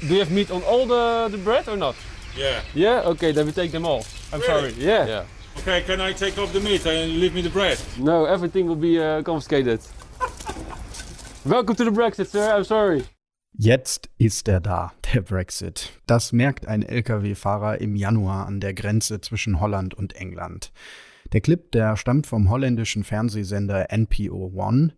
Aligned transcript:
Do 0.00 0.14
you 0.14 0.20
have 0.20 0.30
meat 0.30 0.50
on 0.52 0.62
all 0.62 0.86
the, 0.86 1.28
the 1.30 1.38
bread 1.38 1.68
or 1.68 1.76
not? 1.76 1.96
Yeah. 2.36 2.60
Yeah? 2.72 3.02
Okay, 3.04 3.32
then 3.32 3.46
we 3.46 3.52
take 3.52 3.72
them 3.72 3.84
all. 3.84 4.04
I'm 4.32 4.40
sorry. 4.42 4.70
Really? 4.70 4.84
Yeah. 4.84 5.06
Yeah. 5.06 5.24
Okay, 5.58 5.82
can 5.82 6.00
I 6.00 6.12
take 6.12 6.38
off 6.38 6.52
the 6.52 6.60
meat 6.60 6.86
and 6.86 7.18
leave 7.18 7.34
me 7.34 7.42
the 7.42 7.50
bread? 7.50 7.80
No, 7.98 8.24
everything 8.24 8.68
will 8.68 8.76
be 8.76 9.00
uh, 9.00 9.22
confiscated. 9.22 9.80
Welcome 11.44 11.74
to 11.76 11.84
the 11.84 11.90
Brexit, 11.90 12.28
sir. 12.28 12.48
I'm 12.54 12.64
sorry. 12.64 13.04
Jetzt 13.54 14.08
ist 14.18 14.46
er 14.46 14.60
da, 14.60 14.92
der 15.12 15.22
Brexit. 15.22 15.90
Das 16.06 16.30
merkt 16.32 16.68
ein 16.68 16.82
Lkw-Fahrer 16.82 17.80
im 17.80 17.96
Januar 17.96 18.46
an 18.46 18.60
der 18.60 18.74
Grenze 18.74 19.20
zwischen 19.20 19.58
Holland 19.58 19.94
und 19.94 20.14
England. 20.14 20.70
Der 21.32 21.40
Clip, 21.40 21.72
der 21.72 21.96
stammt 21.96 22.28
vom 22.28 22.50
holländischen 22.50 23.02
Fernsehsender 23.02 23.88
NPO 23.90 24.52
One. 24.54 24.92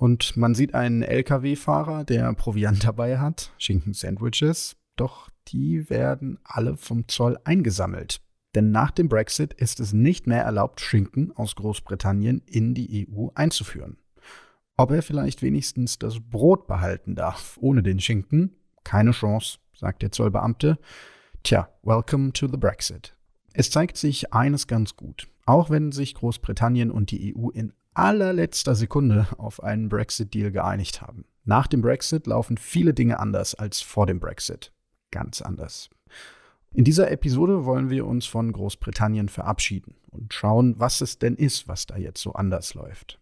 Und 0.00 0.34
man 0.38 0.54
sieht 0.54 0.74
einen 0.74 1.02
Lkw-Fahrer, 1.02 2.04
der 2.04 2.32
Proviant 2.32 2.82
dabei 2.84 3.18
hat, 3.18 3.52
Schinken-Sandwiches. 3.58 4.76
Doch 4.96 5.28
die 5.48 5.90
werden 5.90 6.38
alle 6.42 6.78
vom 6.78 7.06
Zoll 7.06 7.38
eingesammelt. 7.44 8.22
Denn 8.54 8.70
nach 8.70 8.92
dem 8.92 9.10
Brexit 9.10 9.52
ist 9.52 9.78
es 9.78 9.92
nicht 9.92 10.26
mehr 10.26 10.42
erlaubt, 10.42 10.80
Schinken 10.80 11.36
aus 11.36 11.54
Großbritannien 11.54 12.40
in 12.46 12.72
die 12.72 13.08
EU 13.10 13.28
einzuführen. 13.34 13.98
Ob 14.78 14.90
er 14.90 15.02
vielleicht 15.02 15.42
wenigstens 15.42 15.98
das 15.98 16.18
Brot 16.18 16.66
behalten 16.66 17.14
darf, 17.14 17.58
ohne 17.60 17.82
den 17.82 18.00
Schinken? 18.00 18.56
Keine 18.84 19.10
Chance, 19.10 19.58
sagt 19.74 20.00
der 20.00 20.12
Zollbeamte. 20.12 20.78
Tja, 21.42 21.68
welcome 21.82 22.32
to 22.32 22.48
the 22.48 22.56
Brexit. 22.56 23.14
Es 23.52 23.70
zeigt 23.70 23.98
sich 23.98 24.32
eines 24.32 24.66
ganz 24.66 24.96
gut. 24.96 25.28
Auch 25.44 25.68
wenn 25.68 25.92
sich 25.92 26.14
Großbritannien 26.14 26.90
und 26.90 27.10
die 27.10 27.36
EU 27.36 27.50
in 27.50 27.74
allerletzter 27.94 28.74
Sekunde 28.74 29.26
auf 29.38 29.62
einen 29.62 29.88
Brexit-Deal 29.88 30.52
geeinigt 30.52 31.02
haben. 31.02 31.24
Nach 31.44 31.66
dem 31.66 31.82
Brexit 31.82 32.26
laufen 32.26 32.56
viele 32.56 32.94
Dinge 32.94 33.18
anders 33.18 33.54
als 33.54 33.80
vor 33.80 34.06
dem 34.06 34.20
Brexit. 34.20 34.72
Ganz 35.10 35.42
anders. 35.42 35.90
In 36.72 36.84
dieser 36.84 37.10
Episode 37.10 37.64
wollen 37.64 37.90
wir 37.90 38.06
uns 38.06 38.26
von 38.26 38.52
Großbritannien 38.52 39.28
verabschieden 39.28 39.96
und 40.10 40.32
schauen, 40.32 40.78
was 40.78 41.00
es 41.00 41.18
denn 41.18 41.34
ist, 41.34 41.66
was 41.66 41.86
da 41.86 41.96
jetzt 41.96 42.22
so 42.22 42.34
anders 42.34 42.74
läuft. 42.74 43.18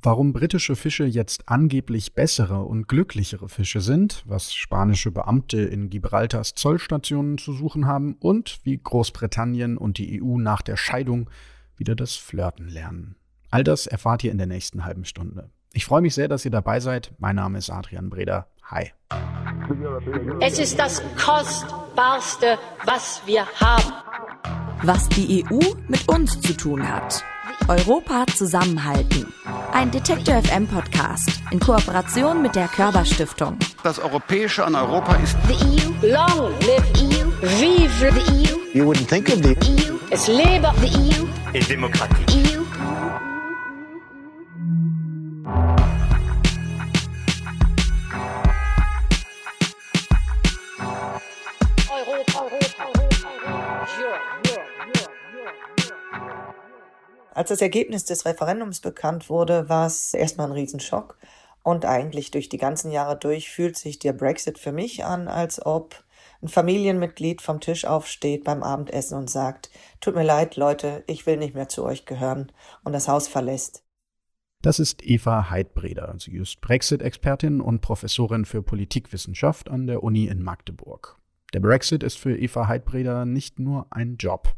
Warum 0.00 0.32
britische 0.32 0.76
Fische 0.76 1.04
jetzt 1.04 1.46
angeblich 1.48 2.14
bessere 2.14 2.64
und 2.64 2.88
glücklichere 2.88 3.50
Fische 3.50 3.82
sind, 3.82 4.24
was 4.26 4.54
spanische 4.54 5.10
Beamte 5.10 5.60
in 5.60 5.90
Gibraltars 5.90 6.54
Zollstationen 6.54 7.36
zu 7.36 7.52
suchen 7.52 7.86
haben 7.86 8.14
und 8.14 8.60
wie 8.64 8.78
Großbritannien 8.78 9.76
und 9.76 9.98
die 9.98 10.22
EU 10.22 10.38
nach 10.38 10.62
der 10.62 10.78
Scheidung 10.78 11.28
wieder 11.76 11.94
das 11.94 12.14
Flirten 12.14 12.68
lernen. 12.68 13.17
All 13.50 13.64
das 13.64 13.86
erfahrt 13.86 14.24
ihr 14.24 14.30
in 14.30 14.38
der 14.38 14.46
nächsten 14.46 14.84
halben 14.84 15.04
Stunde. 15.04 15.50
Ich 15.72 15.86
freue 15.86 16.02
mich 16.02 16.14
sehr, 16.14 16.28
dass 16.28 16.44
ihr 16.44 16.50
dabei 16.50 16.80
seid. 16.80 17.12
Mein 17.18 17.36
Name 17.36 17.58
ist 17.58 17.70
Adrian 17.70 18.10
Breder. 18.10 18.46
Hi. 18.64 18.92
Es 20.40 20.58
ist 20.58 20.78
das 20.78 21.02
Kostbarste, 21.16 22.58
was 22.84 23.22
wir 23.24 23.46
haben. 23.60 23.92
Was 24.82 25.08
die 25.08 25.44
EU 25.44 25.60
mit 25.88 26.08
uns 26.08 26.40
zu 26.40 26.54
tun 26.54 26.86
hat. 26.86 27.24
Europa 27.68 28.26
zusammenhalten. 28.34 29.32
Ein 29.72 29.90
Detektor 29.90 30.42
FM 30.42 30.66
Podcast 30.66 31.40
in 31.50 31.58
Kooperation 31.58 32.42
mit 32.42 32.54
der 32.54 32.68
Körperstiftung. 32.68 33.58
Das 33.82 33.98
Europäische 33.98 34.64
an 34.64 34.74
Europa 34.74 35.14
ist 35.16 35.36
The 35.46 35.54
EU, 35.54 36.06
long 36.06 36.50
live 36.60 36.86
EU, 36.96 37.30
vive 37.42 38.12
the 38.12 38.52
EU, 38.52 38.58
You 38.74 38.84
wouldn't 38.84 39.08
think 39.08 39.28
of 39.28 39.42
the 39.42 39.54
EU, 39.54 39.98
es 40.10 40.28
lebe 40.28 40.70
the 40.80 40.88
EU, 40.98 41.26
in 41.52 41.66
Demokratie. 41.66 42.24
EU. 42.54 42.57
Als 57.38 57.50
das 57.50 57.60
Ergebnis 57.60 58.04
des 58.04 58.24
Referendums 58.24 58.80
bekannt 58.80 59.30
wurde, 59.30 59.68
war 59.68 59.86
es 59.86 60.12
erstmal 60.12 60.48
ein 60.48 60.52
Riesenschock. 60.52 61.16
Und 61.62 61.84
eigentlich 61.84 62.30
durch 62.30 62.48
die 62.48 62.58
ganzen 62.58 62.90
Jahre 62.90 63.16
durch 63.16 63.50
fühlt 63.50 63.76
sich 63.76 63.98
der 63.98 64.12
Brexit 64.12 64.58
für 64.58 64.72
mich 64.72 65.04
an, 65.04 65.28
als 65.28 65.64
ob 65.64 66.02
ein 66.42 66.48
Familienmitglied 66.48 67.42
vom 67.42 67.60
Tisch 67.60 67.84
aufsteht 67.84 68.44
beim 68.44 68.62
Abendessen 68.62 69.16
und 69.16 69.30
sagt, 69.30 69.70
tut 70.00 70.14
mir 70.14 70.24
leid, 70.24 70.56
Leute, 70.56 71.04
ich 71.06 71.26
will 71.26 71.36
nicht 71.36 71.54
mehr 71.54 71.68
zu 71.68 71.84
euch 71.84 72.06
gehören 72.06 72.50
und 72.84 72.92
das 72.92 73.08
Haus 73.08 73.28
verlässt. 73.28 73.84
Das 74.62 74.80
ist 74.80 75.04
Eva 75.04 75.50
Heidbreder. 75.50 76.16
Sie 76.18 76.36
ist 76.36 76.60
Brexit-Expertin 76.60 77.60
und 77.60 77.80
Professorin 77.80 78.44
für 78.44 78.62
Politikwissenschaft 78.62 79.68
an 79.68 79.86
der 79.86 80.02
Uni 80.02 80.26
in 80.26 80.42
Magdeburg. 80.42 81.17
Der 81.54 81.60
Brexit 81.60 82.02
ist 82.02 82.18
für 82.18 82.36
Eva 82.36 82.68
Heidbreder 82.68 83.24
nicht 83.24 83.58
nur 83.58 83.86
ein 83.90 84.16
Job. 84.16 84.54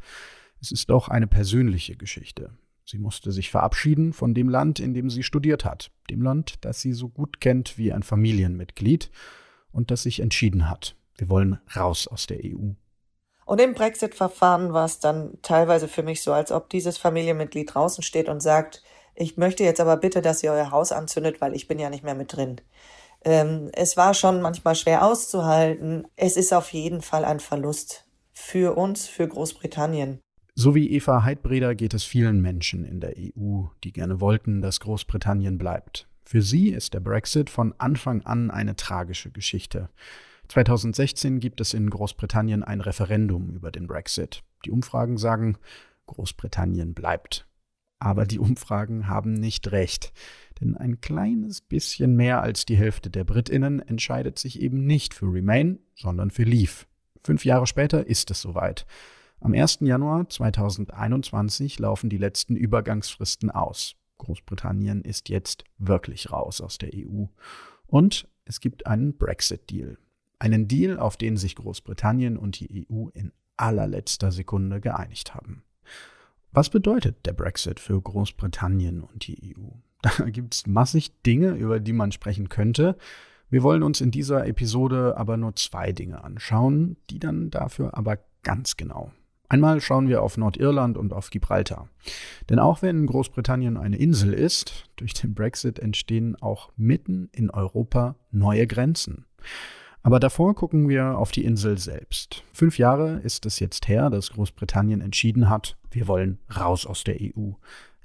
Es 0.60 0.72
ist 0.72 0.90
auch 0.90 1.08
eine 1.08 1.26
persönliche 1.26 1.96
Geschichte. 1.96 2.50
Sie 2.84 2.98
musste 2.98 3.30
sich 3.30 3.50
verabschieden 3.50 4.12
von 4.12 4.34
dem 4.34 4.48
Land, 4.48 4.80
in 4.80 4.94
dem 4.94 5.10
sie 5.10 5.22
studiert 5.22 5.64
hat, 5.64 5.92
dem 6.10 6.22
Land, 6.22 6.64
das 6.64 6.80
sie 6.80 6.92
so 6.92 7.08
gut 7.08 7.40
kennt 7.40 7.78
wie 7.78 7.92
ein 7.92 8.02
Familienmitglied 8.02 9.10
und 9.70 9.92
das 9.92 10.02
sich 10.02 10.18
entschieden 10.18 10.68
hat, 10.68 10.96
wir 11.16 11.28
wollen 11.28 11.60
raus 11.76 12.08
aus 12.08 12.26
der 12.26 12.38
EU. 12.38 12.72
Und 13.44 13.60
im 13.60 13.74
Brexit-Verfahren 13.74 14.72
war 14.72 14.84
es 14.84 14.98
dann 14.98 15.38
teilweise 15.42 15.88
für 15.88 16.02
mich 16.02 16.22
so, 16.22 16.32
als 16.32 16.50
ob 16.50 16.68
dieses 16.70 16.98
Familienmitglied 16.98 17.74
draußen 17.74 18.02
steht 18.02 18.28
und 18.28 18.40
sagt, 18.40 18.82
ich 19.14 19.36
möchte 19.36 19.64
jetzt 19.64 19.80
aber 19.80 19.96
bitte, 19.96 20.22
dass 20.22 20.42
ihr 20.42 20.52
euer 20.52 20.70
Haus 20.70 20.92
anzündet, 20.92 21.40
weil 21.40 21.54
ich 21.54 21.68
bin 21.68 21.78
ja 21.78 21.90
nicht 21.90 22.04
mehr 22.04 22.14
mit 22.14 22.34
drin. 22.34 22.60
Ähm, 23.24 23.70
es 23.72 23.96
war 23.96 24.14
schon 24.14 24.40
manchmal 24.40 24.74
schwer 24.74 25.04
auszuhalten. 25.04 26.06
Es 26.16 26.36
ist 26.36 26.52
auf 26.52 26.72
jeden 26.72 27.02
Fall 27.02 27.24
ein 27.24 27.40
Verlust 27.40 28.06
für 28.32 28.76
uns, 28.76 29.06
für 29.06 29.28
Großbritannien. 29.28 30.20
So 30.54 30.74
wie 30.74 30.90
Eva 30.90 31.22
Heidbreder 31.22 31.74
geht 31.74 31.94
es 31.94 32.04
vielen 32.04 32.40
Menschen 32.40 32.84
in 32.84 33.00
der 33.00 33.14
EU, 33.16 33.64
die 33.84 33.92
gerne 33.92 34.20
wollten, 34.20 34.60
dass 34.60 34.80
Großbritannien 34.80 35.58
bleibt. 35.58 36.08
Für 36.24 36.42
sie 36.42 36.70
ist 36.70 36.94
der 36.94 37.00
Brexit 37.00 37.50
von 37.50 37.74
Anfang 37.78 38.22
an 38.22 38.50
eine 38.50 38.76
tragische 38.76 39.30
Geschichte. 39.30 39.90
2016 40.48 41.40
gibt 41.40 41.60
es 41.60 41.74
in 41.74 41.88
Großbritannien 41.90 42.62
ein 42.62 42.80
Referendum 42.80 43.50
über 43.50 43.70
den 43.70 43.86
Brexit. 43.86 44.42
Die 44.64 44.70
Umfragen 44.70 45.16
sagen, 45.16 45.58
Großbritannien 46.06 46.94
bleibt. 46.94 47.46
Aber 47.98 48.26
die 48.26 48.38
Umfragen 48.38 49.06
haben 49.08 49.34
nicht 49.34 49.72
recht, 49.72 50.12
denn 50.60 50.76
ein 50.76 51.00
kleines 51.00 51.60
bisschen 51.60 52.16
mehr 52.16 52.42
als 52.42 52.66
die 52.66 52.76
Hälfte 52.76 53.10
der 53.10 53.24
Britinnen 53.24 53.80
entscheidet 53.80 54.38
sich 54.38 54.60
eben 54.60 54.86
nicht 54.86 55.14
für 55.14 55.32
Remain, 55.32 55.78
sondern 55.94 56.30
für 56.30 56.44
Leave. 56.44 56.86
Fünf 57.24 57.44
Jahre 57.44 57.66
später 57.66 58.06
ist 58.06 58.30
es 58.30 58.40
soweit. 58.40 58.86
Am 59.40 59.54
1. 59.54 59.78
Januar 59.80 60.28
2021 60.28 61.78
laufen 61.78 62.10
die 62.10 62.18
letzten 62.18 62.56
Übergangsfristen 62.56 63.50
aus. 63.50 63.96
Großbritannien 64.18 65.02
ist 65.02 65.30
jetzt 65.30 65.64
wirklich 65.78 66.30
raus 66.30 66.60
aus 66.60 66.76
der 66.76 66.90
EU. 66.94 67.24
Und 67.86 68.28
es 68.44 68.60
gibt 68.60 68.86
einen 68.86 69.16
Brexit-Deal. 69.16 69.96
Einen 70.38 70.68
Deal, 70.68 70.98
auf 70.98 71.16
den 71.16 71.36
sich 71.36 71.56
Großbritannien 71.56 72.36
und 72.36 72.60
die 72.60 72.86
EU 72.90 73.08
in 73.08 73.32
allerletzter 73.56 74.32
Sekunde 74.32 74.80
geeinigt 74.80 75.34
haben. 75.34 75.62
Was 76.52 76.68
bedeutet 76.68 77.24
der 77.26 77.32
Brexit 77.32 77.78
für 77.78 78.00
Großbritannien 78.00 79.02
und 79.02 79.26
die 79.26 79.54
EU? 79.56 79.68
Da 80.18 80.24
gibt 80.30 80.54
es 80.54 80.66
massig 80.66 81.10
Dinge, 81.26 81.50
über 81.50 81.78
die 81.78 81.92
man 81.92 82.12
sprechen 82.12 82.48
könnte. 82.48 82.96
Wir 83.50 83.62
wollen 83.62 83.82
uns 83.82 84.00
in 84.00 84.10
dieser 84.10 84.46
Episode 84.46 85.16
aber 85.16 85.36
nur 85.36 85.56
zwei 85.56 85.92
Dinge 85.92 86.24
anschauen, 86.24 86.96
die 87.10 87.18
dann 87.18 87.50
dafür 87.50 87.96
aber 87.96 88.18
ganz 88.42 88.76
genau. 88.76 89.12
Einmal 89.48 89.80
schauen 89.80 90.08
wir 90.08 90.22
auf 90.22 90.36
Nordirland 90.36 90.96
und 90.96 91.12
auf 91.12 91.30
Gibraltar. 91.30 91.88
Denn 92.48 92.60
auch 92.60 92.82
wenn 92.82 93.04
Großbritannien 93.06 93.76
eine 93.76 93.96
Insel 93.96 94.32
ist, 94.32 94.88
durch 94.94 95.12
den 95.12 95.34
Brexit 95.34 95.80
entstehen 95.80 96.40
auch 96.40 96.70
mitten 96.76 97.28
in 97.32 97.50
Europa 97.50 98.14
neue 98.30 98.68
Grenzen. 98.68 99.26
Aber 100.02 100.20
davor 100.20 100.54
gucken 100.54 100.88
wir 100.88 101.18
auf 101.18 101.32
die 101.32 101.44
Insel 101.44 101.78
selbst. 101.78 102.44
Fünf 102.52 102.78
Jahre 102.78 103.18
ist 103.24 103.44
es 103.44 103.58
jetzt 103.58 103.88
her, 103.88 104.08
dass 104.08 104.30
Großbritannien 104.30 105.00
entschieden 105.00 105.50
hat, 105.50 105.76
wir 105.90 106.06
wollen 106.06 106.38
raus 106.56 106.86
aus 106.86 107.02
der 107.02 107.16
EU. 107.20 107.50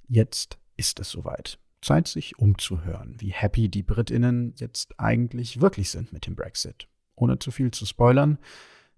Jetzt 0.07 0.57
ist 0.77 1.00
es 1.00 1.12
soweit. 1.12 1.59
Zeit, 1.86 2.08
sich 2.08 2.40
umzuhören, 2.40 3.16
wie 3.20 3.32
happy 3.32 3.70
die 3.70 3.84
Britinnen 3.84 4.56
jetzt 4.58 5.00
eigentlich 5.00 5.62
wirklich 5.62 5.92
sind 5.92 6.12
mit 6.12 6.26
dem 6.26 6.36
Brexit. 6.36 6.88
Ohne 7.16 7.38
zu 7.38 7.52
viel 7.52 7.70
zu 7.70 7.86
spoilern, 7.86 8.40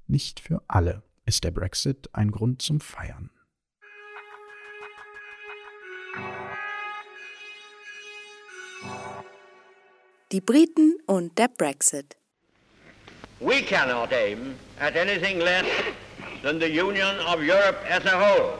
nicht 0.07 0.39
für 0.39 0.63
alle 0.69 1.03
ist 1.25 1.43
der 1.43 1.51
Brexit 1.51 2.09
ein 2.13 2.31
Grund 2.31 2.61
zum 2.61 2.79
Feiern. 2.79 3.29
Die 10.31 10.41
Briten 10.41 10.95
und 11.07 11.37
der 11.37 11.49
Brexit. 11.49 12.15
We 13.41 13.61
cannot 13.63 14.13
aim 14.13 14.55
at 14.79 14.95
anything 14.95 15.39
less 15.39 15.65
than 16.41 16.59
the 16.59 16.67
union 16.67 17.19
of 17.27 17.41
Europe 17.41 17.77
as 17.89 18.05
a 18.05 18.17
whole. 18.17 18.59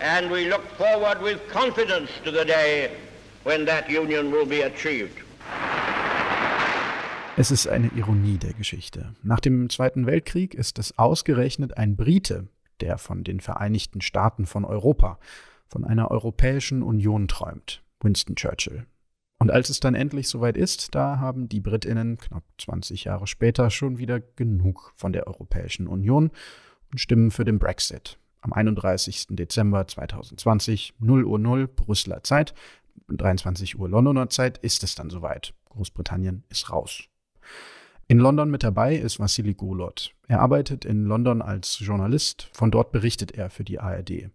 And 0.00 0.32
we 0.32 0.48
look 0.48 0.64
forward 0.76 1.22
with 1.22 1.38
confidence 1.48 2.10
to 2.24 2.32
the 2.32 2.44
day 2.44 2.90
when 3.44 3.66
that 3.66 3.88
union 3.88 4.32
will 4.32 4.46
be 4.46 4.64
achieved. 4.64 5.22
Es 7.36 7.50
ist 7.50 7.66
eine 7.66 7.88
Ironie 7.96 8.36
der 8.36 8.52
Geschichte. 8.52 9.14
Nach 9.22 9.40
dem 9.40 9.70
Zweiten 9.70 10.06
Weltkrieg 10.06 10.54
ist 10.54 10.78
es 10.78 10.98
ausgerechnet 10.98 11.78
ein 11.78 11.96
Brite, 11.96 12.48
der 12.80 12.98
von 12.98 13.24
den 13.24 13.40
Vereinigten 13.40 14.02
Staaten 14.02 14.44
von 14.44 14.64
Europa, 14.64 15.18
von 15.66 15.84
einer 15.84 16.10
Europäischen 16.10 16.82
Union 16.82 17.28
träumt, 17.28 17.82
Winston 18.00 18.36
Churchill. 18.36 18.84
Und 19.38 19.50
als 19.50 19.70
es 19.70 19.80
dann 19.80 19.94
endlich 19.94 20.28
soweit 20.28 20.56
ist, 20.56 20.94
da 20.94 21.18
haben 21.18 21.48
die 21.48 21.60
Britinnen 21.60 22.18
knapp 22.18 22.44
20 22.58 23.04
Jahre 23.04 23.26
später 23.26 23.70
schon 23.70 23.98
wieder 23.98 24.20
genug 24.20 24.92
von 24.94 25.12
der 25.12 25.26
Europäischen 25.26 25.88
Union 25.88 26.30
und 26.92 26.98
stimmen 26.98 27.30
für 27.30 27.44
den 27.44 27.58
Brexit. 27.58 28.18
Am 28.42 28.52
31. 28.52 29.28
Dezember 29.30 29.86
2020, 29.86 30.94
0 30.98 31.24
Uhr 31.24 31.38
0 31.38 31.66
Brüsseler 31.66 32.22
Zeit, 32.22 32.54
23 33.08 33.78
Uhr 33.78 33.88
Londoner 33.88 34.30
Zeit, 34.30 34.58
ist 34.58 34.82
es 34.82 34.94
dann 34.94 35.10
soweit. 35.10 35.54
Großbritannien 35.70 36.44
ist 36.48 36.70
raus. 36.70 37.04
In 38.08 38.18
London 38.18 38.50
mit 38.50 38.62
dabei 38.62 38.96
ist 38.96 39.20
Vassili 39.20 39.54
Golot. 39.54 40.14
Er 40.28 40.40
arbeitet 40.40 40.84
in 40.84 41.04
London 41.04 41.40
als 41.40 41.78
Journalist. 41.78 42.50
Von 42.52 42.70
dort 42.70 42.92
berichtet 42.92 43.32
er 43.32 43.48
für 43.48 43.64
die 43.64 43.80
ARD. 43.80 44.30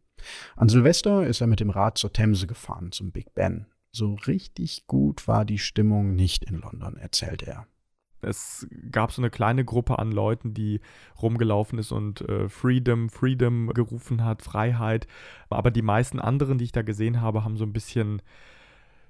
An 0.56 0.70
Silvester 0.70 1.28
ist 1.28 1.42
er 1.42 1.48
mit 1.48 1.60
dem 1.60 1.70
Rad 1.70 1.98
zur 1.98 2.12
Themse 2.12 2.48
gefahren, 2.48 2.92
zum 2.92 3.12
Big 3.12 3.34
Ben. 3.34 3.68
So 3.92 4.16
richtig 4.26 4.88
gut 4.88 5.28
war 5.28 5.46
die 5.46 5.60
Stimmung 5.60 6.16
nicht 6.16 6.44
in 6.44 6.60
London, 6.60 6.98
erzählt 6.98 7.44
er. 7.44 7.68
Es 8.22 8.68
gab 8.92 9.12
so 9.12 9.22
eine 9.22 9.30
kleine 9.30 9.64
Gruppe 9.64 10.00
an 10.00 10.12
Leuten, 10.12 10.54
die 10.54 10.82
rumgelaufen 11.22 11.80
ist 11.80 11.92
und 11.92 12.22
äh, 12.22 12.50
Freedom, 12.50 13.10
Freedom 13.10 13.70
gerufen 13.74 14.24
hat, 14.24 14.42
Freiheit. 14.42 15.08
Aber 15.50 15.72
die 15.72 15.82
meisten 15.82 16.20
anderen, 16.20 16.58
die 16.58 16.66
ich 16.66 16.72
da 16.72 16.82
gesehen 16.82 17.22
habe, 17.22 17.44
haben 17.44 17.58
so 17.58 17.66
ein 17.66 17.74
bisschen 17.74 18.22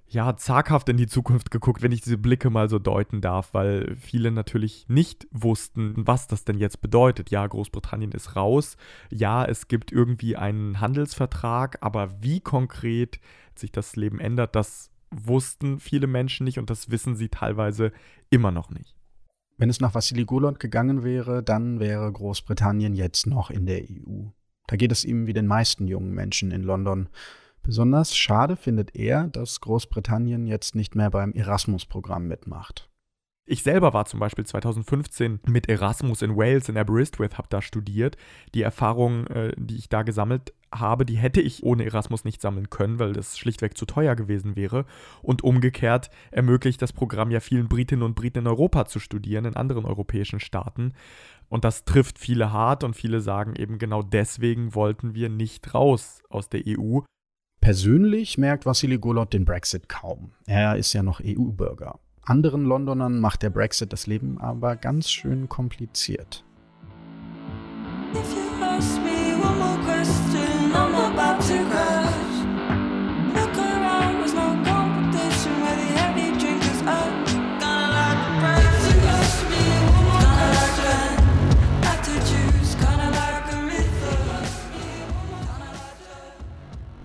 ja, 0.09 0.37
zaghaft 0.37 0.87
in 0.87 0.95
die 0.95 1.07
Zukunft 1.07 1.51
geguckt, 1.51 1.81
wenn 1.81 1.91
ich 1.91 2.01
diese 2.01 2.17
Blicke 2.17 2.49
mal 2.49 2.69
so 2.69 2.79
deuten 2.79 3.19
darf, 3.19 3.53
weil 3.53 3.97
viele 3.97 4.31
natürlich 4.31 4.87
nicht 4.87 5.27
wussten, 5.31 5.93
was 5.97 6.27
das 6.27 6.45
denn 6.45 6.57
jetzt 6.57 6.79
bedeutet. 6.79 7.29
Ja, 7.29 7.45
Großbritannien 7.45 8.13
ist 8.13 8.35
raus. 8.35 8.77
Ja, 9.09 9.43
es 9.43 9.67
gibt 9.67 9.91
irgendwie 9.91 10.37
einen 10.37 10.79
Handelsvertrag, 10.79 11.77
aber 11.81 12.21
wie 12.21 12.39
konkret 12.39 13.19
sich 13.55 13.71
das 13.71 13.97
Leben 13.97 14.19
ändert, 14.19 14.55
das 14.55 14.91
wussten 15.11 15.79
viele 15.79 16.07
Menschen 16.07 16.45
nicht 16.45 16.59
und 16.59 16.69
das 16.69 16.89
wissen 16.89 17.15
sie 17.15 17.29
teilweise 17.29 17.91
immer 18.29 18.51
noch 18.51 18.69
nicht. 18.69 18.96
Wenn 19.57 19.69
es 19.69 19.79
nach 19.79 19.95
Vassili 19.95 20.23
Golot 20.23 20.59
gegangen 20.59 21.03
wäre, 21.03 21.41
dann 21.41 21.79
wäre 21.79 22.11
Großbritannien 22.11 22.93
jetzt 22.93 23.25
noch 23.25 23.49
in 23.49 23.65
der 23.65 23.81
EU. 23.81 24.27
Da 24.67 24.75
geht 24.75 24.91
es 24.91 25.03
ihm 25.03 25.25
wie 25.25 25.33
den 25.33 25.47
meisten 25.47 25.87
jungen 25.87 26.13
Menschen 26.13 26.51
in 26.51 26.61
London. 26.61 27.09
Besonders 27.63 28.15
schade 28.15 28.55
findet 28.55 28.95
er, 28.95 29.27
dass 29.27 29.59
Großbritannien 29.61 30.45
jetzt 30.45 30.75
nicht 30.75 30.95
mehr 30.95 31.09
beim 31.09 31.33
Erasmus-Programm 31.33 32.27
mitmacht. 32.27 32.89
Ich 33.49 33.63
selber 33.63 33.93
war 33.93 34.05
zum 34.05 34.19
Beispiel 34.19 34.45
2015 34.45 35.39
mit 35.47 35.69
Erasmus 35.69 36.21
in 36.21 36.35
Wales 36.35 36.67
in 36.67 36.77
Aberystwyth, 36.77 37.37
habe 37.37 37.47
da 37.49 37.61
studiert. 37.61 38.17
Die 38.53 38.61
Erfahrungen, 38.61 39.25
äh, 39.27 39.53
die 39.57 39.77
ich 39.77 39.87
da 39.89 40.03
gesammelt 40.03 40.53
habe, 40.73 41.05
die 41.05 41.17
hätte 41.17 41.41
ich 41.41 41.63
ohne 41.63 41.85
Erasmus 41.85 42.25
nicht 42.25 42.41
sammeln 42.41 42.69
können, 42.69 42.99
weil 42.99 43.13
das 43.13 43.37
schlichtweg 43.37 43.77
zu 43.77 43.85
teuer 43.85 44.15
gewesen 44.15 44.55
wäre. 44.55 44.85
Und 45.21 45.43
umgekehrt 45.43 46.09
ermöglicht 46.31 46.81
das 46.81 46.93
Programm 46.93 47.31
ja 47.31 47.39
vielen 47.39 47.67
Britinnen 47.67 48.03
und 48.03 48.15
Briten 48.15 48.39
in 48.39 48.47
Europa 48.47 48.85
zu 48.85 48.99
studieren, 48.99 49.45
in 49.45 49.55
anderen 49.55 49.85
europäischen 49.85 50.39
Staaten. 50.39 50.93
Und 51.49 51.63
das 51.63 51.85
trifft 51.85 52.19
viele 52.19 52.51
hart 52.51 52.83
und 52.83 52.95
viele 52.95 53.21
sagen 53.21 53.55
eben 53.55 53.77
genau 53.77 54.03
deswegen 54.03 54.75
wollten 54.75 55.15
wir 55.15 55.29
nicht 55.29 55.73
raus 55.73 56.21
aus 56.29 56.49
der 56.49 56.63
EU. 56.67 56.99
Persönlich 57.61 58.37
merkt 58.37 58.65
Vassili 58.65 58.97
Golot 58.97 59.33
den 59.33 59.45
Brexit 59.45 59.89
kaum. 59.89 60.31
Er 60.45 60.75
ist 60.75 60.93
ja 60.93 61.03
noch 61.03 61.21
EU-Bürger. 61.23 61.99
Anderen 62.23 62.65
Londonern 62.65 63.19
macht 63.19 63.41
der 63.41 63.49
Brexit 63.49 63.93
das 63.93 64.05
Leben 64.05 64.37
aber 64.37 64.75
ganz 64.75 65.09
schön 65.09 65.47
kompliziert. 65.47 66.43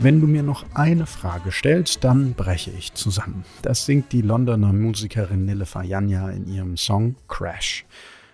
Wenn 0.02 0.20
du 0.20 0.26
mir 0.26 0.43
noch 0.43 0.64
eine 0.75 1.06
Frage 1.06 1.52
stellst, 1.52 2.02
dann 2.02 2.34
breche 2.34 2.72
ich 2.72 2.93
zusammen. 2.93 3.44
Das 3.62 3.87
singt 3.87 4.10
die 4.10 4.22
Londoner 4.22 4.72
Musikerin 4.72 5.44
Nille 5.44 5.64
Fajanya 5.64 6.28
in 6.31 6.49
ihrem 6.49 6.76
Song 6.76 7.14
Crash. 7.28 7.87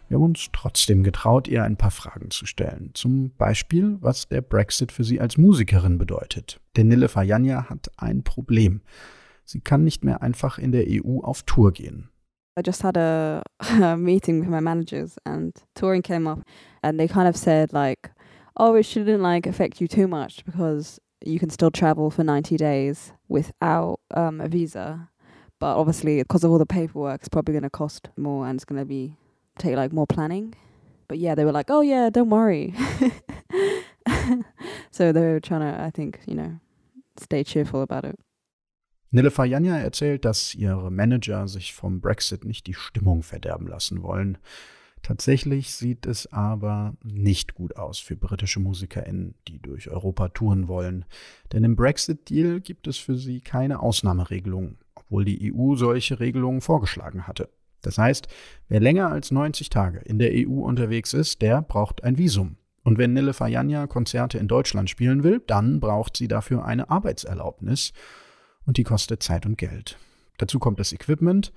Wir 0.08 0.16
haben 0.16 0.24
uns 0.24 0.48
trotzdem 0.54 1.02
getraut, 1.02 1.46
ihr 1.46 1.64
ein 1.64 1.76
paar 1.76 1.90
Fragen 1.90 2.30
zu 2.30 2.46
stellen. 2.46 2.92
Zum 2.94 3.32
Beispiel, 3.36 3.98
was 4.00 4.28
der 4.28 4.40
Brexit 4.40 4.92
für 4.92 5.04
sie 5.04 5.20
als 5.20 5.36
Musikerin 5.36 5.98
bedeutet. 5.98 6.58
Denn 6.78 6.88
Nille 6.88 7.10
Fajanya 7.10 7.68
hat 7.68 7.90
ein 7.98 8.22
Problem. 8.22 8.80
Sie 9.44 9.60
kann 9.60 9.84
nicht 9.84 10.04
mehr 10.04 10.22
einfach 10.22 10.56
in 10.56 10.72
der 10.72 10.86
EU 10.88 11.20
auf 11.20 11.42
Tour 11.42 11.72
gehen. 11.72 12.08
I 12.58 12.62
just 12.64 12.82
had 12.82 12.96
a, 12.96 13.42
a 13.82 13.94
meeting 13.94 14.40
with 14.40 14.48
my 14.48 14.62
managers 14.62 15.18
and 15.24 15.54
touring 15.74 16.02
came 16.02 16.26
up 16.26 16.40
and 16.82 16.98
they 16.98 17.08
kind 17.08 17.28
of 17.28 17.36
said 17.36 17.74
like, 17.74 18.10
oh, 18.56 18.74
it 18.74 18.86
shouldn't 18.86 19.20
like 19.20 19.46
affect 19.46 19.82
you 19.82 19.86
too 19.86 20.08
much 20.08 20.42
because 20.46 20.98
you 21.24 21.38
can 21.38 21.50
still 21.50 21.70
travel 21.70 22.10
for 22.10 22.24
90 22.24 22.56
days 22.56 23.12
without 23.28 24.00
um, 24.14 24.40
a 24.40 24.48
visa. 24.48 25.10
But 25.58 25.76
obviously, 25.76 26.22
because 26.22 26.44
of 26.44 26.50
all 26.50 26.58
the 26.58 26.66
paperwork, 26.66 27.20
it's 27.20 27.28
probably 27.28 27.52
going 27.52 27.64
to 27.64 27.70
cost 27.70 28.10
more 28.16 28.46
and 28.46 28.56
it's 28.56 28.64
going 28.64 28.80
to 28.80 28.84
be 28.86 29.16
take 29.58 29.76
like 29.76 29.92
more 29.92 30.06
planning. 30.06 30.54
But 31.08 31.18
yeah, 31.18 31.34
they 31.34 31.44
were 31.44 31.52
like, 31.52 31.70
oh 31.70 31.80
yeah, 31.80 32.10
don't 32.10 32.30
worry. 32.30 32.74
so 34.90 35.12
they 35.12 35.20
were 35.20 35.40
trying 35.40 35.60
to, 35.60 35.82
I 35.82 35.90
think, 35.90 36.20
you 36.26 36.34
know, 36.34 36.60
stay 37.16 37.42
cheerful 37.44 37.82
about 37.82 38.04
it. 38.04 38.18
Fajanja 39.30 39.78
erzählt, 39.78 40.24
dass 40.24 40.54
ihre 40.54 40.90
Manager 40.90 41.48
sich 41.48 41.72
vom 41.72 42.00
Brexit 42.00 42.44
nicht 42.44 42.66
die 42.66 42.74
Stimmung 42.74 43.22
verderben 43.22 43.66
lassen 43.66 44.02
wollen. 44.02 44.36
Tatsächlich 45.02 45.72
sieht 45.72 46.06
es 46.06 46.32
aber 46.32 46.94
nicht 47.02 47.54
gut 47.54 47.76
aus 47.76 47.98
für 47.98 48.16
britische 48.16 48.60
MusikerInnen, 48.60 49.34
die 49.46 49.60
durch 49.60 49.90
Europa 49.90 50.28
touren 50.28 50.68
wollen. 50.68 51.04
Denn 51.52 51.64
im 51.64 51.76
Brexit-Deal 51.76 52.60
gibt 52.60 52.86
es 52.86 52.98
für 52.98 53.16
sie 53.16 53.40
keine 53.40 53.80
Ausnahmeregelung, 53.80 54.78
obwohl 54.94 55.24
die 55.24 55.52
EU 55.52 55.76
solche 55.76 56.20
Regelungen 56.20 56.60
vorgeschlagen 56.60 57.26
hatte. 57.26 57.48
Das 57.82 57.98
heißt, 57.98 58.28
wer 58.68 58.80
länger 58.80 59.10
als 59.10 59.30
90 59.30 59.70
Tage 59.70 59.98
in 59.98 60.18
der 60.18 60.32
EU 60.34 60.62
unterwegs 60.62 61.14
ist, 61.14 61.42
der 61.42 61.62
braucht 61.62 62.02
ein 62.04 62.18
Visum. 62.18 62.56
Und 62.82 62.98
wenn 62.98 63.12
Nille 63.12 63.34
Fajanja 63.34 63.86
Konzerte 63.86 64.38
in 64.38 64.48
Deutschland 64.48 64.88
spielen 64.90 65.22
will, 65.22 65.42
dann 65.46 65.78
braucht 65.78 66.16
sie 66.16 66.26
dafür 66.26 66.64
eine 66.64 66.90
Arbeitserlaubnis 66.90 67.92
und 68.66 68.78
die 68.78 68.84
kostet 68.84 69.22
Zeit 69.22 69.46
und 69.46 69.58
Geld. 69.58 69.98
Dazu 70.38 70.58
kommt 70.58 70.80
das 70.80 70.92
Equipment. 70.92 71.52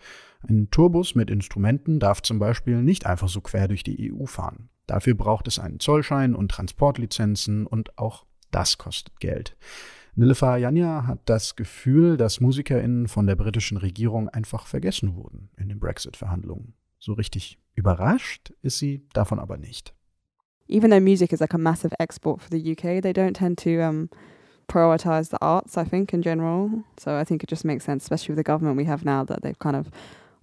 Ein 0.48 0.70
Tourbus 0.72 1.16
mit 1.16 1.30
Instrumenten 1.30 2.00
darf 2.00 2.22
zum 2.22 2.40
Beispiel 2.40 2.82
nicht 2.82 3.06
einfach 3.06 3.30
so 3.30 3.42
quer 3.42 3.68
durch 3.68 3.84
die 3.84 4.12
EU 4.12 4.26
fahren. 4.26 4.70
Dafür 4.88 5.14
braucht 5.14 5.48
es 5.48 5.60
einen 5.60 5.80
Zollschein 5.80 6.36
und 6.36 6.52
Transportlizenzen 6.52 7.66
und 7.66 7.98
auch 7.98 8.26
das 8.50 8.78
kostet 8.78 9.20
Geld. 9.20 9.56
Nilüfer 10.16 10.58
Janja 10.58 11.08
hat 11.08 11.22
das 11.26 11.56
Gefühl, 11.56 12.18
dass 12.18 12.42
MusikerInnen 12.42 13.08
von 13.08 13.28
der 13.28 13.36
britischen 13.36 13.78
Regierung 13.78 14.28
einfach 14.28 14.68
vergessen 14.68 15.16
wurden 15.16 15.50
in 15.56 15.70
den 15.70 15.80
Brexit-Verhandlungen. 15.80 16.74
So 17.00 17.14
richtig 17.14 17.60
überrascht 17.76 18.54
ist 18.62 18.78
sie 18.78 19.08
davon 19.14 19.40
aber 19.40 19.58
nicht. 19.58 19.96
Even 20.68 20.92
though 20.92 21.02
music 21.02 21.32
is 21.32 21.40
like 21.40 21.54
a 21.54 21.58
massive 21.58 21.94
export 22.00 22.42
for 22.42 22.50
the 22.52 22.72
UK, 22.72 23.02
they 23.02 23.12
don't 23.12 23.34
tend 23.34 23.60
to 23.64 23.82
um, 23.82 24.10
prioritize 24.72 25.30
the 25.30 25.42
arts, 25.42 25.78
I 25.78 25.84
think, 25.84 26.13
in 26.13 26.22
general. 26.22 26.84
So 26.98 27.18
I 27.18 27.24
think 27.24 27.44
it 27.44 27.50
just 27.50 27.66
makes 27.66 27.84
sense, 27.84 28.04
especially 28.04 28.34
with 28.34 28.46
the 28.46 28.51
government 28.51 28.78
we 28.78 28.86
have 28.86 29.04
now, 29.04 29.24
that 29.25 29.42
they've 29.42 29.60
kind 29.60 29.75
of 29.75 29.92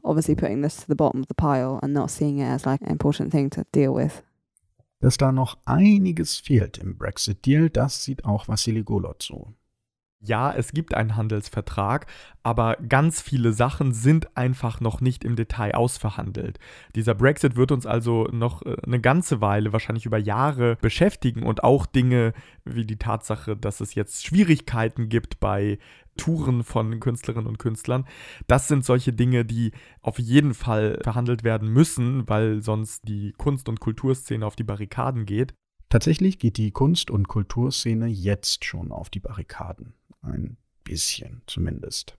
obviously 0.05 0.35
putting 0.35 0.63
this 0.63 0.77
to 0.77 0.87
the 0.87 0.95
bottom 0.95 1.21
of 1.21 1.29
the 1.29 1.35
pile 1.35 1.81
and 1.83 1.95
not 1.95 2.11
seeing 2.11 2.39
it 2.39 2.47
as 2.47 2.67
like 2.67 2.83
an 2.83 2.91
important 2.91 3.33
thing 3.33 3.51
to 3.51 3.65
deal 3.73 3.93
with. 3.95 4.23
Dass 5.01 5.17
da 5.17 5.31
noch 5.31 5.57
einiges 5.65 6.37
fehlt 6.37 6.79
im 6.79 6.97
Brexit-Deal, 6.99 7.71
das 7.71 8.03
sieht 8.03 8.25
auch 8.25 8.49
Vassili 8.49 8.83
Golot 8.83 9.23
so. 9.23 9.55
Ja, 10.21 10.53
es 10.53 10.73
gibt 10.73 10.95
einen 10.95 11.15
Handelsvertrag, 11.15 12.07
aber 12.43 12.77
ganz 12.77 13.23
viele 13.23 13.53
Sachen 13.53 13.93
sind 13.93 14.37
einfach 14.37 14.81
noch 14.81 15.01
nicht 15.01 15.23
im 15.23 15.37
Detail 15.37 15.77
ausverhandelt. 15.77 16.59
Dieser 16.97 17.15
Brexit 17.15 17.55
wird 17.55 17.71
uns 17.71 17.87
also 17.87 18.25
noch 18.33 18.63
äh, 18.63 18.77
eine 18.85 19.01
ganze 19.01 19.41
Weile, 19.41 19.73
wahrscheinlich 19.73 20.07
über 20.07 20.19
Jahre 20.19 20.77
beschäftigen 20.81 21.45
und 21.45 21.63
auch 21.63 21.87
Dinge 21.87 22.33
wie 22.65 22.85
die 22.85 22.97
Tatsache, 22.97 23.57
dass 23.57 23.81
es 23.81 23.95
jetzt 23.95 24.27
Schwierigkeiten 24.27 25.09
gibt 25.09 25.39
bei 25.39 25.79
Touren 26.17 26.65
von 26.65 26.99
Künstlerinnen 26.99 27.47
und 27.47 27.61
Künstlern. 27.61 28.05
Das 28.49 28.67
sind 28.67 28.85
solche 28.85 29.13
Dinge, 29.13 29.45
die 29.45 29.71
auf 30.03 30.19
jeden 30.19 30.53
Fall 30.53 30.99
verhandelt 31.05 31.45
werden 31.45 31.69
müssen, 31.69 32.29
weil 32.29 32.61
sonst 32.61 33.07
die 33.07 33.35
Kunst- 33.39 33.69
und 33.69 33.79
Kulturszene 33.79 34.45
auf 34.45 34.57
die 34.57 34.65
Barrikaden 34.65 35.27
geht. 35.27 35.55
Tatsächlich 35.91 36.41
geht 36.41 36.59
die 36.59 36.73
Kunst- 36.73 37.11
und 37.11 37.29
Kulturszene 37.29 38.09
jetzt 38.09 38.65
schon 38.65 38.91
auf 38.91 39.11
die 39.11 39.21
Barrikaden. 39.21 39.95
Ein 40.33 40.57
bisschen 40.85 41.43
zumindest. 41.47 42.17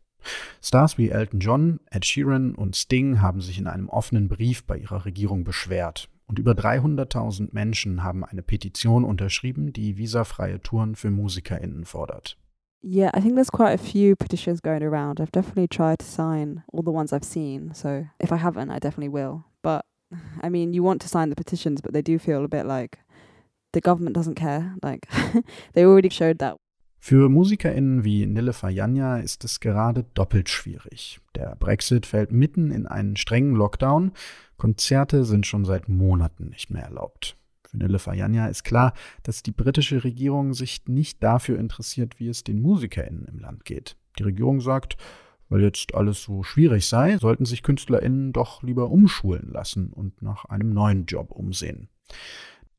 Stars 0.62 0.98
wie 0.98 1.10
Elton 1.10 1.39
John, 1.39 1.80
Ed 1.89 2.06
Sheeran 2.06 2.54
und 2.56 2.75
Sting 2.75 3.22
haben 3.22 3.42
sich 3.42 3.58
in 3.58 3.68
einem 3.68 3.89
offenen 3.89 4.28
Brief 4.28 4.63
bei 4.66 4.78
ihrer 4.78 5.06
Regierung 5.06 5.44
beschwert. 5.44 6.10
Und 6.28 6.38
über 6.38 6.51
300.000 6.51 7.50
Menschen 7.54 8.04
haben 8.04 8.24
eine 8.24 8.44
Petition 8.44 9.04
unterschrieben, 9.04 9.74
die 9.74 9.98
visafreie 9.98 10.62
Touren 10.62 10.96
für 10.96 11.10
MusikerInnen 11.10 11.86
fordert. 11.86 12.38
Yeah, 12.84 13.10
I 13.16 13.20
think 13.20 13.36
there's 13.36 13.51
quite 13.51 13.74
a 13.74 13.78
few 13.78 14.16
petitions 14.16 14.62
going 14.62 14.84
around. 14.84 15.20
I've 15.20 15.32
definitely 15.32 15.68
tried 15.68 16.00
to 16.00 16.06
sign 16.06 16.63
all 16.72 16.84
the 16.84 16.92
ones 16.92 17.12
I've 17.12 17.25
seen. 17.25 17.74
So 17.74 18.06
if 18.20 18.32
I 18.32 18.38
haven't, 18.38 18.72
I 18.72 18.80
definitely 18.80 19.10
will. 19.10 19.44
But 19.62 19.86
I 20.42 20.50
mean, 20.50 20.74
you 20.74 20.82
want 20.82 21.01
to 21.01 21.10
sign 21.10 21.30
the 21.30 21.36
petitions, 21.36 21.82
but 21.82 21.94
they 21.94 22.01
do 22.01 22.18
feel 22.20 22.46
a 22.46 22.48
bit 22.48 22.66
like 22.66 23.00
the 23.74 23.82
government 23.82 24.16
doesn't 24.16 24.36
care. 24.36 24.75
Like 24.82 25.08
they 25.74 25.84
already 25.84 26.10
showed 26.10 26.39
that. 26.39 26.58
Für 27.01 27.29
MusikerInnen 27.29 28.03
wie 28.03 28.25
Nille 28.25 28.51
Fajanja 28.51 29.18
ist 29.18 29.46
es 29.46 29.62
gerade 29.62 30.06
doppelt 30.13 30.50
schwierig. 30.50 31.20
Der 31.34 31.56
Brexit 31.56 32.06
fällt 32.06 32.32
mitten 32.34 32.72
in 32.72 32.86
einen 32.88 33.15
strengen 33.15 33.56
Lockdown. 33.56 34.12
Konzerte 34.58 35.24
sind 35.24 35.48
schon 35.48 35.63
seit 35.63 35.88
Monaten 35.88 36.50
nicht 36.50 36.70
mehr 36.70 36.84
erlaubt. 36.84 37.38
Für 37.65 37.77
Nille 37.77 38.00
Fajanja 38.00 38.48
ist 38.48 38.63
klar, 38.63 38.94
dass 39.24 39.44
die 39.44 39.51
britische 39.51 40.03
Regierung 40.03 40.53
sich 40.53 40.82
nicht 40.88 41.24
dafür 41.24 41.58
interessiert, 41.58 42.20
wie 42.20 42.27
es 42.27 42.44
den 42.44 42.62
MusikerInnen 42.62 43.25
im 43.25 43.39
Land 43.39 43.63
geht. 43.63 43.96
Die 44.20 44.24
Regierung 44.24 44.60
sagt, 44.60 44.98
weil 45.48 45.62
jetzt 45.62 45.96
alles 45.96 46.22
so 46.22 46.44
schwierig 46.44 46.86
sei, 46.86 47.18
sollten 47.18 47.46
sich 47.46 47.63
KünstlerInnen 47.63 48.34
doch 48.34 48.62
lieber 48.62 48.91
umschulen 48.91 49.50
lassen 49.51 49.94
und 49.94 50.22
nach 50.22 50.46
einem 50.46 50.74
neuen 50.74 51.06
Job 51.06 51.32
umsehen. 51.32 51.88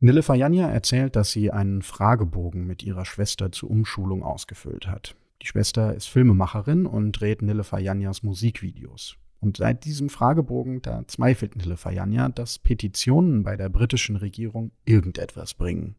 Nille 0.02 0.22
Fajanja 0.22 0.66
erzählt, 0.66 1.14
dass 1.14 1.30
sie 1.30 1.50
einen 1.50 1.82
Fragebogen 1.82 2.66
mit 2.66 2.82
ihrer 2.82 3.04
Schwester 3.04 3.52
zur 3.52 3.70
Umschulung 3.70 4.22
ausgefüllt 4.22 4.86
hat. 4.86 5.14
Die 5.42 5.46
Schwester 5.46 5.94
ist 5.94 6.06
Filmemacherin 6.06 6.86
und 6.86 7.12
dreht 7.12 7.42
Nille 7.42 7.64
Fajanjas 7.64 8.22
Musikvideos. 8.22 9.16
Und 9.40 9.58
seit 9.58 9.84
diesem 9.84 10.08
Fragebogen, 10.08 10.80
da 10.80 11.06
zweifelt 11.06 11.56
Nille 11.56 11.76
Fajanja, 11.76 12.30
dass 12.30 12.58
Petitionen 12.58 13.42
bei 13.42 13.56
der 13.56 13.68
britischen 13.68 14.16
Regierung 14.16 14.70
irgendetwas 14.86 15.52
bringen. 15.52 15.96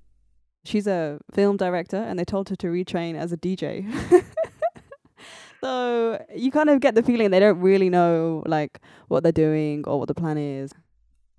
She's 0.65 0.88
a 0.88 1.20
film 1.31 1.58
director 1.58 2.03
and 2.03 2.17
they 2.17 2.25
told 2.25 2.50
her 2.50 2.58
to 2.58 2.70
retrain 2.70 3.15
as 3.15 3.31
a 3.31 3.36
DJ. 3.36 3.84
so 5.62 6.17
you 6.36 6.50
kind 6.50 6.72
of 6.72 6.79
get 6.81 6.96
the 6.96 7.03
feeling 7.03 7.29
they 7.29 7.39
don't 7.39 7.62
really 7.62 7.89
know 7.89 8.43
like 8.48 8.79
what 9.10 9.24
they're 9.24 9.31
doing 9.31 9.86
or 9.86 10.00
what 10.00 10.08
the 10.08 10.15
plan 10.15 10.38
is. 10.38 10.72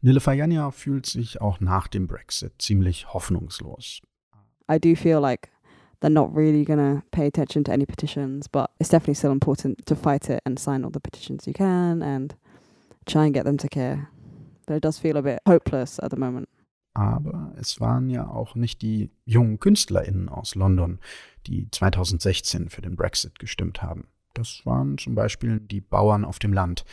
Nille 0.04 0.18
Fajanja 0.18 0.72
fühlt 0.72 1.06
sich 1.06 1.40
auch 1.40 1.60
nach 1.60 1.86
dem 1.86 2.08
Brexit 2.08 2.60
ziemlich 2.60 3.14
hoffnungslos. 3.14 4.00
I 4.68 4.80
do 4.80 4.96
feel 4.96 5.20
like 5.20 5.48
they're 6.00 6.10
not 6.10 6.34
really 6.34 6.64
going 6.64 6.80
to 6.80 7.02
pay 7.12 7.28
attention 7.28 7.62
to 7.62 7.72
any 7.72 7.86
petitions, 7.86 8.48
but 8.48 8.70
it's 8.80 8.90
definitely 8.90 9.14
still 9.14 9.30
important 9.30 9.86
to 9.86 9.94
fight 9.94 10.28
it 10.28 10.40
and 10.44 10.58
sign 10.58 10.84
all 10.84 10.90
the 10.92 10.98
petitions 10.98 11.46
you 11.46 11.52
can 11.52 12.02
and 12.02 12.34
try 13.06 13.26
and 13.26 13.32
get 13.32 13.44
them 13.44 13.56
to 13.58 13.68
care. 13.68 14.08
But 14.66 14.78
it 14.78 14.84
does 14.84 14.98
feel 14.98 15.16
a 15.16 15.22
bit 15.22 15.38
hopeless 15.46 16.00
at 16.00 16.10
the 16.10 16.18
moment. 16.18 16.48
Aber 16.94 17.52
es 17.56 17.80
waren 17.80 18.10
ja 18.10 18.26
auch 18.26 18.56
nicht 18.56 18.82
die 18.82 19.12
jungen 19.24 19.60
KünstlerInnen 19.60 20.28
aus 20.28 20.56
London, 20.56 20.98
die 21.46 21.70
2016 21.70 22.70
für 22.70 22.82
den 22.82 22.96
Brexit 22.96 23.38
gestimmt 23.38 23.82
haben. 23.82 24.08
Das 24.34 24.62
waren 24.64 24.98
zum 24.98 25.14
Beispiel 25.14 25.60
die 25.60 25.80
Bauern 25.80 26.24
auf 26.24 26.40
dem 26.40 26.52
Land, 26.52 26.84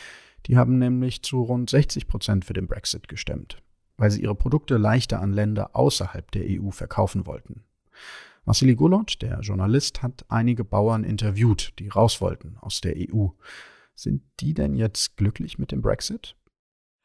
die 0.46 0.58
haben 0.58 0.78
nämlich 0.78 1.24
zu 1.24 1.42
rund 1.42 1.70
60 1.70 2.08
Prozent 2.08 2.46
für 2.46 2.54
den 2.54 2.68
Brexit 2.68 3.08
gestimmt, 3.08 3.62
weil 3.98 4.12
sie 4.12 4.24
ihre 4.24 4.36
Produkte 4.36 4.78
leichter 4.78 5.22
an 5.22 5.34
Länder 5.34 5.76
außerhalb 5.76 6.30
der 6.32 6.46
EU 6.48 6.72
verkaufen 6.72 7.26
wollten. 7.26 7.64
Vassili 8.46 8.76
Golod, 8.76 9.22
der 9.22 9.40
Journalist, 9.42 10.02
hat 10.02 10.26
einige 10.30 10.64
Bauern 10.64 11.04
interviewt, 11.04 11.74
die 11.78 11.90
raus 11.90 12.22
wollten 12.22 12.58
aus 12.62 12.82
der 12.82 12.96
EU. 12.98 13.28
Sind 13.96 14.24
die 14.40 14.54
denn 14.54 14.76
jetzt 14.76 15.18
glücklich 15.18 15.60
mit 15.60 15.72
dem 15.72 15.82
Brexit? 15.82 16.36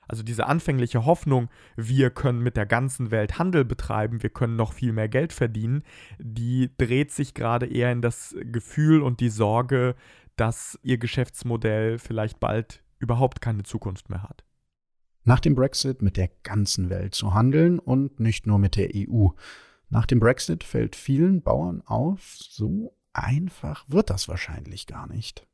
Also 0.06 0.22
diese 0.22 0.46
anfängliche 0.46 1.04
Hoffnung, 1.06 1.48
wir 1.76 2.10
können 2.10 2.40
mit 2.40 2.56
der 2.56 2.66
ganzen 2.66 3.10
Welt 3.10 3.38
Handel 3.38 3.64
betreiben, 3.64 4.22
wir 4.22 4.30
können 4.30 4.56
noch 4.56 4.72
viel 4.72 4.92
mehr 4.92 5.08
Geld 5.08 5.32
verdienen, 5.32 5.82
die 6.18 6.70
dreht 6.76 7.10
sich 7.10 7.34
gerade 7.34 7.66
eher 7.66 7.90
in 7.90 8.02
das 8.02 8.36
Gefühl 8.40 9.02
und 9.02 9.20
die 9.20 9.30
Sorge, 9.30 9.94
dass 10.36 10.78
ihr 10.82 10.98
Geschäftsmodell 10.98 11.98
vielleicht 11.98 12.38
bald 12.38 12.83
überhaupt 13.04 13.40
keine 13.40 13.62
Zukunft 13.62 14.10
mehr 14.10 14.22
hat. 14.22 14.44
Nach 15.22 15.40
dem 15.40 15.54
Brexit 15.54 16.02
mit 16.02 16.16
der 16.16 16.28
ganzen 16.42 16.90
Welt 16.90 17.14
zu 17.14 17.32
handeln 17.32 17.78
und 17.78 18.20
nicht 18.20 18.46
nur 18.46 18.58
mit 18.58 18.76
der 18.76 18.90
EU. 18.94 19.28
Nach 19.88 20.06
dem 20.06 20.20
Brexit 20.20 20.64
fällt 20.64 20.96
vielen 20.96 21.42
Bauern 21.42 21.82
auf, 21.86 22.36
so 22.36 22.96
einfach 23.12 23.84
wird 23.88 24.10
das 24.10 24.28
wahrscheinlich 24.28 24.86
gar 24.86 25.06
nicht. 25.06 25.46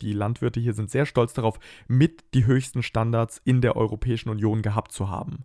Die 0.00 0.12
Landwirte 0.12 0.58
hier 0.58 0.74
sind 0.74 0.90
sehr 0.90 1.06
stolz 1.06 1.32
darauf, 1.32 1.60
mit 1.86 2.24
die 2.34 2.46
höchsten 2.46 2.82
Standards 2.82 3.40
in 3.44 3.60
der 3.60 3.76
Europäischen 3.76 4.30
Union 4.30 4.62
gehabt 4.62 4.90
zu 4.90 5.08
haben. 5.08 5.44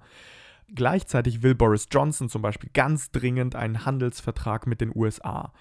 Gleichzeitig 0.73 1.43
will 1.43 1.55
Boris 1.55 1.87
Johnson 1.91 2.29
zum 2.29 2.41
Beispiel 2.41 2.71
ganz 2.73 3.11
dringend 3.11 3.55
einen 3.55 3.85
Handelsvertrag 3.85 4.65
mit 4.65 4.81
den 4.81 4.91
USA. 4.93 5.53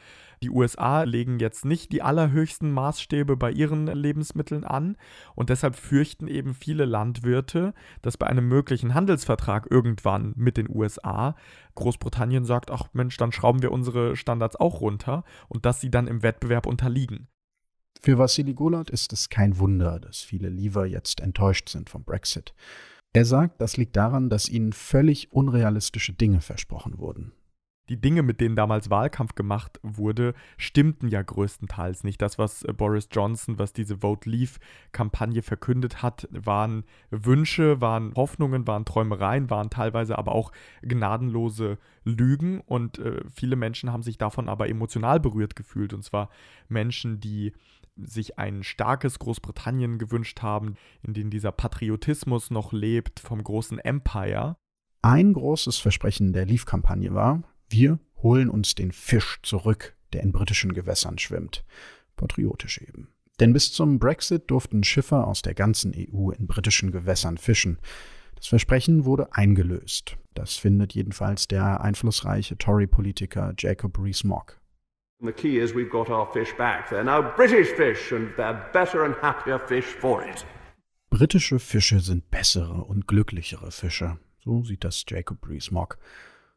Die 0.42 0.50
USA 0.50 1.02
legen 1.02 1.38
jetzt 1.38 1.64
nicht 1.64 1.92
die 1.92 2.02
allerhöchsten 2.02 2.70
Maßstäbe 2.72 3.36
bei 3.36 3.50
ihren 3.50 3.86
Lebensmitteln 3.86 4.64
an 4.64 4.96
und 5.34 5.50
deshalb 5.50 5.76
fürchten 5.76 6.28
eben 6.28 6.54
viele 6.54 6.84
Landwirte, 6.84 7.72
dass 8.02 8.16
bei 8.16 8.26
einem 8.26 8.48
möglichen 8.48 8.94
Handelsvertrag 8.94 9.66
irgendwann 9.70 10.34
mit 10.36 10.56
den 10.56 10.68
USA 10.68 11.36
Großbritannien 11.74 12.44
sagt, 12.44 12.70
ach 12.70 12.88
Mensch, 12.92 13.16
dann 13.16 13.32
schrauben 13.32 13.62
wir 13.62 13.72
unsere 13.72 14.16
Standards 14.16 14.56
auch 14.56 14.80
runter 14.80 15.24
und 15.48 15.64
dass 15.64 15.80
sie 15.80 15.90
dann 15.90 16.06
im 16.06 16.22
Wettbewerb 16.22 16.66
unterliegen. 16.66 17.28
Für 18.02 18.18
Vassili 18.18 18.54
Golod 18.54 18.90
ist 18.90 19.12
es 19.12 19.30
kein 19.30 19.58
Wunder, 19.58 19.98
dass 19.98 20.20
viele 20.20 20.48
Leaver 20.48 20.86
jetzt 20.86 21.20
enttäuscht 21.20 21.68
sind 21.70 21.88
vom 21.88 22.04
Brexit. 22.04 22.54
Er 23.14 23.24
sagt, 23.24 23.60
das 23.62 23.78
liegt 23.78 23.96
daran, 23.96 24.28
dass 24.28 24.50
ihnen 24.50 24.74
völlig 24.74 25.32
unrealistische 25.32 26.12
Dinge 26.12 26.42
versprochen 26.42 26.98
wurden 26.98 27.32
die 27.88 28.00
Dinge, 28.00 28.22
mit 28.22 28.40
denen 28.40 28.56
damals 28.56 28.90
Wahlkampf 28.90 29.34
gemacht 29.34 29.78
wurde, 29.82 30.34
stimmten 30.56 31.08
ja 31.08 31.22
größtenteils 31.22 32.04
nicht. 32.04 32.20
Das, 32.20 32.38
was 32.38 32.62
äh, 32.62 32.72
Boris 32.72 33.08
Johnson, 33.12 33.58
was 33.58 33.72
diese 33.72 33.98
Vote 33.98 34.28
Leave-Kampagne 34.28 35.42
verkündet 35.42 36.02
hat, 36.02 36.28
waren 36.32 36.84
Wünsche, 37.10 37.80
waren 37.80 38.12
Hoffnungen, 38.14 38.66
waren 38.66 38.84
Träumereien, 38.84 39.50
waren 39.50 39.70
teilweise 39.70 40.18
aber 40.18 40.32
auch 40.32 40.52
gnadenlose 40.82 41.78
Lügen. 42.04 42.60
Und 42.60 42.98
äh, 42.98 43.22
viele 43.32 43.56
Menschen 43.56 43.92
haben 43.92 44.02
sich 44.02 44.18
davon 44.18 44.48
aber 44.48 44.68
emotional 44.68 45.20
berührt 45.20 45.56
gefühlt. 45.56 45.92
Und 45.92 46.02
zwar 46.02 46.30
Menschen, 46.68 47.20
die 47.20 47.52
sich 47.96 48.38
ein 48.38 48.62
starkes 48.62 49.18
Großbritannien 49.18 49.98
gewünscht 49.98 50.42
haben, 50.42 50.74
in 51.02 51.14
dem 51.14 51.30
dieser 51.30 51.52
Patriotismus 51.52 52.50
noch 52.50 52.72
lebt 52.72 53.20
vom 53.20 53.42
großen 53.42 53.78
Empire. 53.78 54.56
Ein 55.02 55.32
großes 55.32 55.78
Versprechen 55.78 56.32
der 56.32 56.46
Leave-Kampagne 56.46 57.14
war, 57.14 57.42
wir 57.68 57.98
holen 58.22 58.48
uns 58.48 58.74
den 58.74 58.92
Fisch 58.92 59.38
zurück, 59.42 59.96
der 60.12 60.22
in 60.22 60.32
britischen 60.32 60.72
Gewässern 60.72 61.18
schwimmt. 61.18 61.64
Patriotisch 62.16 62.78
eben. 62.78 63.08
Denn 63.40 63.52
bis 63.52 63.72
zum 63.72 63.98
Brexit 63.98 64.50
durften 64.50 64.82
Schiffer 64.82 65.26
aus 65.26 65.42
der 65.42 65.54
ganzen 65.54 65.92
EU 65.94 66.30
in 66.30 66.46
britischen 66.46 66.90
Gewässern 66.90 67.36
fischen. 67.36 67.78
Das 68.34 68.46
Versprechen 68.48 69.04
wurde 69.04 69.32
eingelöst. 69.32 70.16
Das 70.34 70.56
findet 70.56 70.94
jedenfalls 70.94 71.48
der 71.48 71.80
einflussreiche 71.80 72.56
Tory-Politiker 72.56 73.54
Jacob 73.58 73.98
Rees-Mogg. 73.98 74.58
The 75.20 75.32
key 75.32 75.58
is 75.58 75.74
we've 75.74 75.88
got 75.88 76.10
our 76.10 76.30
fish 76.32 76.52
back. 76.56 76.88
They're 76.90 77.02
now 77.02 77.22
British 77.36 77.68
fish 77.68 78.12
and 78.12 78.34
they're 78.36 78.70
better 78.72 79.04
and 79.04 79.14
happier 79.22 79.58
fish 79.58 79.86
for 79.86 80.22
it. 80.22 80.44
Britische 81.10 81.58
Fische 81.58 82.00
sind 82.00 82.30
bessere 82.30 82.84
und 82.84 83.06
glücklichere 83.06 83.70
Fische. 83.70 84.18
So 84.44 84.62
sieht 84.62 84.84
das 84.84 85.04
Jacob 85.08 85.48
Rees-Mogg. 85.48 85.96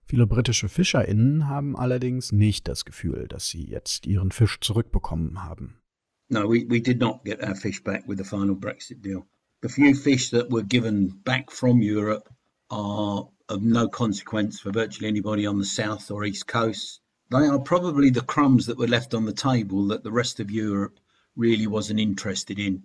Viele 0.10 0.26
britische 0.26 0.70
FischerInnen 0.70 1.48
haben 1.48 1.78
allerdings 1.78 2.32
nicht 2.32 2.68
das 2.68 2.84
Gefühl, 2.84 3.28
dass 3.28 3.48
sie 3.48 3.64
jetzt 3.64 4.08
ihren 4.08 4.32
Fisch 4.32 4.60
zurückbekommen 4.60 5.44
haben. 5.44 5.84
No, 6.30 6.50
we, 6.50 6.66
we 6.68 6.82
did 6.82 7.00
not 7.00 7.24
get 7.24 7.44
our 7.44 7.56
fish 7.56 7.84
back 7.84 8.08
with 8.08 8.18
the 8.18 8.24
final 8.24 8.56
Brexit 8.56 9.04
deal. 9.04 9.28
The 9.62 9.70
few 9.70 9.94
fish 9.94 10.32
that 10.32 10.50
were 10.50 10.64
given 10.64 11.22
back 11.24 11.52
from 11.52 11.84
Europe 11.84 12.28
are 12.72 13.30
of 13.50 13.62
no 13.62 13.88
consequence 13.88 14.60
for 14.60 14.72
virtually 14.72 15.08
anybody 15.08 15.46
on 15.46 15.60
the 15.60 15.66
south 15.66 16.10
or 16.10 16.26
east 16.26 16.48
coast. 16.48 17.02
They 17.30 17.46
are 17.46 17.60
probably 17.60 18.10
the 18.10 18.26
crumbs 18.26 18.66
that 18.66 18.80
were 18.80 18.90
left 18.90 19.14
on 19.14 19.26
the 19.26 19.34
table 19.34 19.86
that 19.90 20.04
the 20.04 20.12
rest 20.12 20.40
of 20.40 20.50
Europe 20.50 21.00
really 21.36 21.68
wasn't 21.68 22.00
interested 22.00 22.58
in. 22.58 22.82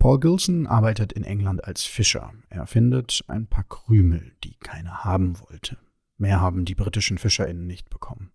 Paul 0.00 0.18
Gilson 0.18 0.66
arbeitet 0.66 1.12
in 1.12 1.22
England 1.22 1.62
als 1.62 1.84
Fischer. 1.84 2.32
Er 2.50 2.66
findet 2.66 3.22
ein 3.28 3.46
paar 3.46 3.64
Krümel, 3.68 4.32
die 4.42 4.56
keiner 4.58 5.04
haben 5.04 5.38
wollte. 5.48 5.76
Mehr 6.18 6.40
haben 6.40 6.64
die 6.64 6.74
britischen 6.74 7.18
FischerInnen 7.18 7.66
nicht 7.66 7.90
bekommen. 7.90 8.30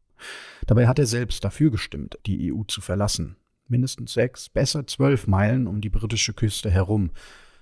Dabei 0.67 0.87
hat 0.87 0.99
er 0.99 1.07
selbst 1.07 1.43
dafür 1.43 1.71
gestimmt, 1.71 2.17
die 2.25 2.53
EU 2.53 2.63
zu 2.63 2.81
verlassen. 2.81 3.37
Mindestens 3.67 4.13
sechs, 4.13 4.49
besser 4.49 4.85
zwölf 4.85 5.27
Meilen 5.27 5.67
um 5.67 5.81
die 5.81 5.89
britische 5.89 6.33
Küste 6.33 6.69
herum. 6.69 7.11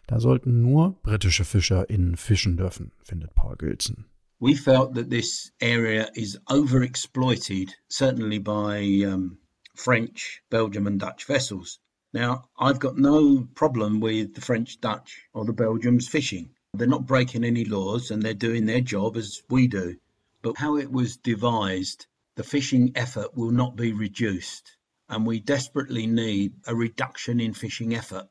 Da 0.08 0.20
sollten 0.20 0.62
nur 0.62 1.00
britische 1.04 1.46
FischerInnen 1.46 2.18
fischen 2.18 2.58
dürfen, 2.58 2.92
findet 3.04 3.36
Paul 3.36 3.56
Gilson. 3.58 4.06
We 4.42 4.56
felt 4.56 4.96
that 4.96 5.10
this 5.10 5.52
area 5.62 6.10
is 6.16 6.40
overexploited, 6.48 7.72
certainly 7.90 8.40
by 8.40 9.06
um, 9.06 9.38
French, 9.76 10.42
Belgium 10.50 10.88
and 10.88 11.00
Dutch 11.00 11.26
vessels. 11.26 11.80
Now, 12.14 12.50
I've 12.58 12.80
got 12.80 12.98
no 12.98 13.48
problem 13.54 14.00
with 14.00 14.34
the 14.34 14.42
French, 14.42 14.82
Dutch, 14.82 15.28
or 15.34 15.46
the 15.46 15.54
Belgians 15.54 16.08
fishing. 16.08 16.50
They're 16.74 16.88
not 16.88 17.06
breaking 17.06 17.44
any 17.44 17.66
laws 17.66 18.12
and 18.12 18.24
they're 18.24 18.34
doing 18.34 18.66
their 18.66 18.82
job 18.82 19.16
as 19.18 19.44
we 19.50 19.68
do. 19.68 19.98
But 20.42 20.62
how 20.62 20.78
it 20.78 20.90
was 20.92 21.18
devised, 21.18 22.08
the 22.36 22.44
fishing 22.44 22.92
effort 22.96 23.36
will 23.36 23.52
not 23.52 23.76
be 23.76 23.92
reduced. 23.92 24.78
And 25.08 25.28
we 25.28 25.40
desperately 25.42 26.08
need 26.08 26.54
a 26.66 26.74
reduction 26.74 27.40
in 27.40 27.54
fishing 27.54 27.94
effort. 27.94 28.30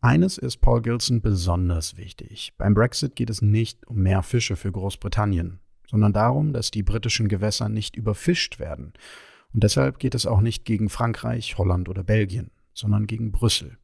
Eines 0.00 0.36
ist 0.36 0.60
Paul 0.60 0.82
Gilson 0.82 1.22
besonders 1.22 1.96
wichtig. 1.96 2.52
Beim 2.58 2.74
Brexit 2.74 3.16
geht 3.16 3.30
es 3.30 3.40
nicht 3.40 3.86
um 3.86 4.02
mehr 4.02 4.22
Fische 4.22 4.54
für 4.56 4.70
Großbritannien, 4.70 5.60
sondern 5.88 6.12
darum, 6.12 6.52
dass 6.52 6.70
die 6.70 6.82
britischen 6.82 7.28
Gewässer 7.28 7.68
nicht 7.68 7.96
überfischt 7.96 8.58
werden. 8.58 8.92
Und 9.54 9.62
deshalb 9.62 9.98
geht 9.98 10.14
es 10.14 10.26
auch 10.26 10.40
nicht 10.40 10.64
gegen 10.64 10.90
Frankreich, 10.90 11.56
Holland 11.56 11.88
oder 11.88 12.04
Belgien, 12.04 12.50
sondern 12.74 13.06
gegen 13.06 13.32
Brüssel. 13.32 13.78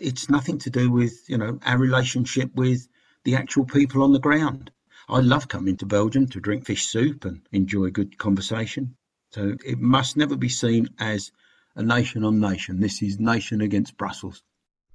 It's 0.00 0.28
nothing 0.28 0.58
to 0.58 0.68
do 0.68 0.92
with, 0.92 1.28
you 1.28 1.38
know, 1.38 1.58
our 1.64 1.80
relationship 1.80 2.50
with 2.54 2.88
the 3.24 3.36
actual 3.36 3.64
people 3.64 4.02
on 4.02 4.12
the 4.12 4.20
ground. 4.20 4.72
I 5.08 5.20
love 5.20 5.48
coming 5.48 5.76
to 5.78 5.86
Belgium 5.86 6.28
to 6.28 6.40
drink 6.40 6.66
fish 6.66 6.86
soup 6.86 7.24
and 7.24 7.40
enjoy 7.52 7.90
good 7.90 8.18
conversation. 8.18 8.96
So 9.30 9.56
it 9.64 9.78
must 9.78 10.16
never 10.16 10.36
be 10.36 10.48
seen 10.48 10.90
as 10.98 11.32
a 11.74 11.82
nation 11.82 12.24
on 12.24 12.38
nation. 12.38 12.80
This 12.80 13.02
is 13.02 13.18
nation 13.18 13.60
against 13.60 13.96
Brussels. 13.96 14.42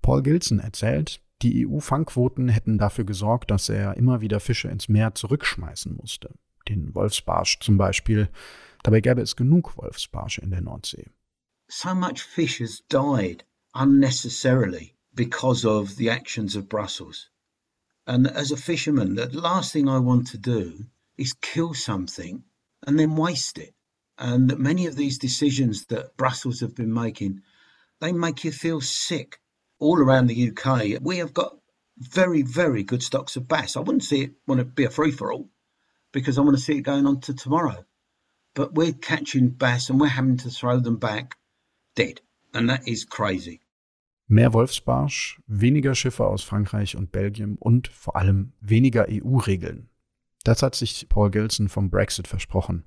Paul 0.01 0.21
Gilson 0.21 0.59
erzählt, 0.59 1.19
die 1.41 1.65
EU-Fangquoten 1.65 2.49
hätten 2.49 2.77
dafür 2.77 3.03
gesorgt, 3.03 3.51
dass 3.51 3.69
er 3.69 3.97
immer 3.97 4.21
wieder 4.21 4.39
Fische 4.39 4.69
ins 4.69 4.87
Meer 4.87 5.13
zurückschmeißen 5.15 5.95
musste. 5.95 6.33
Den 6.67 6.93
Wolfsbarsch 6.95 7.59
zum 7.59 7.77
Beispiel. 7.77 8.29
Dabei 8.83 9.01
gäbe 9.01 9.21
es 9.21 9.35
genug 9.35 9.77
Wolfsbarsche 9.77 10.41
in 10.41 10.51
der 10.51 10.61
Nordsee. 10.61 11.09
So 11.69 11.93
much 11.93 12.23
fish 12.23 12.59
has 12.61 12.83
died 12.89 13.43
unnecessarily 13.73 14.95
because 15.13 15.67
of 15.67 15.91
the 15.91 16.09
actions 16.09 16.55
of 16.55 16.69
Brussels. 16.69 17.29
And 18.07 18.25
as 18.25 18.51
a 18.51 18.57
fisherman, 18.57 19.15
the 19.15 19.27
last 19.37 19.73
thing 19.73 19.89
I 19.89 19.99
want 19.99 20.27
to 20.27 20.37
do 20.37 20.85
is 21.17 21.33
kill 21.33 21.73
something 21.73 22.43
and 22.85 22.97
then 22.97 23.17
waste 23.17 23.57
it. 23.57 23.73
And 24.17 24.49
that 24.49 24.59
many 24.59 24.85
of 24.87 24.95
these 24.95 25.19
decisions 25.19 25.85
that 25.87 26.15
Brussels 26.15 26.61
have 26.61 26.73
been 26.73 26.93
making, 26.93 27.41
they 27.99 28.13
make 28.13 28.45
you 28.45 28.51
feel 28.51 28.79
sick 28.79 29.39
all 29.79 29.99
around 29.99 30.27
the 30.27 30.51
UK, 30.51 30.99
we 31.01 31.17
have 31.17 31.33
got 31.33 31.57
very, 31.97 32.41
very 32.43 32.83
good 32.83 33.03
stocks 33.03 33.35
of 33.35 33.47
bass. 33.47 33.75
I 33.75 33.81
wouldn't 33.81 34.03
see 34.03 34.21
it 34.21 34.31
want 34.47 34.59
to 34.59 34.65
be 34.65 34.85
a 34.85 34.89
free 34.89 35.11
for 35.11 35.31
all 35.33 35.49
because 36.13 36.37
I 36.37 36.41
want 36.41 36.55
to 36.55 36.63
see 36.63 36.77
it 36.77 36.81
going 36.81 37.05
on 37.05 37.19
to 37.21 37.33
tomorrow. 37.33 37.85
But 38.55 38.73
we're 38.73 38.93
catching 38.93 39.49
bass 39.49 39.89
and 39.89 39.99
we're 39.99 40.07
having 40.07 40.37
to 40.37 40.49
throw 40.49 40.79
them 40.79 40.97
back 40.97 41.35
dead. 41.95 42.21
And 42.53 42.69
that 42.69 42.87
is 42.87 43.03
crazy. 43.05 43.59
Mehr 44.29 44.51
Wolfsbarsch, 44.53 45.41
weniger 45.47 45.95
Schiffe 45.95 46.25
aus 46.25 46.43
Frankreich 46.43 46.97
und 46.97 47.13
Belgien 47.13 47.55
und 47.57 47.87
vor 47.87 48.17
allem 48.17 48.51
weniger 48.59 49.07
EU-Regeln. 49.09 49.89
Das 50.43 50.61
hat 50.61 50.75
sich 50.75 51.07
Paul 51.07 51.31
Gilson 51.31 51.69
vom 51.69 51.89
Brexit 51.89 52.27
versprochen. 52.27 52.85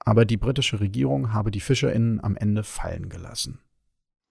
Aber 0.00 0.24
die 0.24 0.36
britische 0.36 0.80
Regierung 0.80 1.32
habe 1.32 1.52
die 1.52 1.60
FischerInnen 1.60 2.22
am 2.22 2.36
Ende 2.36 2.64
fallen 2.64 3.08
gelassen. 3.08 3.60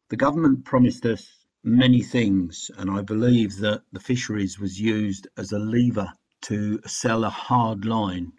The 0.09 0.17
government 0.17 0.65
promised 0.65 1.05
us 1.05 1.47
many 1.63 2.01
things, 2.01 2.69
and 2.77 2.89
I 2.89 3.01
believe 3.01 3.61
that 3.61 3.83
the 3.93 4.01
fisheries 4.01 4.59
was 4.59 4.77
used 4.77 5.29
as 5.37 5.53
a 5.53 5.57
lever 5.57 6.13
to 6.41 6.79
sell 6.85 7.23
a 7.23 7.29
hard 7.29 7.85
line 7.85 8.33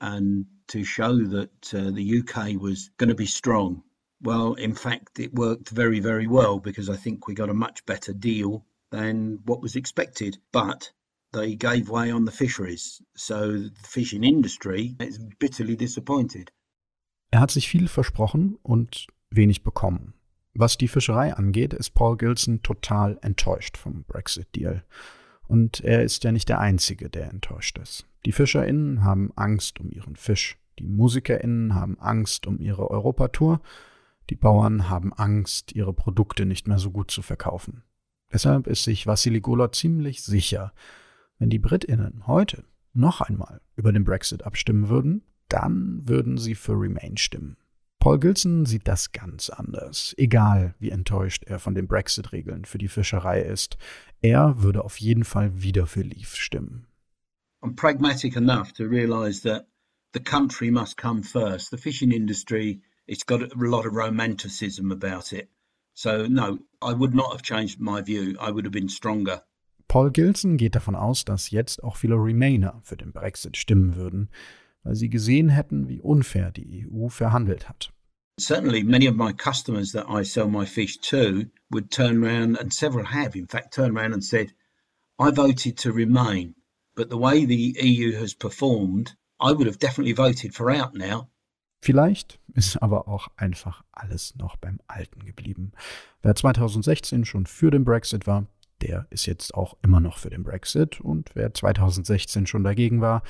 and 0.00 0.46
to 0.68 0.84
show 0.84 1.18
that 1.24 1.74
uh, 1.74 1.90
the 1.90 2.20
UK 2.20 2.60
was 2.60 2.90
going 2.98 3.08
to 3.08 3.16
be 3.16 3.26
strong. 3.26 3.82
Well, 4.20 4.54
in 4.54 4.74
fact, 4.74 5.18
it 5.18 5.34
worked 5.34 5.70
very, 5.70 6.00
very 6.00 6.26
well 6.26 6.58
because 6.58 6.88
I 6.88 6.96
think 6.96 7.28
we 7.28 7.34
got 7.34 7.50
a 7.50 7.54
much 7.54 7.84
better 7.86 8.12
deal 8.12 8.64
than 8.90 9.40
what 9.44 9.62
was 9.62 9.76
expected. 9.76 10.38
But 10.52 10.92
they 11.32 11.54
gave 11.54 11.88
way 11.88 12.10
on 12.10 12.24
the 12.24 12.32
fisheries, 12.32 13.02
so 13.14 13.52
the 13.52 13.86
fishing 13.86 14.24
industry 14.24 14.96
is 15.00 15.18
bitterly 15.38 15.76
disappointed. 15.76 16.50
Er 17.30 17.40
hat 17.40 17.50
sich 17.50 17.68
viel 17.68 17.88
versprochen 17.88 18.58
und 18.62 19.06
wenig 19.30 19.62
bekommen. 19.62 20.14
Was 20.54 20.78
die 20.78 20.88
Fischerei 20.88 21.34
angeht, 21.34 21.74
ist 21.74 21.90
Paul 21.94 22.16
Gilson 22.16 22.62
total 22.62 23.18
enttäuscht 23.22 23.76
vom 23.76 24.04
Brexit-Deal. 24.04 24.82
Und 25.46 25.80
er 25.80 26.02
ist 26.02 26.24
ja 26.24 26.32
nicht 26.32 26.48
der 26.48 26.58
Einzige, 26.58 27.08
der 27.08 27.30
enttäuscht 27.30 27.78
ist. 27.78 28.06
Die 28.26 28.32
FischerInnen 28.32 29.04
haben 29.04 29.32
Angst 29.36 29.78
um 29.78 29.90
ihren 29.90 30.16
Fisch. 30.16 30.58
Die 30.78 30.84
MusikerInnen 30.84 31.74
haben 31.74 31.98
Angst 32.00 32.46
um 32.46 32.58
ihre 32.60 32.90
Europatour. 32.90 33.60
Die 34.30 34.36
Bauern 34.36 34.88
haben 34.88 35.12
Angst, 35.12 35.72
ihre 35.72 35.92
Produkte 35.92 36.44
nicht 36.44 36.68
mehr 36.68 36.78
so 36.78 36.90
gut 36.90 37.10
zu 37.10 37.22
verkaufen. 37.22 37.82
Deshalb 38.32 38.66
ist 38.66 38.84
sich 38.84 39.06
Vassili 39.06 39.40
Golot 39.40 39.74
ziemlich 39.74 40.22
sicher, 40.22 40.72
wenn 41.38 41.50
die 41.50 41.58
BritInnen 41.58 42.26
heute 42.26 42.64
noch 42.92 43.20
einmal 43.20 43.60
über 43.76 43.92
den 43.92 44.04
Brexit 44.04 44.42
abstimmen 44.44 44.88
würden, 44.88 45.22
dann 45.48 46.06
würden 46.06 46.36
sie 46.36 46.54
für 46.54 46.72
Remain 46.72 47.16
stimmen. 47.16 47.56
Paul 48.00 48.20
Gilson 48.20 48.64
sieht 48.64 48.86
das 48.86 49.12
ganz 49.12 49.50
anders. 49.50 50.14
Egal, 50.18 50.74
wie 50.78 50.90
enttäuscht 50.90 51.44
er 51.44 51.58
von 51.58 51.74
den 51.74 51.88
Brexit-Regeln 51.88 52.64
für 52.64 52.78
die 52.78 52.88
Fischerei 52.88 53.40
ist, 53.42 53.76
er 54.20 54.62
würde 54.62 54.84
auf 54.84 54.98
jeden 54.98 55.24
Fall 55.24 55.62
wieder 55.62 55.86
für 55.86 56.02
Leaf 56.02 56.36
stimmen. 56.36 56.86
I'm 57.60 57.74
pragmatic 57.74 58.36
enough 58.36 58.72
to 58.74 58.84
realize 58.84 59.42
that 59.42 59.66
the 60.14 60.20
country 60.20 60.70
must 60.70 60.96
come 60.96 61.22
first. 61.22 61.70
The 61.70 61.76
fishing 61.76 62.12
industry, 62.12 62.82
it's 63.08 63.24
got 63.24 63.42
a 63.42 63.48
lot 63.56 63.86
of 63.86 63.94
romanticism 63.94 64.92
about 64.92 65.32
it. 65.32 65.48
So 65.94 66.26
no, 66.26 66.58
I 66.80 66.92
would 66.92 67.14
not 67.14 67.32
have 67.32 67.42
changed 67.42 67.80
my 67.80 68.02
view. 68.02 68.36
I 68.40 68.50
would 68.50 68.64
have 68.64 68.72
been 68.72 68.88
stronger. 68.88 69.42
Paul 69.88 70.10
Gilson 70.10 70.58
geht 70.58 70.74
davon 70.74 70.94
aus, 70.94 71.24
dass 71.24 71.50
jetzt 71.50 71.82
auch 71.82 71.96
viele 71.96 72.16
Remainer 72.16 72.80
für 72.84 72.96
den 72.96 73.12
Brexit 73.12 73.56
stimmen 73.56 73.96
würden 73.96 74.28
weil 74.88 74.94
sie 74.94 75.10
gesehen 75.10 75.50
hätten, 75.50 75.88
wie 75.88 76.00
unfair 76.00 76.50
die 76.50 76.86
EU 76.86 77.08
verhandelt 77.08 77.68
hat. 77.68 77.92
Certainly, 78.40 78.84
many 78.84 79.06
of 79.06 79.16
my 79.16 79.32
customers 79.32 79.92
that 79.92 80.06
I 80.08 80.22
sell 80.22 80.48
my 80.48 80.64
fish 80.64 80.98
to 81.10 81.46
would 81.70 81.90
turn 81.90 82.24
around, 82.24 82.56
and 82.56 82.72
several 82.72 83.04
have, 83.04 83.36
in 83.36 83.46
fact, 83.46 83.74
turned 83.74 83.96
around 83.96 84.14
and 84.14 84.24
said, 84.24 84.54
I 85.18 85.30
voted 85.30 85.76
to 85.78 85.92
remain, 85.92 86.54
but 86.94 87.10
the 87.10 87.18
way 87.18 87.44
the 87.44 87.76
EU 87.80 88.12
has 88.12 88.32
performed, 88.32 89.16
I 89.40 89.52
would 89.52 89.66
have 89.66 89.78
definitely 89.78 90.14
voted 90.14 90.54
for 90.54 90.70
out 90.70 90.94
now. 90.94 91.28
Vielleicht 91.80 92.40
ist 92.54 92.82
aber 92.82 93.08
auch 93.08 93.28
einfach 93.36 93.84
alles 93.92 94.34
noch 94.36 94.56
beim 94.56 94.80
Alten 94.86 95.24
geblieben. 95.24 95.72
Wer 96.22 96.34
2016 96.34 97.24
schon 97.24 97.46
für 97.46 97.70
den 97.70 97.84
Brexit 97.84 98.26
war, 98.26 98.46
der 98.80 99.06
ist 99.10 99.26
jetzt 99.26 99.54
auch 99.54 99.76
immer 99.82 100.00
noch 100.00 100.18
für 100.18 100.30
den 100.30 100.42
Brexit. 100.42 101.00
Und 101.00 101.30
wer 101.34 101.52
2016 101.54 102.46
schon 102.46 102.64
dagegen 102.64 103.00
war, 103.00 103.22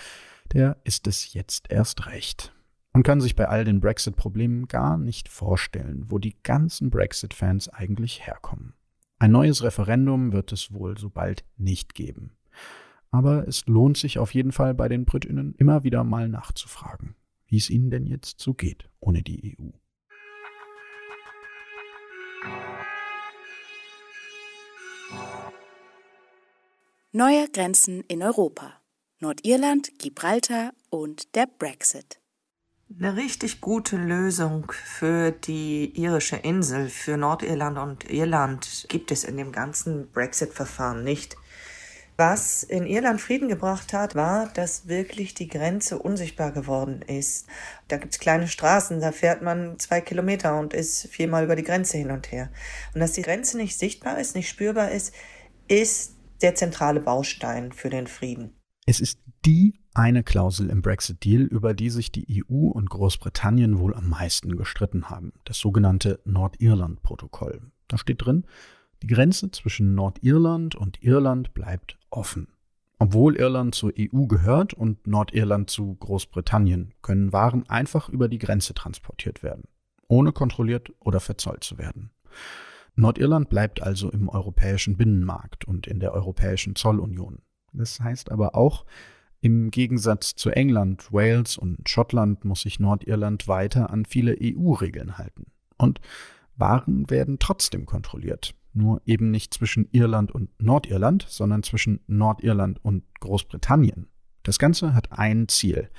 der 0.53 0.79
ist 0.85 1.07
es 1.07 1.33
jetzt 1.33 1.71
erst 1.71 2.07
recht. 2.07 2.55
Man 2.93 3.03
kann 3.03 3.21
sich 3.21 3.37
bei 3.37 3.49
all 3.49 3.65
den 3.65 3.81
Brexit-Problemen 3.81 4.67
gar 4.67 4.97
nicht 4.97 5.29
vorstellen, 5.29 6.07
wo 6.09 6.19
die 6.19 6.37
ganzen 6.43 6.91
Brexit-Fans 6.91 7.69
eigentlich 7.69 8.27
herkommen. 8.27 8.75
Ein 9.19 9.33
neues 9.33 9.63
Referendum 9.63 10.33
wird 10.33 10.53
es 10.53 10.73
wohl 10.73 10.97
so 10.97 11.11
bald 11.11 11.45
nicht 11.57 11.95
geben. 11.95 12.37
Aber 13.11 13.47
es 13.47 13.67
lohnt 13.67 13.97
sich 13.97 14.19
auf 14.19 14.35
jeden 14.35 14.53
Fall 14.53 14.75
bei 14.75 14.89
den 14.89 15.05
Britinnen 15.05 15.55
immer 15.55 15.83
wieder 15.83 16.05
mal 16.05 16.29
nachzufragen, 16.29 17.15
wie 17.49 17.57
es 17.57 17.71
ihnen 17.71 17.91
denn 17.91 18.07
jetzt 18.07 18.41
so 18.41 18.55
geht 18.55 18.89
ohne 19.01 19.23
die 19.23 19.57
EU. 19.59 19.71
Neue 27.13 27.49
Grenzen 27.49 28.03
in 28.03 28.23
Europa. 28.23 28.81
Nordirland, 29.19 29.99
Gibraltar 29.99 30.73
und 30.91 31.35
der 31.35 31.47
Brexit. 31.47 32.21
Eine 32.97 33.17
richtig 33.17 33.61
gute 33.61 33.97
Lösung 33.97 34.71
für 34.71 35.33
die 35.33 35.91
irische 35.99 36.37
Insel, 36.37 36.89
für 36.89 37.17
Nordirland 37.17 37.79
und 37.79 38.11
Irland 38.11 38.87
gibt 38.89 39.11
es 39.11 39.25
in 39.25 39.37
dem 39.37 39.53
ganzen 39.53 40.11
Brexit-Verfahren 40.13 41.03
nicht. 41.03 41.37
Was 42.21 42.65
in 42.65 42.85
Irland 42.85 43.21
Frieden 43.21 43.49
gebracht 43.49 43.93
hat, 43.93 44.17
war, 44.17 44.49
dass 44.49 44.89
wirklich 44.89 45.35
die 45.35 45.47
Grenze 45.47 46.01
unsichtbar 46.01 46.51
geworden 46.51 47.01
ist. 47.03 47.47
Da 47.87 47.97
gibt 47.97 48.13
es 48.13 48.19
kleine 48.19 48.49
Straßen, 48.49 49.01
da 49.01 49.13
fährt 49.13 49.41
man 49.41 49.79
zwei 49.79 50.01
Kilometer 50.01 50.59
und 50.59 50.75
ist 50.75 51.07
viermal 51.13 51.45
über 51.45 51.55
die 51.55 51.63
Grenze 51.63 51.97
hin 51.97 52.11
und 52.11 52.33
her. 52.33 52.51
Und 52.93 52.99
dass 52.99 53.13
die 53.13 53.23
Grenze 53.23 53.57
nicht 53.57 53.79
sichtbar 53.79 54.19
ist, 54.19 54.35
nicht 54.35 54.49
spürbar 54.49 54.91
ist, 54.91 55.15
ist 55.69 56.17
der 56.43 56.57
zentrale 56.57 56.99
Baustein 56.99 57.71
für 57.71 57.89
den 57.89 58.09
Frieden. 58.09 58.51
Es 58.85 58.99
ist 58.99 59.21
die 59.47 59.79
eine 59.95 60.25
Klausel 60.25 60.71
im 60.71 60.83
Brexit-Deal, 60.83 61.43
über 61.43 61.73
die 61.73 61.91
sich 61.91 62.11
die 62.11 62.43
EU 62.43 62.67
und 62.67 62.91
Großbritannien 62.91 63.79
wohl 63.79 63.95
am 63.95 64.09
meisten 64.09 64.57
gestritten 64.57 65.09
haben, 65.09 65.35
das 65.45 65.59
sogenannte 65.59 66.19
Nordirland-Protokoll. 66.25 67.71
Da 67.87 67.97
steht 67.97 68.25
drin, 68.25 68.45
die 69.03 69.07
Grenze 69.07 69.53
zwischen 69.53 69.95
Nordirland 69.95 70.75
und 70.75 71.01
Irland 71.01 71.55
bleibt 71.55 71.98
offen. 72.11 72.49
Obwohl 72.99 73.37
Irland 73.37 73.75
zur 73.75 73.93
EU 73.97 74.27
gehört 74.27 74.75
und 74.75 75.07
Nordirland 75.07 75.71
zu 75.71 75.95
Großbritannien, 75.95 76.95
können 77.01 77.33
Waren 77.33 77.69
einfach 77.69 78.09
über 78.09 78.29
die 78.29 78.39
Grenze 78.39 78.75
transportiert 78.75 79.43
werden, 79.43 79.65
ohne 80.09 80.33
kontrolliert 80.33 80.93
oder 81.01 81.21
verzollt 81.21 81.63
zu 81.63 81.79
werden. 81.79 82.11
Nordirland 82.97 83.49
bleibt 83.49 83.81
also 83.81 84.11
im 84.11 84.29
europäischen 84.29 84.97
Binnenmarkt 84.97 85.65
und 85.65 85.87
in 85.87 86.01
der 86.01 86.13
europäischen 86.13 86.75
Zollunion. 86.75 87.39
Das 87.73 88.01
heißt 88.01 88.33
aber 88.33 88.57
auch, 88.57 88.85
im 89.41 89.71
Gegensatz 89.71 90.35
zu 90.35 90.51
England, 90.51 91.13
Wales 91.13 91.57
und 91.57 91.89
Schottland 91.89 92.45
muss 92.45 92.63
sich 92.63 92.81
Nordirland 92.81 93.47
weiter 93.47 93.91
an 93.91 94.05
viele 94.05 94.37
EU-Regeln 94.43 95.17
halten. 95.17 95.53
Und 95.77 96.01
Waren 96.57 97.09
werden 97.09 97.39
trotzdem 97.39 97.87
kontrolliert. 97.87 98.57
Nur 98.79 99.03
eben 99.07 99.33
nicht 99.33 99.53
zwischen 99.53 99.89
Irland 99.91 100.31
und 100.31 100.51
Nordirland, 100.63 101.27
sondern 101.29 101.65
zwischen 101.65 102.01
Nordirland 102.07 102.79
und 102.85 103.03
Großbritannien. 103.19 104.09
Das 104.45 104.61
Ganze 104.61 104.95
hat 104.95 105.11
ein 105.11 105.49
Ziel. 105.49 105.91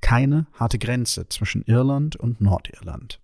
Keine 0.00 0.46
harte 0.52 0.78
Grenze 0.78 1.28
zwischen 1.28 1.62
Irland 1.62 2.14
und 2.14 2.40
Nordirland. 2.40 3.20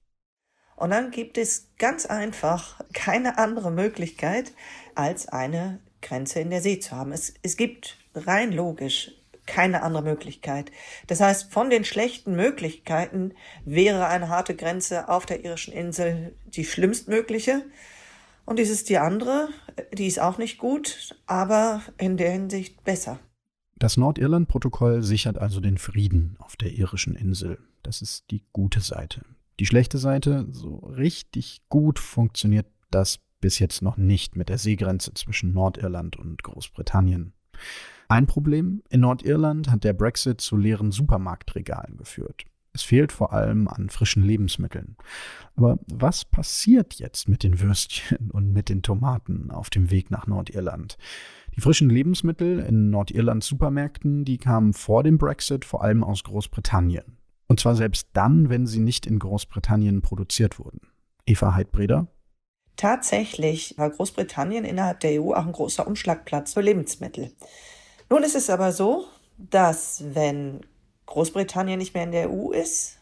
Und 0.74 0.90
dann 0.90 1.12
gibt 1.12 1.38
es 1.38 1.70
ganz 1.78 2.06
einfach 2.06 2.80
keine 2.92 3.38
andere 3.38 3.70
Möglichkeit, 3.70 4.52
als 4.96 5.28
eine 5.28 5.78
Grenze 6.02 6.40
in 6.40 6.50
der 6.50 6.60
See 6.60 6.80
zu 6.80 6.96
haben. 6.96 7.12
Es, 7.12 7.34
es 7.42 7.56
gibt 7.56 7.98
rein 8.16 8.50
logisch 8.50 9.12
keine 9.46 9.82
andere 9.82 10.02
Möglichkeit. 10.02 10.72
Das 11.06 11.20
heißt, 11.20 11.52
von 11.52 11.70
den 11.70 11.84
schlechten 11.84 12.34
Möglichkeiten 12.34 13.34
wäre 13.64 14.06
eine 14.08 14.28
harte 14.28 14.56
Grenze 14.56 15.08
auf 15.08 15.24
der 15.24 15.44
irischen 15.44 15.72
Insel 15.72 16.34
die 16.46 16.64
schlimmstmögliche. 16.64 17.62
Und 18.46 18.58
dies 18.58 18.70
ist 18.70 18.88
die 18.88 18.98
andere, 18.98 19.48
die 19.92 20.06
ist 20.06 20.20
auch 20.20 20.38
nicht 20.38 20.58
gut, 20.58 21.16
aber 21.26 21.82
in 21.98 22.16
der 22.16 22.30
Hinsicht 22.30 22.84
besser. 22.84 23.18
Das 23.76 23.96
Nordirland-Protokoll 23.96 25.02
sichert 25.02 25.38
also 25.38 25.60
den 25.60 25.78
Frieden 25.78 26.36
auf 26.38 26.56
der 26.56 26.72
irischen 26.72 27.16
Insel. 27.16 27.58
Das 27.82 28.02
ist 28.02 28.30
die 28.30 28.42
gute 28.52 28.80
Seite. 28.80 29.22
Die 29.60 29.66
schlechte 29.66 29.98
Seite, 29.98 30.46
so 30.50 30.76
richtig 30.76 31.62
gut 31.68 31.98
funktioniert 31.98 32.66
das 32.90 33.20
bis 33.40 33.58
jetzt 33.58 33.82
noch 33.82 33.96
nicht 33.96 34.36
mit 34.36 34.48
der 34.48 34.58
Seegrenze 34.58 35.12
zwischen 35.14 35.52
Nordirland 35.52 36.16
und 36.16 36.42
Großbritannien. 36.42 37.34
Ein 38.08 38.26
Problem, 38.26 38.82
in 38.90 39.00
Nordirland 39.00 39.70
hat 39.70 39.84
der 39.84 39.92
Brexit 39.92 40.40
zu 40.40 40.56
leeren 40.56 40.92
Supermarktregalen 40.92 41.96
geführt. 41.96 42.44
Es 42.74 42.82
fehlt 42.82 43.12
vor 43.12 43.32
allem 43.32 43.68
an 43.68 43.88
frischen 43.88 44.24
Lebensmitteln. 44.24 44.96
Aber 45.54 45.78
was 45.86 46.24
passiert 46.24 46.94
jetzt 46.94 47.28
mit 47.28 47.44
den 47.44 47.60
Würstchen 47.60 48.32
und 48.32 48.52
mit 48.52 48.68
den 48.68 48.82
Tomaten 48.82 49.52
auf 49.52 49.70
dem 49.70 49.90
Weg 49.92 50.10
nach 50.10 50.26
Nordirland? 50.26 50.98
Die 51.56 51.60
frischen 51.60 51.88
Lebensmittel 51.88 52.58
in 52.58 52.90
Nordirlands 52.90 53.46
Supermärkten, 53.46 54.24
die 54.24 54.38
kamen 54.38 54.72
vor 54.72 55.04
dem 55.04 55.18
Brexit 55.18 55.64
vor 55.64 55.84
allem 55.84 56.02
aus 56.02 56.24
Großbritannien. 56.24 57.16
Und 57.46 57.60
zwar 57.60 57.76
selbst 57.76 58.08
dann, 58.12 58.50
wenn 58.50 58.66
sie 58.66 58.80
nicht 58.80 59.06
in 59.06 59.20
Großbritannien 59.20 60.02
produziert 60.02 60.58
wurden. 60.58 60.80
Eva 61.26 61.54
Heidbreder. 61.54 62.08
Tatsächlich 62.76 63.78
war 63.78 63.90
Großbritannien 63.90 64.64
innerhalb 64.64 64.98
der 64.98 65.22
EU 65.22 65.32
auch 65.32 65.46
ein 65.46 65.52
großer 65.52 65.86
Umschlagplatz 65.86 66.54
für 66.54 66.60
Lebensmittel. 66.60 67.30
Nun 68.10 68.24
ist 68.24 68.34
es 68.34 68.50
aber 68.50 68.72
so, 68.72 69.04
dass 69.38 70.02
wenn 70.12 70.60
Großbritannien 71.06 71.78
nicht 71.78 71.94
mehr 71.94 72.04
in 72.04 72.12
der 72.12 72.30
EU 72.30 72.50
ist, 72.50 72.98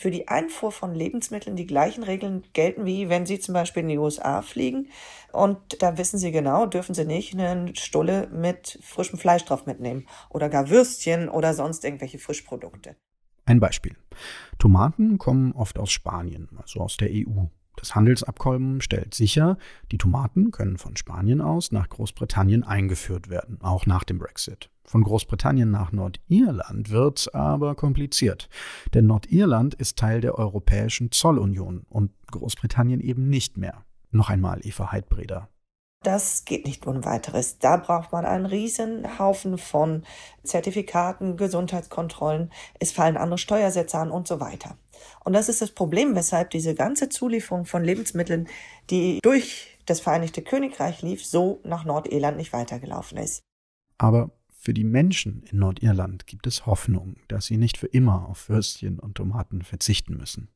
für 0.00 0.10
die 0.10 0.28
Einfuhr 0.28 0.72
von 0.72 0.94
Lebensmitteln 0.94 1.56
die 1.56 1.66
gleichen 1.66 2.02
Regeln 2.02 2.44
gelten, 2.54 2.86
wie 2.86 3.10
wenn 3.10 3.26
Sie 3.26 3.38
zum 3.38 3.52
Beispiel 3.52 3.82
in 3.82 3.90
die 3.90 3.98
USA 3.98 4.40
fliegen. 4.40 4.88
Und 5.30 5.82
da 5.82 5.98
wissen 5.98 6.18
Sie 6.18 6.32
genau, 6.32 6.64
dürfen 6.64 6.94
Sie 6.94 7.04
nicht 7.04 7.34
eine 7.34 7.76
Stulle 7.76 8.28
mit 8.32 8.78
frischem 8.82 9.18
Fleisch 9.18 9.44
drauf 9.44 9.66
mitnehmen 9.66 10.06
oder 10.30 10.48
gar 10.48 10.70
Würstchen 10.70 11.28
oder 11.28 11.52
sonst 11.52 11.84
irgendwelche 11.84 12.18
Frischprodukte. 12.18 12.96
Ein 13.44 13.60
Beispiel. 13.60 13.94
Tomaten 14.58 15.18
kommen 15.18 15.52
oft 15.52 15.78
aus 15.78 15.90
Spanien, 15.90 16.48
also 16.56 16.80
aus 16.80 16.96
der 16.96 17.10
EU. 17.10 17.46
Das 17.80 17.94
Handelsabkommen 17.94 18.82
stellt 18.82 19.14
sicher, 19.14 19.56
die 19.90 19.96
Tomaten 19.96 20.50
können 20.50 20.76
von 20.76 20.96
Spanien 20.98 21.40
aus 21.40 21.72
nach 21.72 21.88
Großbritannien 21.88 22.62
eingeführt 22.62 23.30
werden, 23.30 23.58
auch 23.62 23.86
nach 23.86 24.04
dem 24.04 24.18
Brexit. 24.18 24.70
Von 24.84 25.02
Großbritannien 25.02 25.70
nach 25.70 25.90
Nordirland 25.90 26.90
wird's 26.90 27.28
aber 27.28 27.74
kompliziert, 27.74 28.50
denn 28.92 29.06
Nordirland 29.06 29.74
ist 29.74 29.98
Teil 29.98 30.20
der 30.20 30.34
Europäischen 30.34 31.10
Zollunion 31.10 31.86
und 31.88 32.12
Großbritannien 32.30 33.00
eben 33.00 33.28
nicht 33.28 33.56
mehr. 33.56 33.84
Noch 34.10 34.28
einmal 34.28 34.60
Eva 34.62 34.92
Heidbreder. 34.92 35.48
Das 36.02 36.46
geht 36.46 36.64
nicht 36.66 36.86
ohne 36.86 37.04
weiteres. 37.04 37.58
Da 37.58 37.76
braucht 37.76 38.12
man 38.12 38.24
einen 38.24 38.46
riesen 38.46 39.18
Haufen 39.18 39.58
von 39.58 40.04
Zertifikaten, 40.42 41.36
Gesundheitskontrollen, 41.36 42.50
es 42.78 42.90
fallen 42.90 43.18
andere 43.18 43.36
Steuersätze 43.36 43.98
an 43.98 44.10
und 44.10 44.26
so 44.26 44.40
weiter. 44.40 44.78
Und 45.24 45.34
das 45.34 45.50
ist 45.50 45.60
das 45.60 45.72
Problem, 45.72 46.14
weshalb 46.14 46.50
diese 46.50 46.74
ganze 46.74 47.10
Zulieferung 47.10 47.66
von 47.66 47.84
Lebensmitteln, 47.84 48.48
die 48.88 49.18
durch 49.22 49.78
das 49.84 50.00
Vereinigte 50.00 50.40
Königreich 50.40 51.02
lief, 51.02 51.24
so 51.24 51.60
nach 51.64 51.84
Nordirland 51.84 52.38
nicht 52.38 52.54
weitergelaufen 52.54 53.18
ist. 53.18 53.42
Aber 53.98 54.30
für 54.48 54.72
die 54.72 54.84
Menschen 54.84 55.42
in 55.50 55.58
Nordirland 55.58 56.26
gibt 56.26 56.46
es 56.46 56.64
Hoffnung, 56.64 57.16
dass 57.28 57.46
sie 57.46 57.58
nicht 57.58 57.76
für 57.76 57.86
immer 57.86 58.26
auf 58.28 58.48
Würstchen 58.48 58.98
und 58.98 59.16
Tomaten 59.16 59.62
verzichten 59.62 60.16
müssen. 60.16 60.48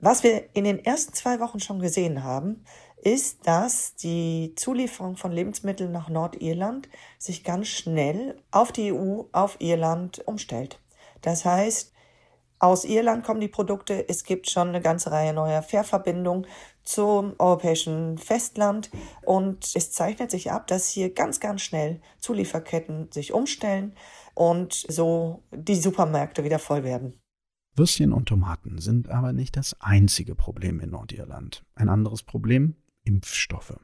Was 0.00 0.22
wir 0.22 0.54
in 0.54 0.62
den 0.62 0.84
ersten 0.84 1.12
zwei 1.12 1.40
Wochen 1.40 1.58
schon 1.58 1.80
gesehen 1.80 2.22
haben, 2.22 2.64
ist, 3.02 3.46
dass 3.46 3.94
die 3.94 4.54
Zulieferung 4.56 5.16
von 5.16 5.32
Lebensmitteln 5.32 5.92
nach 5.92 6.08
Nordirland 6.08 6.88
sich 7.18 7.44
ganz 7.44 7.68
schnell 7.68 8.40
auf 8.50 8.72
die 8.72 8.92
EU, 8.92 9.24
auf 9.32 9.56
Irland 9.60 10.26
umstellt. 10.26 10.80
Das 11.20 11.44
heißt, 11.44 11.92
aus 12.60 12.84
Irland 12.84 13.24
kommen 13.24 13.40
die 13.40 13.48
Produkte. 13.48 14.08
Es 14.08 14.24
gibt 14.24 14.50
schon 14.50 14.68
eine 14.68 14.80
ganze 14.80 15.12
Reihe 15.12 15.32
neuer 15.32 15.62
Fährverbindungen 15.62 16.46
zum 16.82 17.34
europäischen 17.38 18.18
Festland. 18.18 18.90
Und 19.24 19.70
es 19.74 19.92
zeichnet 19.92 20.30
sich 20.30 20.50
ab, 20.50 20.66
dass 20.66 20.88
hier 20.88 21.14
ganz, 21.14 21.38
ganz 21.38 21.62
schnell 21.62 22.00
Zulieferketten 22.18 23.12
sich 23.12 23.32
umstellen 23.32 23.94
und 24.34 24.72
so 24.88 25.44
die 25.52 25.76
Supermärkte 25.76 26.42
wieder 26.42 26.58
voll 26.58 26.82
werden. 26.82 27.20
Würstchen 27.76 28.12
und 28.12 28.26
Tomaten 28.26 28.80
sind 28.80 29.08
aber 29.08 29.32
nicht 29.32 29.56
das 29.56 29.80
einzige 29.80 30.34
Problem 30.34 30.80
in 30.80 30.90
Nordirland. 30.90 31.64
Ein 31.76 31.88
anderes 31.88 32.24
Problem 32.24 32.74
Impfstoffe. 33.08 33.80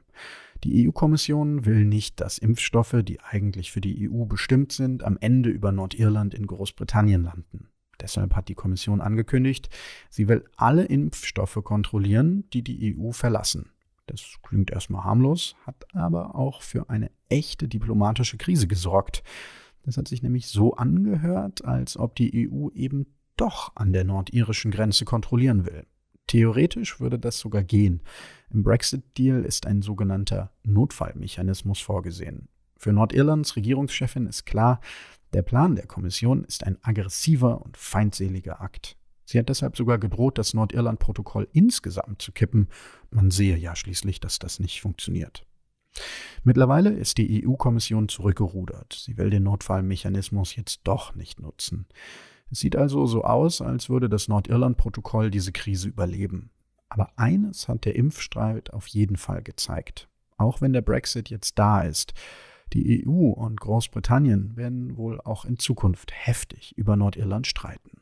Die 0.63 0.87
EU-Kommission 0.87 1.65
will 1.65 1.83
nicht, 1.83 2.21
dass 2.21 2.37
Impfstoffe, 2.37 2.97
die 3.03 3.19
eigentlich 3.19 3.71
für 3.71 3.81
die 3.81 4.09
EU 4.09 4.25
bestimmt 4.25 4.71
sind, 4.71 5.03
am 5.03 5.17
Ende 5.19 5.49
über 5.49 5.71
Nordirland 5.71 6.33
in 6.33 6.45
Großbritannien 6.45 7.23
landen. 7.23 7.69
Deshalb 7.99 8.35
hat 8.35 8.49
die 8.49 8.55
Kommission 8.55 9.01
angekündigt, 9.01 9.69
sie 10.09 10.27
will 10.27 10.45
alle 10.57 10.85
Impfstoffe 10.85 11.59
kontrollieren, 11.63 12.47
die 12.51 12.61
die 12.61 12.95
EU 12.95 13.11
verlassen. 13.11 13.71
Das 14.05 14.21
klingt 14.43 14.69
erstmal 14.69 15.03
harmlos, 15.03 15.55
hat 15.65 15.87
aber 15.95 16.35
auch 16.35 16.61
für 16.61 16.89
eine 16.89 17.09
echte 17.29 17.67
diplomatische 17.67 18.37
Krise 18.37 18.67
gesorgt. 18.67 19.23
Das 19.83 19.97
hat 19.97 20.07
sich 20.07 20.21
nämlich 20.21 20.47
so 20.47 20.75
angehört, 20.75 21.65
als 21.65 21.97
ob 21.97 22.15
die 22.15 22.47
EU 22.47 22.69
eben 22.75 23.07
doch 23.37 23.75
an 23.75 23.91
der 23.91 24.03
nordirischen 24.03 24.71
Grenze 24.71 25.03
kontrollieren 25.03 25.65
will. 25.65 25.85
Theoretisch 26.27 26.99
würde 26.99 27.19
das 27.19 27.39
sogar 27.39 27.63
gehen. 27.63 28.01
Im 28.51 28.63
Brexit-Deal 28.63 29.43
ist 29.43 29.65
ein 29.65 29.81
sogenannter 29.81 30.51
Notfallmechanismus 30.63 31.79
vorgesehen. 31.79 32.47
Für 32.77 32.93
Nordirlands 32.93 33.55
Regierungschefin 33.55 34.27
ist 34.27 34.45
klar, 34.45 34.79
der 35.33 35.41
Plan 35.41 35.75
der 35.75 35.87
Kommission 35.87 36.43
ist 36.43 36.63
ein 36.63 36.77
aggressiver 36.81 37.61
und 37.61 37.77
feindseliger 37.77 38.61
Akt. 38.61 38.97
Sie 39.25 39.39
hat 39.39 39.49
deshalb 39.49 39.75
sogar 39.75 39.97
gedroht, 39.97 40.37
das 40.37 40.53
Nordirland-Protokoll 40.53 41.47
insgesamt 41.51 42.21
zu 42.21 42.31
kippen. 42.31 42.69
Man 43.09 43.31
sehe 43.31 43.57
ja 43.57 43.75
schließlich, 43.75 44.19
dass 44.19 44.39
das 44.39 44.59
nicht 44.59 44.81
funktioniert. 44.81 45.45
Mittlerweile 46.43 46.91
ist 46.91 47.17
die 47.17 47.45
EU-Kommission 47.45 48.07
zurückgerudert. 48.07 48.93
Sie 48.93 49.17
will 49.17 49.29
den 49.29 49.43
Notfallmechanismus 49.43 50.55
jetzt 50.55 50.81
doch 50.83 51.15
nicht 51.15 51.39
nutzen. 51.39 51.87
Es 52.51 52.59
sieht 52.59 52.75
also 52.75 53.05
so 53.05 53.23
aus, 53.23 53.61
als 53.61 53.89
würde 53.89 54.09
das 54.09 54.27
Nordirland-Protokoll 54.27 55.31
diese 55.31 55.51
Krise 55.51 55.87
überleben. 55.87 56.51
Aber 56.89 57.11
eines 57.17 57.67
hat 57.67 57.85
der 57.85 57.95
Impfstreit 57.95 58.71
auf 58.71 58.87
jeden 58.87 59.17
Fall 59.17 59.41
gezeigt. 59.41 60.07
Auch 60.37 60.61
wenn 60.61 60.73
der 60.73 60.81
Brexit 60.81 61.29
jetzt 61.29 61.57
da 61.57 61.81
ist, 61.81 62.13
die 62.73 63.05
EU 63.05 63.29
und 63.29 63.59
Großbritannien 63.59 64.55
werden 64.55 64.97
wohl 64.97 65.21
auch 65.21 65.45
in 65.45 65.57
Zukunft 65.57 66.11
heftig 66.13 66.77
über 66.77 66.95
Nordirland 66.95 67.47
streiten. 67.47 68.01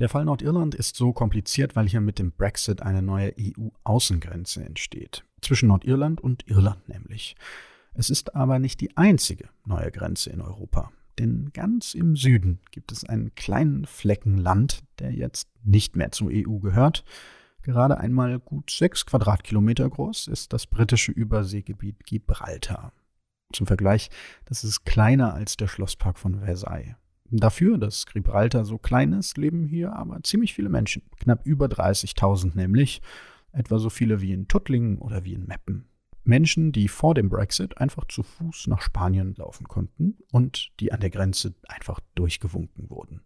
Der 0.00 0.08
Fall 0.08 0.24
Nordirland 0.24 0.74
ist 0.74 0.96
so 0.96 1.12
kompliziert, 1.12 1.76
weil 1.76 1.88
hier 1.88 2.00
mit 2.00 2.18
dem 2.18 2.32
Brexit 2.32 2.82
eine 2.82 3.02
neue 3.02 3.34
EU-Außengrenze 3.38 4.64
entsteht. 4.64 5.24
Zwischen 5.40 5.68
Nordirland 5.68 6.20
und 6.20 6.48
Irland 6.48 6.88
nämlich. 6.88 7.36
Es 7.94 8.10
ist 8.10 8.34
aber 8.34 8.58
nicht 8.58 8.80
die 8.80 8.96
einzige 8.96 9.48
neue 9.64 9.90
Grenze 9.90 10.30
in 10.30 10.40
Europa. 10.40 10.90
Denn 11.18 11.50
ganz 11.52 11.94
im 11.94 12.16
Süden 12.16 12.60
gibt 12.70 12.90
es 12.90 13.04
einen 13.04 13.34
kleinen 13.34 13.84
Flecken 13.84 14.38
Land, 14.38 14.82
der 14.98 15.12
jetzt 15.12 15.48
nicht 15.62 15.94
mehr 15.94 16.10
zur 16.10 16.30
EU 16.32 16.58
gehört. 16.58 17.04
Gerade 17.62 17.98
einmal 17.98 18.38
gut 18.40 18.70
sechs 18.70 19.06
Quadratkilometer 19.06 19.88
groß 19.88 20.28
ist 20.28 20.52
das 20.52 20.66
britische 20.66 21.12
Überseegebiet 21.12 22.04
Gibraltar. 22.04 22.92
Zum 23.52 23.66
Vergleich, 23.66 24.10
das 24.46 24.64
ist 24.64 24.84
kleiner 24.84 25.34
als 25.34 25.56
der 25.56 25.68
Schlosspark 25.68 26.18
von 26.18 26.40
Versailles. 26.40 26.96
Dafür, 27.30 27.78
dass 27.78 28.06
Gibraltar 28.06 28.64
so 28.64 28.78
klein 28.78 29.12
ist, 29.12 29.38
leben 29.38 29.64
hier 29.64 29.94
aber 29.94 30.22
ziemlich 30.22 30.54
viele 30.54 30.68
Menschen. 30.68 31.02
Knapp 31.18 31.46
über 31.46 31.66
30.000 31.66 32.54
nämlich. 32.54 33.00
Etwa 33.52 33.78
so 33.78 33.90
viele 33.90 34.20
wie 34.20 34.32
in 34.32 34.48
Tuttlingen 34.48 34.98
oder 34.98 35.24
wie 35.24 35.34
in 35.34 35.46
Meppen. 35.46 35.84
Menschen, 36.24 36.72
die 36.72 36.88
vor 36.88 37.14
dem 37.14 37.28
Brexit 37.28 37.78
einfach 37.78 38.04
zu 38.06 38.22
Fuß 38.22 38.66
nach 38.68 38.82
Spanien 38.82 39.34
laufen 39.36 39.68
konnten 39.68 40.18
und 40.30 40.70
die 40.80 40.92
an 40.92 41.00
der 41.00 41.10
Grenze 41.10 41.54
einfach 41.68 42.00
durchgewunken 42.14 42.90
wurden. 42.90 43.22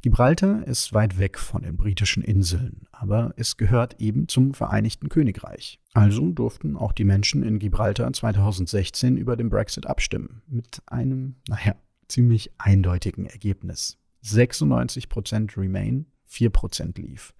Gibraltar 0.00 0.64
ist 0.64 0.92
weit 0.92 1.18
weg 1.18 1.40
von 1.40 1.62
den 1.62 1.76
britischen 1.76 2.22
Inseln, 2.22 2.86
aber 2.92 3.34
es 3.36 3.56
gehört 3.56 4.00
eben 4.00 4.28
zum 4.28 4.54
Vereinigten 4.54 5.08
Königreich. 5.08 5.80
Also 5.92 6.30
durften 6.30 6.76
auch 6.76 6.92
die 6.92 7.04
Menschen 7.04 7.42
in 7.42 7.58
Gibraltar 7.58 8.12
2016 8.12 9.16
über 9.16 9.36
den 9.36 9.50
Brexit 9.50 9.86
abstimmen. 9.86 10.42
Mit 10.46 10.82
einem, 10.86 11.34
naja, 11.48 11.74
ziemlich 12.06 12.52
eindeutigen 12.58 13.26
Ergebnis. 13.26 13.98
96% 14.24 15.56
Remain, 15.56 16.06
4% 16.30 16.96
Leave. 16.96 17.32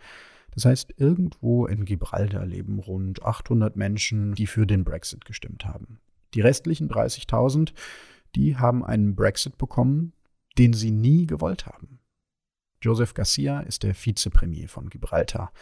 Das 0.55 0.65
heißt, 0.65 0.95
irgendwo 0.97 1.67
in 1.67 1.85
Gibraltar 1.85 2.45
leben 2.47 2.79
rund 2.79 3.23
800 3.23 3.77
Menschen, 3.77 4.35
die 4.35 4.47
für 4.47 4.67
den 4.67 4.85
Brexit 4.85 5.25
gestimmt 5.25 5.65
haben. 5.65 6.01
Die 6.35 6.41
restlichen 6.41 6.89
30.000, 6.89 7.73
die 8.35 8.57
haben 8.57 8.85
einen 8.85 9.15
Brexit 9.15 9.59
bekommen, 9.59 10.13
den 10.59 10.73
sie 10.73 10.91
nie 10.91 11.27
gewollt 11.27 11.67
haben. 11.67 12.01
Joseph 12.83 13.15
Garcia 13.15 13.61
ist 13.61 13.83
der 13.83 13.95
Vizepremier 13.95 14.69
von 14.69 14.89
Gibraltar. 14.89 15.53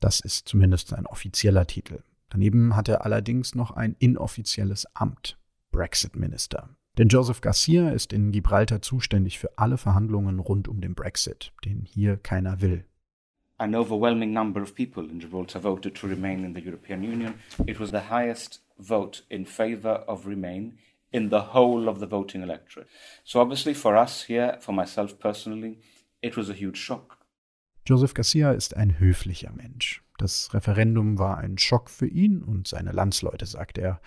Das 0.00 0.20
ist 0.20 0.48
zumindest 0.48 0.88
sein 0.88 1.06
offizieller 1.06 1.66
Titel. 1.66 2.02
Daneben 2.28 2.74
hat 2.74 2.88
er 2.88 3.04
allerdings 3.04 3.54
noch 3.54 3.70
ein 3.70 3.94
inoffizielles 3.98 4.86
Amt, 4.94 5.38
Brexit-Minister. 5.70 6.70
Denn 6.98 7.08
Joseph 7.08 7.40
Garcia 7.40 7.90
ist 7.90 8.12
in 8.12 8.32
Gibraltar 8.32 8.82
zuständig 8.82 9.38
für 9.38 9.58
alle 9.58 9.78
Verhandlungen 9.78 10.38
rund 10.38 10.66
um 10.66 10.80
den 10.80 10.94
Brexit, 10.94 11.52
den 11.64 11.84
hier 11.84 12.16
keiner 12.16 12.60
will. 12.60 12.84
An 13.58 13.74
overwhelming 13.74 14.32
number 14.34 14.60
of 14.62 14.74
people 14.74 15.04
in 15.08 15.18
Gibraltar 15.18 15.58
voted 15.58 15.94
to 15.96 16.06
remain 16.06 16.44
in 16.44 16.52
the 16.52 16.60
European 16.60 17.02
Union. 17.02 17.34
It 17.66 17.80
was 17.80 17.90
the 17.90 18.10
highest 18.10 18.60
vote 18.78 19.22
in 19.30 19.46
favor 19.46 20.04
of 20.06 20.26
remain 20.26 20.78
in 21.10 21.30
the 21.30 21.54
whole 21.54 21.88
of 21.88 21.98
the 21.98 22.06
voting 22.06 22.42
electorate. 22.42 22.88
So 23.24 23.40
obviously 23.40 23.72
for 23.72 23.96
us 23.96 24.24
here, 24.24 24.58
for 24.60 24.72
myself 24.72 25.18
personally, 25.18 25.78
it 26.20 26.36
was 26.36 26.50
a 26.50 26.52
huge 26.52 26.76
shock. 26.76 27.16
Joseph 27.86 28.14
Garcia 28.14 28.52
ist 28.52 28.76
ein 28.76 28.98
höflicher 28.98 29.52
Mensch. 29.52 30.02
Das 30.18 30.52
Referendum 30.52 31.18
war 31.18 31.38
ein 31.38 31.56
Schock 31.56 31.88
für 31.88 32.08
ihn 32.08 32.42
und 32.42 32.68
seine 32.68 32.92
Landsleute, 32.92 33.46
sagt 33.46 33.78
er. 33.78 34.00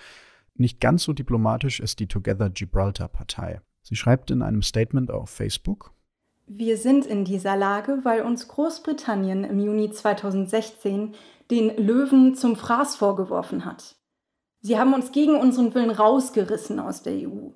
Nicht 0.55 0.79
ganz 0.79 1.03
so 1.03 1.13
diplomatisch 1.13 1.79
ist 1.79 1.99
die 1.99 2.07
Together 2.07 2.49
Gibraltar 2.49 3.07
Partei. 3.07 3.62
Sie 3.81 3.95
schreibt 3.95 4.29
in 4.29 4.41
einem 4.41 4.62
Statement 4.62 5.09
auf 5.09 5.29
Facebook, 5.29 5.93
wir 6.49 6.77
sind 6.77 7.05
in 7.05 7.25
dieser 7.25 7.55
Lage, 7.55 7.99
weil 8.03 8.23
uns 8.23 8.47
Großbritannien 8.47 9.43
im 9.43 9.59
Juni 9.59 9.91
2016 9.91 11.13
den 11.51 11.77
Löwen 11.77 12.33
zum 12.33 12.55
Fraß 12.55 12.95
vorgeworfen 12.95 13.65
hat. 13.65 13.95
Sie 14.62 14.77
haben 14.79 14.93
uns 14.93 15.12
gegen 15.12 15.35
unseren 15.35 15.73
Willen 15.75 15.91
rausgerissen 15.91 16.79
aus 16.79 17.03
der 17.03 17.13
EU. 17.13 17.51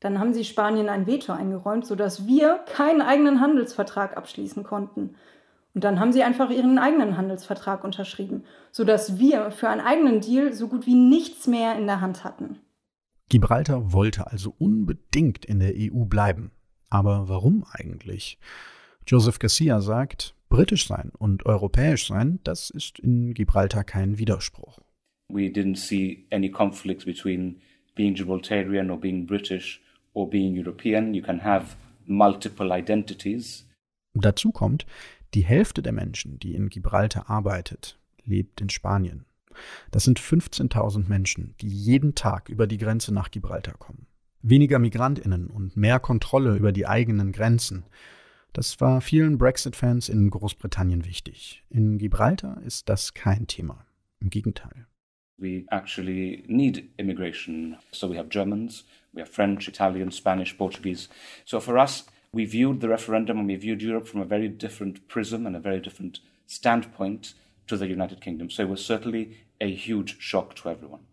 Dann 0.00 0.18
haben 0.18 0.32
sie 0.32 0.44
Spanien 0.44 0.88
ein 0.88 1.06
Veto 1.06 1.32
eingeräumt, 1.32 1.86
sodass 1.86 2.26
wir 2.26 2.60
keinen 2.64 3.02
eigenen 3.02 3.40
Handelsvertrag 3.40 4.16
abschließen 4.16 4.64
konnten. 4.64 5.16
Und 5.74 5.84
dann 5.84 6.00
haben 6.00 6.12
sie 6.12 6.22
einfach 6.22 6.50
ihren 6.50 6.78
eigenen 6.78 7.18
Handelsvertrag 7.18 7.84
unterschrieben, 7.84 8.44
sodass 8.72 9.18
wir 9.18 9.50
für 9.50 9.68
einen 9.68 9.82
eigenen 9.82 10.22
Deal 10.22 10.54
so 10.54 10.66
gut 10.66 10.86
wie 10.86 10.94
nichts 10.94 11.46
mehr 11.46 11.76
in 11.76 11.86
der 11.86 12.00
Hand 12.00 12.24
hatten. 12.24 12.58
Gibraltar 13.28 13.92
wollte 13.92 14.26
also 14.26 14.54
unbedingt 14.58 15.44
in 15.44 15.60
der 15.60 15.74
EU 15.76 16.06
bleiben. 16.06 16.52
Aber 16.90 17.28
warum 17.28 17.64
eigentlich? 17.72 18.38
Joseph 19.06 19.38
Garcia 19.38 19.80
sagt, 19.80 20.34
britisch 20.48 20.86
sein 20.86 21.10
und 21.18 21.46
europäisch 21.46 22.06
sein, 22.08 22.40
das 22.44 22.70
ist 22.70 22.98
in 22.98 23.32
Gibraltar 23.34 23.84
kein 23.84 24.18
Widerspruch. 24.18 24.80
We 25.28 25.46
didn't 25.46 25.76
see 25.76 26.26
any 26.30 26.50
conflicts 26.50 27.04
between 27.04 27.60
being 27.94 28.14
Gibraltarian 28.14 28.90
or 28.90 28.98
being 28.98 29.26
British 29.26 29.80
or 30.12 30.28
being 30.28 30.56
European. 30.56 31.14
You 31.14 31.22
can 31.22 31.42
have 31.44 31.76
multiple 32.06 32.76
identities. 32.76 33.66
Dazu 34.14 34.50
kommt, 34.50 34.86
die 35.34 35.44
Hälfte 35.44 35.82
der 35.82 35.92
Menschen, 35.92 36.40
die 36.40 36.54
in 36.54 36.68
Gibraltar 36.68 37.30
arbeitet, 37.30 37.98
lebt 38.24 38.60
in 38.60 38.68
Spanien. 38.68 39.24
Das 39.90 40.04
sind 40.04 40.18
15.000 40.18 41.08
Menschen, 41.08 41.54
die 41.60 41.68
jeden 41.68 42.14
Tag 42.14 42.48
über 42.48 42.66
die 42.66 42.78
Grenze 42.78 43.14
nach 43.14 43.30
Gibraltar 43.30 43.74
kommen. 43.74 44.06
Weniger 44.42 44.78
Migrantinnen 44.78 45.48
und 45.48 45.76
mehr 45.76 46.00
Kontrolle 46.00 46.56
über 46.56 46.72
die 46.72 46.86
eigenen 46.86 47.32
Grenzen. 47.32 47.84
Das 48.52 48.80
war 48.80 49.00
vielen 49.00 49.38
Brexit-Fans 49.38 50.08
in 50.08 50.30
Großbritannien 50.30 51.04
wichtig. 51.04 51.62
In 51.68 51.98
Gibraltar 51.98 52.60
ist 52.64 52.88
das 52.88 53.14
kein 53.14 53.46
Thema. 53.46 53.84
Im 54.20 54.30
Gegenteil. 54.30 54.86
We 55.38 55.64
actually 55.70 56.44
need 56.48 56.84
immigration. 56.98 57.76
So 57.92 58.10
we 58.10 58.18
have 58.18 58.28
Germans, 58.28 58.84
we 59.12 59.22
have 59.22 59.30
French, 59.30 59.68
Italian, 59.68 60.10
Spanish, 60.10 60.56
Portuguese. 60.56 61.08
So 61.44 61.60
for 61.60 61.76
us, 61.78 62.06
we 62.32 62.44
viewed 62.44 62.80
the 62.80 62.88
referendum 62.88 63.38
and 63.38 63.48
we 63.48 63.56
viewed 63.56 63.82
Europe 63.82 64.06
from 64.06 64.20
a 64.20 64.26
very 64.26 64.48
different 64.48 65.06
prism 65.08 65.46
and 65.46 65.56
a 65.56 65.60
very 65.60 65.80
different 65.80 66.20
standpoint 66.46 67.34
to 67.66 67.76
the 67.76 67.86
United 67.86 68.20
Kingdom. 68.20 68.50
So 68.50 68.62
it 68.62 68.68
was 68.68 68.84
certainly 68.84 69.36
a 69.60 69.74
huge 69.74 70.20
shock 70.20 70.54
to 70.56 70.70
everyone. 70.70 71.06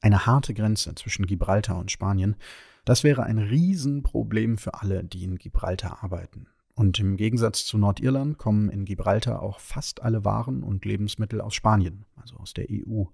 Eine 0.00 0.26
harte 0.26 0.54
Grenze 0.54 0.94
zwischen 0.94 1.26
Gibraltar 1.26 1.78
und 1.78 1.90
Spanien, 1.90 2.36
das 2.84 3.04
wäre 3.04 3.24
ein 3.24 3.38
Riesenproblem 3.38 4.56
für 4.58 4.74
alle, 4.74 5.04
die 5.04 5.24
in 5.24 5.36
Gibraltar 5.36 6.02
arbeiten. 6.02 6.46
Und 6.74 6.98
im 6.98 7.18
Gegensatz 7.18 7.66
zu 7.66 7.76
Nordirland 7.76 8.38
kommen 8.38 8.70
in 8.70 8.86
Gibraltar 8.86 9.42
auch 9.42 9.60
fast 9.60 10.02
alle 10.02 10.24
Waren 10.24 10.62
und 10.62 10.86
Lebensmittel 10.86 11.42
aus 11.42 11.54
Spanien, 11.54 12.06
also 12.16 12.36
aus 12.36 12.54
der 12.54 12.68
EU. 12.70 13.04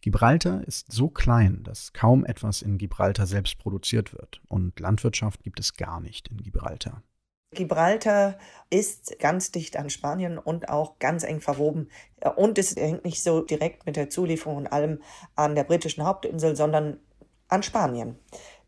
Gibraltar 0.00 0.62
ist 0.64 0.92
so 0.92 1.08
klein, 1.08 1.62
dass 1.64 1.92
kaum 1.92 2.24
etwas 2.24 2.62
in 2.62 2.78
Gibraltar 2.78 3.26
selbst 3.26 3.58
produziert 3.58 4.12
wird 4.12 4.40
und 4.46 4.78
Landwirtschaft 4.78 5.42
gibt 5.42 5.58
es 5.58 5.74
gar 5.74 6.00
nicht 6.00 6.28
in 6.28 6.36
Gibraltar. 6.36 7.02
Gibraltar 7.54 8.36
ist 8.70 9.18
ganz 9.18 9.50
dicht 9.50 9.76
an 9.76 9.90
Spanien 9.90 10.38
und 10.38 10.68
auch 10.68 10.98
ganz 10.98 11.22
eng 11.22 11.40
verwoben. 11.40 11.88
Und 12.36 12.58
es 12.58 12.76
hängt 12.76 13.04
nicht 13.04 13.22
so 13.22 13.40
direkt 13.40 13.86
mit 13.86 13.96
der 13.96 14.10
Zulieferung 14.10 14.56
und 14.58 14.66
allem 14.66 15.00
an 15.36 15.54
der 15.54 15.64
britischen 15.64 16.04
Hauptinsel, 16.04 16.56
sondern 16.56 16.98
an 17.48 17.62
Spanien. 17.62 18.18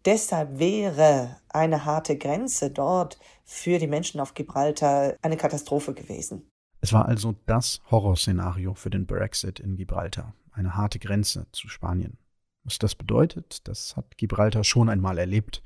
Deshalb 0.05 0.59
wäre 0.59 1.37
eine 1.49 1.85
harte 1.85 2.17
Grenze 2.17 2.71
dort 2.71 3.19
für 3.45 3.79
die 3.79 3.89
Menschen 3.89 4.21
auf 4.21 4.35
Gibraltar 4.35 5.15
eine 5.23 5.37
Katastrophe 5.37 5.95
gewesen. 5.95 6.49
Es 6.81 6.93
war 6.93 7.07
also 7.07 7.35
das 7.47 7.81
Horrorszenario 7.91 8.75
für 8.75 8.91
den 8.91 9.07
Brexit 9.07 9.59
in 9.59 9.77
Gibraltar, 9.77 10.35
eine 10.53 10.77
harte 10.77 11.01
Grenze 11.01 11.47
zu 11.51 11.69
Spanien. 11.69 12.19
Was 12.63 12.79
das 12.79 12.95
bedeutet, 12.95 13.67
das 13.67 13.97
hat 13.97 14.17
Gibraltar 14.17 14.63
schon 14.63 14.89
einmal 14.89 15.19
erlebt 15.19 15.63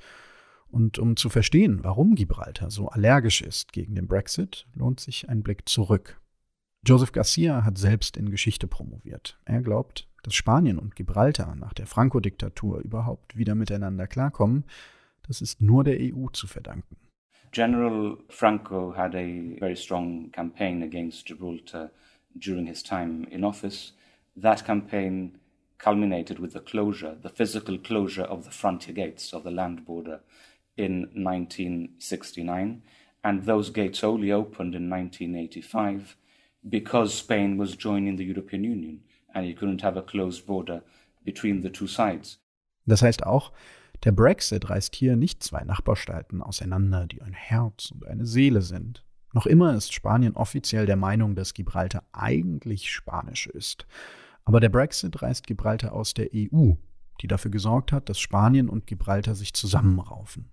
und 0.70 0.98
um 0.98 1.16
zu 1.16 1.28
verstehen, 1.28 1.80
warum 1.82 2.14
Gibraltar 2.14 2.70
so 2.70 2.88
allergisch 2.88 3.42
ist 3.42 3.72
gegen 3.72 3.94
den 3.94 4.06
Brexit, 4.06 4.66
lohnt 4.74 5.00
sich 5.00 5.28
ein 5.28 5.42
Blick 5.42 5.68
zurück. 5.68 6.20
Joseph 6.86 7.12
Garcia 7.12 7.64
hat 7.64 7.76
selbst 7.76 8.16
in 8.16 8.30
Geschichte 8.30 8.66
promoviert. 8.66 9.38
Er 9.44 9.60
glaubt, 9.60 10.08
dass 10.22 10.34
Spanien 10.34 10.78
und 10.78 10.96
Gibraltar 10.96 11.54
nach 11.54 11.74
der 11.74 11.86
Franco-Diktatur 11.86 12.80
überhaupt 12.80 13.36
wieder 13.36 13.54
miteinander 13.54 14.06
klarkommen, 14.06 14.64
das 15.26 15.40
ist 15.40 15.60
nur 15.60 15.84
der 15.84 15.98
EU 16.00 16.28
zu 16.32 16.46
verdanken. 16.46 16.96
General 17.52 18.16
Franco 18.28 18.94
had 18.96 19.14
a 19.14 19.56
very 19.58 19.76
strong 19.76 20.30
campaign 20.30 20.82
against 20.82 21.26
Gibraltar 21.26 21.90
during 22.34 22.66
his 22.66 22.82
time 22.82 23.26
in 23.30 23.44
office. 23.44 23.92
That 24.40 24.64
campaign 24.64 25.40
culminated 25.78 26.38
with 26.38 26.52
the 26.52 26.60
closure, 26.60 27.16
the 27.22 27.28
physical 27.28 27.78
closure 27.78 28.24
of 28.24 28.44
the 28.44 28.50
frontier 28.50 28.94
gates 28.94 29.32
of 29.32 29.42
the 29.42 29.50
land 29.50 29.84
border 29.84 30.20
in 30.76 31.08
1969, 31.14 32.82
and 33.22 33.44
those 33.44 33.70
gates 33.70 34.02
only 34.02 34.32
opened 34.32 34.74
in 34.74 34.88
1985 34.88 36.16
because 36.68 37.14
Spain 37.14 37.58
was 37.58 37.76
joining 37.76 38.16
the 38.16 38.24
European 38.24 38.64
Union 38.64 39.00
and 39.34 39.46
you 39.46 39.54
couldn't 39.54 39.82
have 39.82 39.96
a 39.96 40.02
closed 40.02 40.46
border 40.46 40.82
between 41.24 41.62
the 41.62 41.70
two 41.70 41.86
sides. 41.86 42.38
Das 42.86 43.02
heißt 43.02 43.24
auch, 43.26 43.52
der 44.04 44.12
Brexit 44.12 44.70
reißt 44.70 44.94
hier 44.96 45.16
nicht 45.16 45.42
zwei 45.42 45.62
Nachbarstaaten 45.64 46.42
auseinander, 46.42 47.06
die 47.06 47.22
ein 47.22 47.34
Herz 47.34 47.90
und 47.90 48.06
eine 48.06 48.26
Seele 48.26 48.62
sind. 48.62 49.04
Noch 49.32 49.46
immer 49.46 49.74
ist 49.74 49.92
Spanien 49.92 50.34
offiziell 50.34 50.86
der 50.86 50.96
Meinung, 50.96 51.34
dass 51.34 51.54
Gibraltar 51.54 52.02
eigentlich 52.12 52.90
spanisch 52.90 53.46
ist. 53.46 53.86
Aber 54.44 54.58
der 54.58 54.70
Brexit 54.70 55.22
reißt 55.22 55.46
Gibraltar 55.46 55.92
aus 55.92 56.14
der 56.14 56.30
EU, 56.34 56.72
die 57.20 57.28
dafür 57.28 57.50
gesorgt 57.50 57.92
hat, 57.92 58.08
dass 58.08 58.18
Spanien 58.18 58.68
und 58.68 58.86
Gibraltar 58.86 59.34
sich 59.34 59.52
zusammenraufen. 59.52 60.50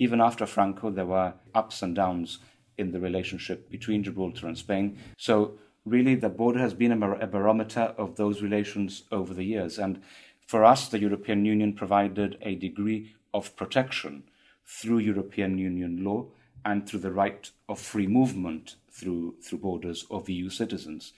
Even 0.00 0.20
after 0.20 0.46
Franco, 0.46 0.90
there 0.90 1.04
were 1.04 1.34
ups 1.54 1.82
and 1.82 1.94
downs 1.94 2.38
in 2.78 2.90
the 2.90 2.98
relationship 2.98 3.70
between 3.70 4.02
Gibraltar 4.02 4.46
and 4.46 4.56
Spain. 4.56 4.96
So, 5.18 5.58
really, 5.84 6.14
the 6.14 6.30
border 6.30 6.58
has 6.58 6.72
been 6.72 6.92
a, 6.92 6.96
bar- 6.96 7.20
a 7.20 7.26
barometer 7.26 7.94
of 7.98 8.16
those 8.16 8.40
relations 8.40 9.04
over 9.12 9.34
the 9.34 9.44
years. 9.44 9.78
And 9.78 10.00
for 10.46 10.64
us, 10.64 10.88
the 10.88 10.98
European 10.98 11.44
Union 11.44 11.74
provided 11.74 12.38
a 12.40 12.54
degree 12.54 13.14
of 13.34 13.54
protection 13.56 14.22
through 14.66 14.98
European 14.98 15.58
Union 15.58 16.02
law 16.02 16.28
and 16.64 16.88
through 16.88 17.00
the 17.00 17.12
right 17.12 17.50
of 17.68 17.78
free 17.78 18.06
movement 18.06 18.76
through, 18.90 19.34
through 19.42 19.58
borders 19.58 20.06
of 20.10 20.30
EU 20.30 20.48
citizens. 20.48 21.12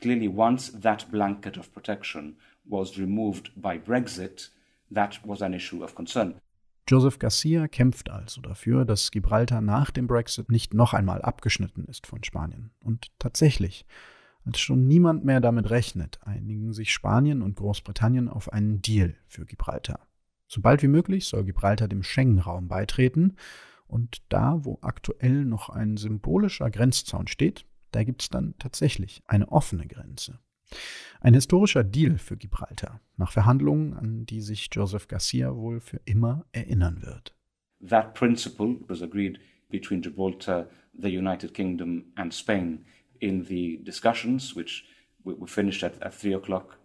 Clearly, 0.00 0.28
once 0.28 0.68
that 0.68 1.10
blanket 1.10 1.56
of 1.56 1.74
protection 1.74 2.36
was 2.68 2.98
removed 2.98 3.50
by 3.56 3.78
Brexit, 3.78 4.50
that 4.92 5.26
was 5.26 5.42
an 5.42 5.54
issue 5.54 5.82
of 5.82 5.96
concern. 5.96 6.40
Joseph 6.88 7.18
Garcia 7.18 7.68
kämpft 7.68 8.08
also 8.08 8.40
dafür, 8.40 8.86
dass 8.86 9.10
Gibraltar 9.10 9.60
nach 9.60 9.90
dem 9.90 10.06
Brexit 10.06 10.50
nicht 10.50 10.72
noch 10.72 10.94
einmal 10.94 11.20
abgeschnitten 11.20 11.84
ist 11.84 12.06
von 12.06 12.24
Spanien. 12.24 12.70
Und 12.82 13.08
tatsächlich, 13.18 13.84
als 14.46 14.58
schon 14.58 14.88
niemand 14.88 15.22
mehr 15.22 15.40
damit 15.42 15.68
rechnet, 15.68 16.18
einigen 16.22 16.72
sich 16.72 16.90
Spanien 16.90 17.42
und 17.42 17.56
Großbritannien 17.56 18.30
auf 18.30 18.50
einen 18.50 18.80
Deal 18.80 19.16
für 19.26 19.44
Gibraltar. 19.44 20.08
Sobald 20.46 20.82
wie 20.82 20.88
möglich 20.88 21.26
soll 21.26 21.44
Gibraltar 21.44 21.88
dem 21.88 22.02
Schengen-Raum 22.02 22.68
beitreten 22.68 23.36
und 23.86 24.22
da, 24.30 24.64
wo 24.64 24.78
aktuell 24.80 25.44
noch 25.44 25.68
ein 25.68 25.98
symbolischer 25.98 26.70
Grenzzaun 26.70 27.28
steht, 27.28 27.66
da 27.92 28.02
gibt 28.02 28.22
es 28.22 28.30
dann 28.30 28.54
tatsächlich 28.58 29.22
eine 29.26 29.52
offene 29.52 29.86
Grenze. 29.86 30.38
Ein 31.20 31.34
historischer 31.34 31.82
Deal 31.82 32.18
für 32.18 32.36
Gibraltar, 32.36 33.00
nach 33.16 33.32
Verhandlungen, 33.32 33.94
an 33.94 34.26
die 34.26 34.40
sich 34.40 34.68
Joseph 34.72 35.08
Garcia 35.08 35.54
wohl 35.56 35.80
für 35.80 36.00
immer 36.04 36.46
erinnern 36.52 37.02
wird. 37.02 37.34
That 37.86 38.14
principle 38.14 38.76
was 38.88 39.02
agreed 39.02 39.38
between 39.68 40.00
Gibraltar, 40.00 40.68
the 40.92 41.08
United 41.08 41.54
Kingdom 41.54 42.12
and 42.16 42.32
Spain 42.32 42.84
in 43.20 43.44
the 43.44 43.78
discussions, 43.84 44.54
which 44.54 44.84
we 45.24 45.46
finished 45.46 45.82
at, 45.82 46.00
at 46.02 46.14
three 46.14 46.34
o'clock 46.34 46.78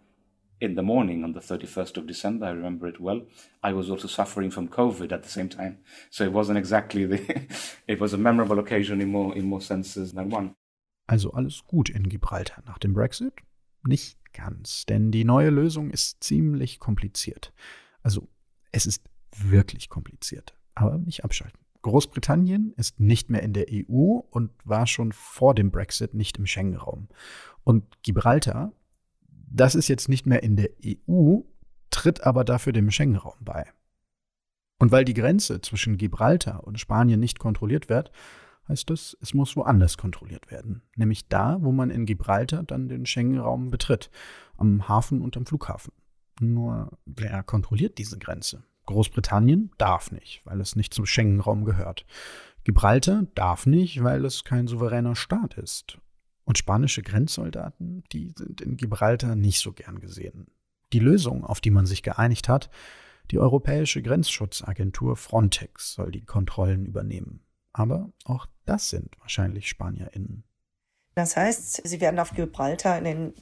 in 0.60 0.76
the 0.76 0.82
morning 0.82 1.24
on 1.24 1.32
the 1.32 1.40
31st 1.40 1.96
of 1.96 2.06
December. 2.06 2.46
I 2.46 2.50
remember 2.50 2.88
it 2.88 3.00
well. 3.00 3.22
I 3.62 3.72
was 3.72 3.90
also 3.90 4.08
suffering 4.08 4.50
from 4.50 4.68
COVID 4.68 5.12
at 5.12 5.22
the 5.22 5.28
same 5.28 5.48
time. 5.48 5.78
So 6.10 6.24
it 6.24 6.32
wasn't 6.32 6.58
exactly 6.58 7.06
the, 7.06 7.20
it 7.88 8.00
was 8.00 8.12
a 8.12 8.18
memorable 8.18 8.58
occasion 8.58 9.00
in 9.00 9.10
more, 9.10 9.34
in 9.34 9.46
more 9.46 9.60
senses 9.60 10.12
than 10.12 10.30
one. 10.30 10.54
Also 11.06 11.30
alles 11.30 11.62
gut 11.66 11.90
in 11.90 12.08
Gibraltar 12.08 12.62
nach 12.66 12.78
dem 12.78 12.94
Brexit? 12.94 13.32
Nicht 13.86 14.18
ganz, 14.32 14.86
denn 14.86 15.10
die 15.10 15.24
neue 15.24 15.50
Lösung 15.50 15.90
ist 15.90 16.22
ziemlich 16.22 16.78
kompliziert. 16.78 17.52
Also 18.02 18.28
es 18.72 18.86
ist 18.86 19.02
wirklich 19.36 19.88
kompliziert, 19.88 20.56
aber 20.74 20.98
nicht 20.98 21.24
abschalten. 21.24 21.58
Großbritannien 21.82 22.72
ist 22.76 22.98
nicht 22.98 23.28
mehr 23.28 23.42
in 23.42 23.52
der 23.52 23.66
EU 23.70 24.20
und 24.30 24.50
war 24.64 24.86
schon 24.86 25.12
vor 25.12 25.54
dem 25.54 25.70
Brexit 25.70 26.14
nicht 26.14 26.38
im 26.38 26.46
Schengen-Raum. 26.46 27.08
Und 27.62 28.02
Gibraltar 28.02 28.72
das 29.54 29.74
ist 29.76 29.88
jetzt 29.88 30.08
nicht 30.08 30.26
mehr 30.26 30.42
in 30.42 30.56
der 30.56 30.70
EU, 30.84 31.38
tritt 31.90 32.24
aber 32.24 32.44
dafür 32.44 32.72
dem 32.72 32.90
Schengen-Raum 32.90 33.38
bei. 33.40 33.66
Und 34.80 34.90
weil 34.90 35.04
die 35.04 35.14
Grenze 35.14 35.60
zwischen 35.60 35.96
Gibraltar 35.96 36.64
und 36.64 36.80
Spanien 36.80 37.20
nicht 37.20 37.38
kontrolliert 37.38 37.88
wird, 37.88 38.10
heißt 38.68 38.88
das, 38.90 39.16
es 39.20 39.34
muss 39.34 39.56
woanders 39.56 39.98
kontrolliert 39.98 40.50
werden. 40.50 40.82
Nämlich 40.96 41.28
da, 41.28 41.58
wo 41.60 41.72
man 41.72 41.90
in 41.90 42.06
Gibraltar 42.06 42.62
dann 42.62 42.88
den 42.88 43.06
Schengen-Raum 43.06 43.70
betritt, 43.70 44.10
am 44.56 44.88
Hafen 44.88 45.20
und 45.20 45.36
am 45.36 45.46
Flughafen. 45.46 45.92
Nur 46.40 46.98
wer 47.04 47.42
kontrolliert 47.42 47.98
diese 47.98 48.18
Grenze? 48.18 48.64
Großbritannien 48.86 49.70
darf 49.78 50.12
nicht, 50.12 50.42
weil 50.44 50.60
es 50.60 50.76
nicht 50.76 50.92
zum 50.92 51.06
Schengen-Raum 51.06 51.64
gehört. 51.64 52.04
Gibraltar 52.64 53.26
darf 53.34 53.66
nicht, 53.66 54.02
weil 54.02 54.24
es 54.24 54.44
kein 54.44 54.66
souveräner 54.66 55.16
Staat 55.16 55.54
ist. 55.54 55.98
Und 56.44 56.58
spanische 56.58 57.02
Grenzsoldaten, 57.02 58.04
die 58.12 58.32
sind 58.36 58.60
in 58.60 58.76
Gibraltar 58.76 59.36
nicht 59.36 59.60
so 59.60 59.72
gern 59.72 60.00
gesehen. 60.00 60.48
Die 60.92 60.98
Lösung, 60.98 61.44
auf 61.44 61.60
die 61.60 61.70
man 61.70 61.86
sich 61.86 62.02
geeinigt 62.02 62.48
hat, 62.48 62.70
die 63.30 63.38
Europäische 63.38 64.02
Grenzschutzagentur 64.02 65.16
Frontex 65.16 65.94
soll 65.94 66.10
die 66.10 66.24
Kontrollen 66.24 66.84
übernehmen. 66.84 67.40
Aber 67.74 68.08
auch 68.24 68.46
das 68.64 68.88
sind 68.88 69.10
wahrscheinlich 69.20 69.68
SpanierInnen. 69.68 70.44
Das 71.14 71.36
heißt, 71.36 71.86
sie 71.86 72.00
werden 72.00 72.18
auf 72.18 72.32
Gibraltar 72.32 72.98
in 72.98 73.04
den 73.04 73.34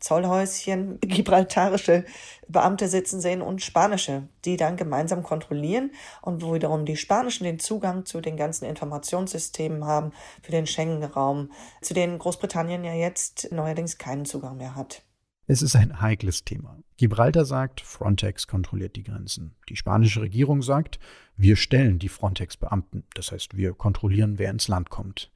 Zollhäuschen 0.00 0.98
gibraltarische 1.00 2.04
Beamte 2.48 2.88
sitzen 2.88 3.20
sehen 3.20 3.40
und 3.40 3.62
spanische, 3.62 4.28
die 4.44 4.56
dann 4.56 4.76
gemeinsam 4.76 5.22
kontrollieren 5.22 5.92
und 6.22 6.42
wo 6.42 6.54
wiederum 6.54 6.84
die 6.84 6.96
Spanischen 6.96 7.44
den 7.44 7.60
Zugang 7.60 8.04
zu 8.04 8.20
den 8.20 8.36
ganzen 8.36 8.64
Informationssystemen 8.64 9.84
haben 9.84 10.12
für 10.42 10.50
den 10.50 10.66
Schengen-Raum, 10.66 11.52
zu 11.82 11.94
denen 11.94 12.18
Großbritannien 12.18 12.82
ja 12.82 12.94
jetzt 12.94 13.52
neuerdings 13.52 13.98
keinen 13.98 14.24
Zugang 14.24 14.56
mehr 14.56 14.74
hat. 14.74 15.04
Es 15.46 15.62
ist 15.62 15.76
ein 15.76 16.00
heikles 16.00 16.44
Thema. 16.44 16.78
Gibraltar 17.00 17.46
sagt, 17.46 17.80
Frontex 17.80 18.46
kontrolliert 18.46 18.94
die 18.94 19.04
Grenzen. 19.04 19.54
Die 19.70 19.76
spanische 19.76 20.20
Regierung 20.20 20.60
sagt, 20.60 20.98
wir 21.34 21.56
stellen 21.56 21.98
die 21.98 22.10
Frontex-Beamten. 22.10 23.04
Das 23.14 23.32
heißt, 23.32 23.56
wir 23.56 23.72
kontrollieren, 23.72 24.38
wer 24.38 24.50
ins 24.50 24.68
Land 24.68 24.90
kommt. 24.90 25.32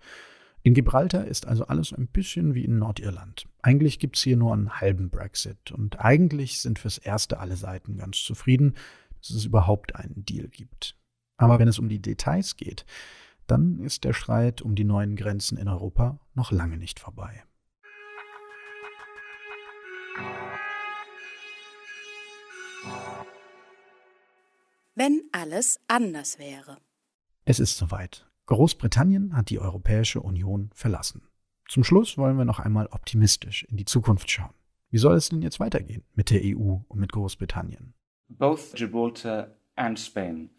In 0.62 0.74
Gibraltar 0.74 1.24
ist 1.24 1.48
also 1.48 1.64
alles 1.64 1.94
ein 1.94 2.06
bisschen 2.08 2.54
wie 2.54 2.66
in 2.66 2.78
Nordirland. 2.78 3.48
Eigentlich 3.62 3.98
gibt 3.98 4.18
es 4.18 4.22
hier 4.22 4.36
nur 4.36 4.52
einen 4.52 4.78
halben 4.78 5.08
Brexit 5.08 5.72
und 5.72 6.00
eigentlich 6.00 6.60
sind 6.60 6.78
fürs 6.78 6.98
Erste 6.98 7.40
alle 7.40 7.56
Seiten 7.56 7.96
ganz 7.96 8.22
zufrieden, 8.22 8.74
dass 9.22 9.30
es 9.30 9.46
überhaupt 9.46 9.96
einen 9.96 10.22
Deal 10.26 10.48
gibt. 10.48 10.98
Aber 11.38 11.58
wenn 11.58 11.68
es 11.68 11.78
um 11.78 11.88
die 11.88 12.02
Details 12.02 12.58
geht, 12.58 12.84
dann 13.46 13.78
ist 13.78 14.04
der 14.04 14.12
Streit 14.12 14.60
um 14.60 14.74
die 14.74 14.84
neuen 14.84 15.16
Grenzen 15.16 15.56
in 15.56 15.68
Europa 15.68 16.20
noch 16.34 16.52
lange 16.52 16.76
nicht 16.76 17.00
vorbei. 17.00 17.42
Wenn 24.94 25.22
alles 25.32 25.80
anders 25.88 26.38
wäre. 26.38 26.78
Es 27.44 27.58
ist 27.58 27.76
soweit. 27.76 28.26
Großbritannien 28.46 29.36
hat 29.36 29.50
die 29.50 29.58
Europäische 29.58 30.20
Union 30.20 30.70
verlassen. 30.74 31.22
Zum 31.68 31.82
Schluss 31.82 32.16
wollen 32.18 32.36
wir 32.36 32.44
noch 32.44 32.60
einmal 32.60 32.86
optimistisch 32.86 33.64
in 33.64 33.76
die 33.76 33.86
Zukunft 33.86 34.30
schauen. 34.30 34.54
Wie 34.90 34.98
soll 34.98 35.16
es 35.16 35.30
denn 35.30 35.42
jetzt 35.42 35.58
weitergehen 35.60 36.04
mit 36.14 36.30
der 36.30 36.42
EU 36.44 36.76
und 36.86 37.00
mit 37.00 37.10
Großbritannien? 37.10 37.94
Both 38.28 38.74
Gibraltar 38.74 39.48
and 39.76 39.98
Spain, 39.98 40.50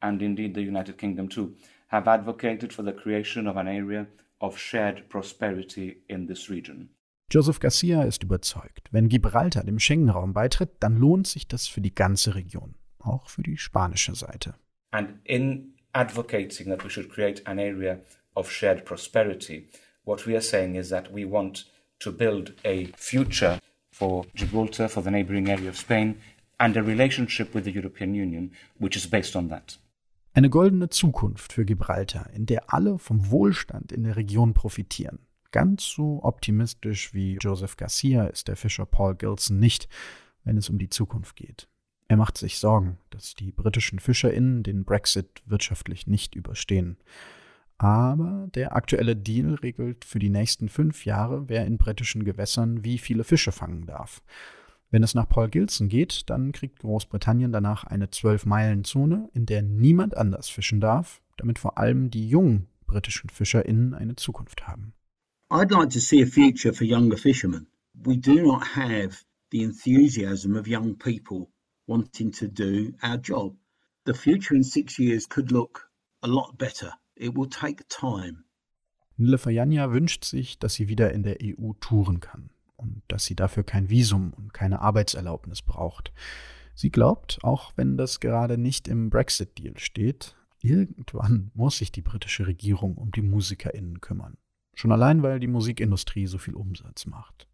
and 0.00 0.20
indeed 0.20 0.54
the 0.54 0.60
United 0.60 0.98
Kingdom 0.98 1.28
too, 1.28 1.54
have 1.88 2.10
advocated 2.10 2.72
for 2.72 2.84
the 2.84 2.92
creation 2.92 3.46
of 3.46 3.56
an 3.56 3.66
area 3.66 4.06
of 4.40 4.58
shared 4.58 5.08
prosperity 5.08 6.02
in 6.08 6.26
this 6.26 6.50
region. 6.50 6.90
Joseph 7.30 7.60
Garcia 7.60 8.04
ist 8.04 8.22
überzeugt, 8.22 8.88
wenn 8.90 9.10
Gibraltar 9.10 9.62
dem 9.62 9.78
Schengen-Raum 9.78 10.32
beitritt, 10.32 10.70
dann 10.80 10.96
lohnt 10.96 11.26
sich 11.26 11.46
das 11.46 11.66
für 11.66 11.82
die 11.82 11.94
ganze 11.94 12.34
Region, 12.34 12.74
auch 13.00 13.28
für 13.28 13.42
die 13.42 13.58
spanische 13.58 14.14
Seite. 14.14 14.54
And 14.92 15.18
in 15.24 15.74
advocating 15.92 16.68
that 16.68 16.82
we 16.84 16.88
should 16.88 17.10
create 17.10 17.46
an 17.46 17.58
area 17.58 17.98
of 18.34 18.50
shared 18.50 18.86
prosperity. 18.86 19.68
What 20.04 20.26
we 20.26 20.34
are 20.34 20.40
saying 20.40 20.76
is 20.76 20.88
that 20.88 21.12
we 21.12 21.30
want 21.30 21.66
to 21.98 22.10
build 22.10 22.54
a 22.64 22.86
future 22.96 23.58
for 23.92 24.24
Gibraltar, 24.34 24.88
for 24.88 25.02
the 25.02 25.10
neighboring 25.10 25.48
area 25.48 25.68
of 25.68 25.76
Spain, 25.76 26.16
and 26.58 26.78
a 26.78 26.82
relationship 26.82 27.54
with 27.54 27.64
the 27.64 27.72
European 27.72 28.14
Union, 28.14 28.52
which 28.78 28.96
is 28.96 29.06
based 29.06 29.36
on 29.36 29.50
that. 29.50 29.78
Eine 30.32 30.48
goldene 30.48 30.88
Zukunft 30.88 31.52
für 31.52 31.66
Gibraltar, 31.66 32.30
in 32.32 32.46
der 32.46 32.72
alle 32.72 32.98
vom 32.98 33.30
Wohlstand 33.30 33.92
in 33.92 34.04
der 34.04 34.16
Region 34.16 34.54
profitieren. 34.54 35.18
Ganz 35.50 35.84
so 35.84 36.22
optimistisch 36.22 37.14
wie 37.14 37.38
Joseph 37.40 37.76
Garcia 37.76 38.26
ist 38.26 38.48
der 38.48 38.56
Fischer 38.56 38.84
Paul 38.84 39.14
Gilson 39.14 39.58
nicht, 39.58 39.88
wenn 40.44 40.58
es 40.58 40.68
um 40.68 40.78
die 40.78 40.90
Zukunft 40.90 41.36
geht. 41.36 41.68
Er 42.06 42.16
macht 42.16 42.38
sich 42.38 42.58
Sorgen, 42.58 42.98
dass 43.10 43.34
die 43.34 43.52
britischen 43.52 43.98
FischerInnen 43.98 44.62
den 44.62 44.84
Brexit 44.84 45.42
wirtschaftlich 45.46 46.06
nicht 46.06 46.34
überstehen. 46.34 46.98
Aber 47.76 48.48
der 48.54 48.74
aktuelle 48.74 49.14
Deal 49.14 49.54
regelt 49.54 50.04
für 50.04 50.18
die 50.18 50.30
nächsten 50.30 50.68
fünf 50.68 51.04
Jahre, 51.04 51.48
wer 51.48 51.64
in 51.64 51.78
britischen 51.78 52.24
Gewässern 52.24 52.82
wie 52.82 52.98
viele 52.98 53.24
Fische 53.24 53.52
fangen 53.52 53.86
darf. 53.86 54.22
Wenn 54.90 55.02
es 55.02 55.14
nach 55.14 55.28
Paul 55.28 55.48
Gilson 55.48 55.88
geht, 55.88 56.28
dann 56.30 56.52
kriegt 56.52 56.80
Großbritannien 56.80 57.52
danach 57.52 57.84
eine 57.84 58.10
Zwölf-Meilen-Zone, 58.10 59.28
in 59.34 59.46
der 59.46 59.62
niemand 59.62 60.16
anders 60.16 60.48
fischen 60.48 60.80
darf, 60.80 61.20
damit 61.36 61.58
vor 61.58 61.78
allem 61.78 62.10
die 62.10 62.28
jungen 62.28 62.68
britischen 62.86 63.28
FischerInnen 63.28 63.94
eine 63.94 64.16
Zukunft 64.16 64.66
haben. 64.66 64.94
I'd 65.50 65.70
like 65.70 65.88
to 65.90 66.00
see 66.00 66.20
a 66.20 66.26
future 66.26 66.74
for 66.74 66.84
younger 66.84 67.16
fishermen. 67.16 67.68
We 68.04 68.18
do 68.18 68.42
not 68.42 68.66
have 68.76 69.24
the 69.50 69.62
enthusiasm 69.62 70.54
of 70.56 70.68
young 70.68 70.94
people 70.96 71.48
wanting 71.86 72.32
to 72.32 72.48
do 72.48 72.92
our 73.02 73.16
job. 73.16 73.56
The 74.04 74.12
future 74.12 74.54
in 74.54 74.62
six 74.62 74.98
years 74.98 75.26
could 75.26 75.50
look 75.50 75.88
a 76.22 76.28
lot 76.28 76.58
better. 76.58 76.92
It 77.16 77.34
will 77.34 77.48
take 77.48 77.88
time. 77.88 78.44
Nille 79.16 79.38
Fajanja 79.38 79.90
wünscht 79.90 80.24
sich, 80.24 80.58
dass 80.58 80.74
sie 80.74 80.88
wieder 80.88 81.12
in 81.14 81.22
der 81.22 81.38
EU 81.42 81.72
touren 81.80 82.20
kann 82.20 82.50
und 82.76 83.00
dass 83.08 83.24
sie 83.24 83.34
dafür 83.34 83.62
kein 83.62 83.88
Visum 83.88 84.34
und 84.34 84.52
keine 84.52 84.82
Arbeitserlaubnis 84.82 85.62
braucht. 85.62 86.12
Sie 86.74 86.90
glaubt, 86.90 87.38
auch 87.42 87.72
wenn 87.74 87.96
das 87.96 88.20
gerade 88.20 88.58
nicht 88.58 88.86
im 88.86 89.08
Brexit-Deal 89.08 89.78
steht, 89.78 90.36
irgendwann 90.60 91.50
muss 91.54 91.78
sich 91.78 91.90
die 91.90 92.02
britische 92.02 92.46
Regierung 92.46 92.96
um 92.96 93.12
die 93.12 93.22
MusikerInnen 93.22 94.02
kümmern. 94.02 94.36
Schon 94.78 94.92
allein, 94.92 95.24
weil 95.24 95.40
die 95.40 95.48
Musikindustrie 95.48 96.28
so 96.28 96.38
viel 96.38 96.54
Umsatz 96.54 97.04
macht. 97.04 97.48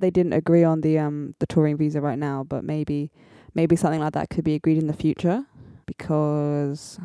They 0.00 0.10
didn't 0.10 0.34
agree 0.34 0.66
on 0.66 0.82
the 0.82 0.98
um 0.98 1.36
the 1.38 1.46
touring 1.46 1.78
visa 1.78 2.00
right 2.00 2.18
now, 2.18 2.42
but 2.42 2.64
maybe 2.64 3.12
maybe 3.54 3.76
something 3.76 4.00
like 4.00 4.12
that 4.14 4.28
could 4.28 4.42
be 4.42 4.56
agreed 4.56 4.82
in 4.82 4.88
the 4.88 4.92
future 4.92 5.44
because 5.86 7.00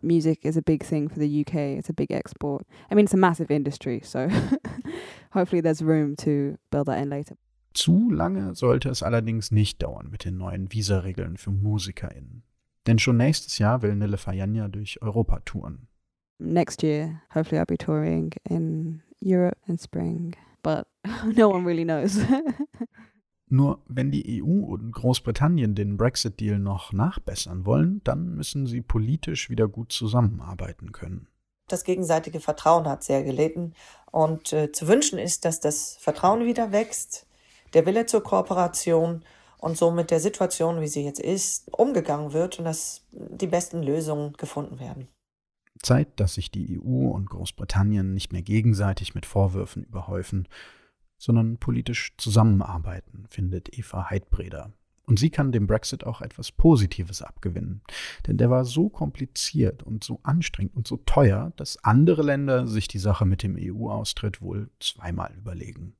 music 0.00 0.38
is 0.42 0.56
a 0.56 0.62
big 0.62 0.82
thing 0.82 1.10
for 1.10 1.18
the 1.18 1.42
UK. 1.42 1.76
It's 1.76 1.90
a 1.90 1.92
big 1.92 2.12
export. 2.12 2.66
I 2.90 2.94
mean, 2.94 3.04
it's 3.04 3.12
a 3.12 3.18
massive 3.18 3.50
industry, 3.50 4.00
so 4.02 4.30
hopefully 5.32 5.60
there's 5.60 5.82
room 5.82 6.16
to 6.24 6.56
build 6.70 6.86
that 6.86 6.96
in 6.96 7.10
later. 7.10 7.36
Zu 7.74 8.10
lange 8.10 8.54
sollte 8.54 8.88
es 8.88 9.02
allerdings 9.02 9.50
nicht 9.50 9.82
dauern 9.82 10.08
mit 10.10 10.24
den 10.24 10.38
neuen 10.38 10.72
Visaregeln 10.72 11.36
für 11.36 11.50
MusikerInnen. 11.50 12.42
Denn 12.86 12.98
schon 12.98 13.18
nächstes 13.18 13.58
Jahr 13.58 13.82
will 13.82 13.96
Nille 13.96 14.16
Fayanya 14.16 14.68
durch 14.68 15.02
Europa 15.02 15.40
touren. 15.40 15.88
Next 16.38 16.82
year, 16.82 17.22
hopefully 17.32 17.60
I'll 17.60 17.66
be 17.66 17.76
touring 17.76 18.32
in 18.48 19.02
Europe 19.20 19.58
in 19.66 19.78
spring, 19.78 20.34
but 20.62 20.86
no 21.24 21.48
one 21.48 21.64
really 21.64 21.84
knows. 21.84 22.18
Nur 23.48 23.82
wenn 23.86 24.10
die 24.10 24.42
EU 24.42 24.64
und 24.64 24.90
Großbritannien 24.92 25.74
den 25.74 25.96
Brexit-Deal 25.96 26.58
noch 26.58 26.92
nachbessern 26.92 27.66
wollen, 27.66 28.00
dann 28.02 28.34
müssen 28.34 28.66
sie 28.66 28.80
politisch 28.80 29.48
wieder 29.48 29.68
gut 29.68 29.92
zusammenarbeiten 29.92 30.92
können. 30.92 31.28
Das 31.68 31.84
gegenseitige 31.84 32.40
Vertrauen 32.40 32.88
hat 32.88 33.04
sehr 33.04 33.22
gelitten 33.22 33.74
und 34.10 34.52
äh, 34.52 34.72
zu 34.72 34.88
wünschen 34.88 35.18
ist, 35.18 35.44
dass 35.44 35.60
das 35.60 35.96
Vertrauen 35.96 36.44
wieder 36.44 36.72
wächst, 36.72 37.26
der 37.74 37.86
Wille 37.86 38.06
zur 38.06 38.22
Kooperation 38.22 39.24
und 39.58 39.76
so 39.78 39.90
mit 39.90 40.10
der 40.10 40.20
Situation, 40.20 40.80
wie 40.80 40.88
sie 40.88 41.04
jetzt 41.04 41.20
ist, 41.20 41.72
umgegangen 41.72 42.32
wird 42.32 42.58
und 42.58 42.64
dass 42.64 43.02
die 43.12 43.46
besten 43.46 43.82
Lösungen 43.82 44.34
gefunden 44.34 44.78
werden. 44.78 45.08
Zeit, 45.82 46.20
dass 46.20 46.34
sich 46.34 46.50
die 46.50 46.78
EU 46.80 47.08
und 47.08 47.30
Großbritannien 47.30 48.14
nicht 48.14 48.32
mehr 48.32 48.42
gegenseitig 48.42 49.14
mit 49.14 49.26
Vorwürfen 49.26 49.84
überhäufen, 49.84 50.48
sondern 51.18 51.58
politisch 51.58 52.14
zusammenarbeiten, 52.16 53.26
findet 53.28 53.76
Eva 53.76 54.10
Heidbreder. 54.10 54.72
Und 55.06 55.18
sie 55.18 55.30
kann 55.30 55.52
dem 55.52 55.66
Brexit 55.66 56.04
auch 56.04 56.22
etwas 56.22 56.50
Positives 56.50 57.20
abgewinnen. 57.20 57.82
Denn 58.26 58.38
der 58.38 58.48
war 58.48 58.64
so 58.64 58.88
kompliziert 58.88 59.82
und 59.82 60.02
so 60.02 60.20
anstrengend 60.22 60.74
und 60.74 60.86
so 60.86 60.96
teuer, 60.96 61.52
dass 61.56 61.82
andere 61.84 62.22
Länder 62.22 62.66
sich 62.66 62.88
die 62.88 62.98
Sache 62.98 63.26
mit 63.26 63.42
dem 63.42 63.56
EU-Austritt 63.58 64.40
wohl 64.40 64.70
zweimal 64.80 65.34
überlegen. 65.36 65.94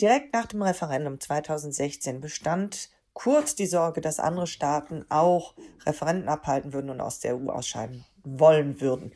Direkt 0.00 0.32
nach 0.32 0.46
dem 0.46 0.62
Referendum 0.62 1.18
2016 1.18 2.20
bestand 2.20 2.90
kurz 3.16 3.54
die 3.54 3.66
Sorge, 3.66 4.02
dass 4.02 4.20
andere 4.20 4.46
Staaten 4.46 5.06
auch 5.08 5.54
Referenden 5.86 6.28
abhalten 6.28 6.74
würden 6.74 6.90
und 6.90 7.00
aus 7.00 7.18
der 7.18 7.34
EU 7.34 7.48
ausscheiden 7.48 8.04
wollen 8.24 8.82
würden. 8.82 9.10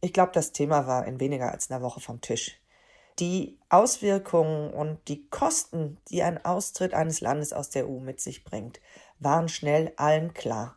Ich 0.00 0.12
glaube, 0.12 0.30
das 0.32 0.52
Thema 0.52 0.86
war 0.86 1.06
in 1.08 1.18
weniger 1.18 1.50
als 1.50 1.68
einer 1.68 1.82
Woche 1.82 1.98
vom 1.98 2.20
Tisch. 2.20 2.60
Die 3.18 3.58
Auswirkungen 3.68 4.72
und 4.72 5.08
die 5.08 5.28
Kosten, 5.28 5.98
die 6.08 6.22
ein 6.22 6.44
Austritt 6.44 6.94
eines 6.94 7.20
Landes 7.20 7.52
aus 7.52 7.68
der 7.68 7.88
EU 7.88 7.98
mit 7.98 8.20
sich 8.20 8.44
bringt, 8.44 8.80
waren 9.18 9.48
schnell 9.48 9.92
allen 9.96 10.34
klar. 10.34 10.76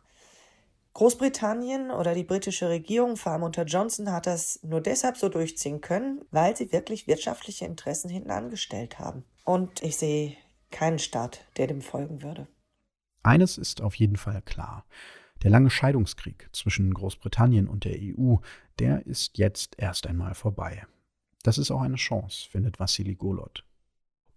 Großbritannien 0.94 1.92
oder 1.92 2.14
die 2.14 2.24
britische 2.24 2.68
Regierung, 2.68 3.16
vor 3.16 3.30
allem 3.30 3.44
unter 3.44 3.62
Johnson, 3.62 4.10
hat 4.10 4.26
das 4.26 4.58
nur 4.64 4.80
deshalb 4.80 5.16
so 5.16 5.28
durchziehen 5.28 5.80
können, 5.80 6.24
weil 6.32 6.56
sie 6.56 6.72
wirklich 6.72 7.06
wirtschaftliche 7.06 7.64
Interessen 7.64 8.08
hinten 8.08 8.32
angestellt 8.32 8.98
haben. 8.98 9.24
Und 9.44 9.84
ich 9.84 9.98
sehe 9.98 10.36
keinen 10.72 10.98
Staat, 10.98 11.44
der 11.58 11.68
dem 11.68 11.80
folgen 11.80 12.22
würde. 12.22 12.48
Eines 13.26 13.58
ist 13.58 13.82
auf 13.82 13.96
jeden 13.96 14.16
Fall 14.16 14.40
klar. 14.42 14.84
Der 15.42 15.50
lange 15.50 15.68
Scheidungskrieg 15.68 16.48
zwischen 16.52 16.94
Großbritannien 16.94 17.66
und 17.66 17.84
der 17.84 17.96
EU, 18.00 18.36
der 18.78 19.04
ist 19.04 19.36
jetzt 19.36 19.74
erst 19.78 20.06
einmal 20.06 20.34
vorbei. 20.34 20.86
Das 21.42 21.58
ist 21.58 21.72
auch 21.72 21.82
eine 21.82 21.96
Chance, 21.96 22.48
findet 22.48 22.78
Vassili 22.78 23.16
Golot. 23.16 23.64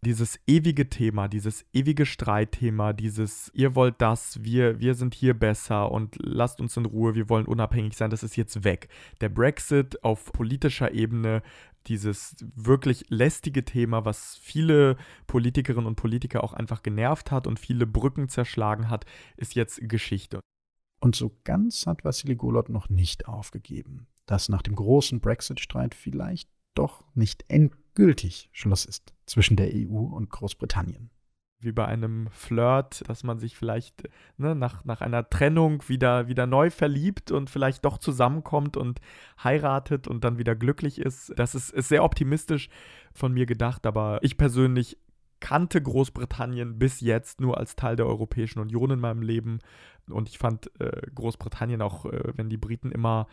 Dieses 0.01 0.39
ewige 0.47 0.89
Thema, 0.89 1.27
dieses 1.27 1.65
ewige 1.73 2.05
Streitthema, 2.05 2.93
dieses 2.93 3.51
ihr 3.53 3.75
wollt 3.75 3.95
das, 3.99 4.41
wir, 4.43 4.79
wir 4.79 4.95
sind 4.95 5.13
hier 5.13 5.33
besser 5.33 5.91
und 5.91 6.15
lasst 6.19 6.61
uns 6.61 6.77
in 6.77 6.85
Ruhe, 6.85 7.15
wir 7.15 7.27
wollen 7.27 7.45
unabhängig 7.45 7.95
sein, 7.95 8.09
das 8.09 8.23
ist 8.23 8.37
jetzt 8.37 8.63
weg. 8.63 8.87
Der 9.19 9.29
Brexit 9.29 10.03
auf 10.03 10.31
politischer 10.31 10.93
Ebene, 10.93 11.43
dieses 11.87 12.35
wirklich 12.55 13.05
lästige 13.09 13.65
Thema, 13.65 14.05
was 14.05 14.37
viele 14.37 14.97
Politikerinnen 15.27 15.87
und 15.87 15.95
Politiker 15.95 16.43
auch 16.43 16.53
einfach 16.53 16.83
genervt 16.83 17.31
hat 17.31 17.47
und 17.47 17.59
viele 17.59 17.87
Brücken 17.87 18.29
zerschlagen 18.29 18.89
hat, 18.89 19.05
ist 19.37 19.55
jetzt 19.55 19.79
Geschichte. 19.87 20.39
Und 20.99 21.15
so 21.15 21.37
ganz 21.43 21.87
hat 21.87 22.03
Vassili 22.03 22.35
Golot 22.35 22.69
noch 22.69 22.89
nicht 22.89 23.27
aufgegeben, 23.27 24.07
dass 24.25 24.49
nach 24.49 24.61
dem 24.61 24.75
großen 24.75 25.21
Brexit-Streit 25.21 25.95
vielleicht 25.95 26.49
doch 26.75 27.03
nicht 27.13 27.45
endgültig 27.47 28.49
Schluss 28.51 28.85
ist 28.85 29.13
zwischen 29.25 29.55
der 29.55 29.71
EU 29.73 29.97
und 29.97 30.29
Großbritannien. 30.29 31.09
Wie 31.61 31.71
bei 31.73 31.85
einem 31.85 32.29
Flirt, 32.31 33.07
dass 33.09 33.23
man 33.23 33.37
sich 33.39 33.57
vielleicht 33.57 34.03
ne, 34.37 34.55
nach, 34.55 34.85
nach 34.85 35.01
einer 35.01 35.29
Trennung 35.29 35.83
wieder, 35.87 36.27
wieder 36.27 36.47
neu 36.47 36.69
verliebt 36.69 37.31
und 37.31 37.49
vielleicht 37.49 37.83
doch 37.83 37.97
zusammenkommt 37.97 38.77
und 38.77 39.01
heiratet 39.43 40.07
und 40.07 40.23
dann 40.23 40.37
wieder 40.37 40.55
glücklich 40.55 40.99
ist. 40.99 41.33
Das 41.35 41.55
ist, 41.55 41.71
ist 41.71 41.89
sehr 41.89 42.03
optimistisch 42.03 42.69
von 43.13 43.33
mir 43.33 43.45
gedacht, 43.45 43.85
aber 43.85 44.19
ich 44.21 44.37
persönlich 44.37 44.97
kannte 45.39 45.81
Großbritannien 45.81 46.79
bis 46.79 47.01
jetzt 47.01 47.41
nur 47.41 47.57
als 47.57 47.75
Teil 47.75 47.95
der 47.95 48.07
Europäischen 48.07 48.59
Union 48.59 48.91
in 48.91 48.99
meinem 48.99 49.21
Leben. 49.21 49.59
Und 50.09 50.29
ich 50.29 50.37
fand 50.37 50.71
äh, 50.79 51.01
Großbritannien 51.13 51.81
auch, 51.81 52.05
äh, 52.05 52.33
wenn 52.35 52.49
die 52.49 52.57
Briten 52.57 52.91
immer 52.91 53.27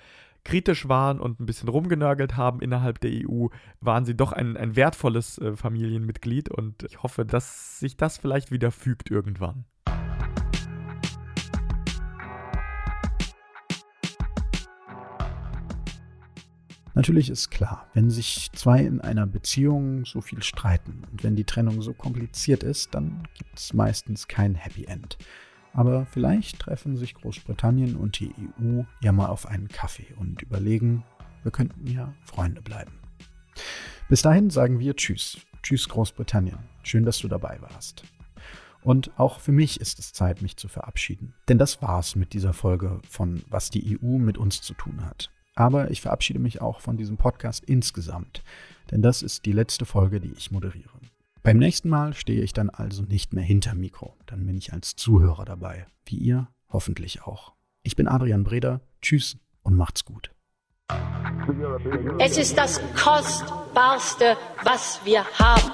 kritisch 0.47 0.89
waren 0.89 1.19
und 1.19 1.41
ein 1.41 1.47
bisschen 1.47 1.69
rumgenörgelt 1.69 2.37
haben 2.37 2.61
innerhalb 2.61 3.01
der 3.01 3.11
EU, 3.11 3.49
waren 3.81 4.05
sie 4.05 4.15
doch 4.15 4.31
ein, 4.31 4.57
ein 4.57 4.77
wertvolles 4.77 5.39
äh, 5.39 5.57
Familienmitglied 5.57 6.49
und 6.49 6.85
ich 6.85 7.03
hoffe, 7.03 7.25
dass 7.25 7.81
sich 7.81 7.97
das 7.97 8.19
vielleicht 8.19 8.53
wieder 8.53 8.71
fügt 8.71 9.11
irgendwann. 9.11 9.65
Natürlich 16.95 17.29
ist 17.29 17.51
klar, 17.51 17.89
wenn 17.93 18.09
sich 18.09 18.53
zwei 18.53 18.83
in 18.83 19.01
einer 19.01 19.27
Beziehung 19.27 20.05
so 20.05 20.21
viel 20.21 20.45
streiten 20.45 21.03
und 21.11 21.25
wenn 21.25 21.35
die 21.35 21.45
Trennung 21.45 21.83
so 21.83 21.93
kompliziert 21.93 22.63
ist, 22.63 22.95
dann 22.95 23.27
gibt 23.35 23.59
es 23.59 23.75
meistens 23.75 24.29
kein 24.29 24.55
Happy 24.55 24.85
End. 24.85 25.19
Aber 25.77 26.07
vielleicht 26.07 26.59
treffen 26.59 26.97
sich 26.97 27.13
Großbritannien 27.13 27.97
und 27.97 28.19
die 28.19 28.33
EU 28.39 28.85
ja 29.03 29.13
mal 29.13 29.27
auf 29.27 29.45
einen 29.45 29.69
Kaffee 29.69 30.07
und 30.17 30.41
überlegen, 30.41 31.05
wir 31.43 31.53
könnten 31.53 31.87
ja 31.87 32.15
Freunde 32.23 32.63
bleiben. 32.63 32.93
Bis 34.09 34.23
dahin 34.23 34.49
sagen 34.49 34.79
wir 34.79 34.97
Tschüss. 34.97 35.39
Tschüss 35.63 35.87
Großbritannien. 35.91 36.59
Schön, 36.83 37.05
dass 37.05 37.19
du 37.19 37.29
dabei 37.29 37.61
warst. 37.61 38.05
Und 38.85 39.11
auch 39.19 39.39
für 39.39 39.53
mich 39.53 39.79
ist 39.79 39.99
es 39.99 40.15
Zeit, 40.15 40.41
mich 40.41 40.57
zu 40.57 40.69
verabschieden. 40.69 41.35
Denn 41.47 41.59
das 41.59 41.83
war's 41.83 42.17
mit 42.17 42.33
dieser 42.33 42.55
Folge 42.55 43.03
von 43.07 43.43
Was 43.51 43.69
die 43.69 43.99
EU 44.01 44.17
mit 44.17 44.39
uns 44.39 44.63
zu 44.63 44.73
tun 44.73 45.05
hat. 45.05 45.31
Aber 45.57 45.91
ich 45.91 46.01
verabschiede 46.01 46.39
mich 46.39 46.63
auch 46.63 46.81
von 46.81 46.97
diesem 46.97 47.19
Podcast 47.19 47.65
insgesamt. 47.67 48.43
Denn 48.91 49.03
das 49.03 49.21
ist 49.21 49.45
die 49.45 49.53
letzte 49.53 49.85
Folge, 49.85 50.21
die 50.21 50.33
ich 50.33 50.51
moderiere. 50.51 50.99
Beim 51.47 51.59
nächsten 51.59 51.89
Mal 51.89 52.13
stehe 52.13 52.43
ich 52.43 52.55
dann 52.55 52.71
also 52.71 53.05
nicht 53.05 53.33
mehr 53.33 53.45
hinter 53.45 53.77
Mikro, 53.77 54.17
dann 54.27 54.45
bin 54.47 54.57
ich 54.57 54.73
als 54.73 54.97
Zuhörer 54.97 55.45
dabei, 55.45 55.87
wie 56.05 56.17
ihr 56.17 56.49
hoffentlich 56.73 57.23
auch. 57.23 57.53
Ich 57.85 57.95
bin 57.95 58.09
Adrian 58.09 58.43
Breder, 58.43 58.81
tschüss 59.01 59.37
und 59.63 59.77
macht's 59.77 60.05
gut. 60.05 60.33
Es 62.19 62.37
ist 62.37 62.59
das 62.59 62.81
Kostbarste, 62.97 64.37
was 64.65 65.01
wir 65.05 65.25
haben. 65.39 65.71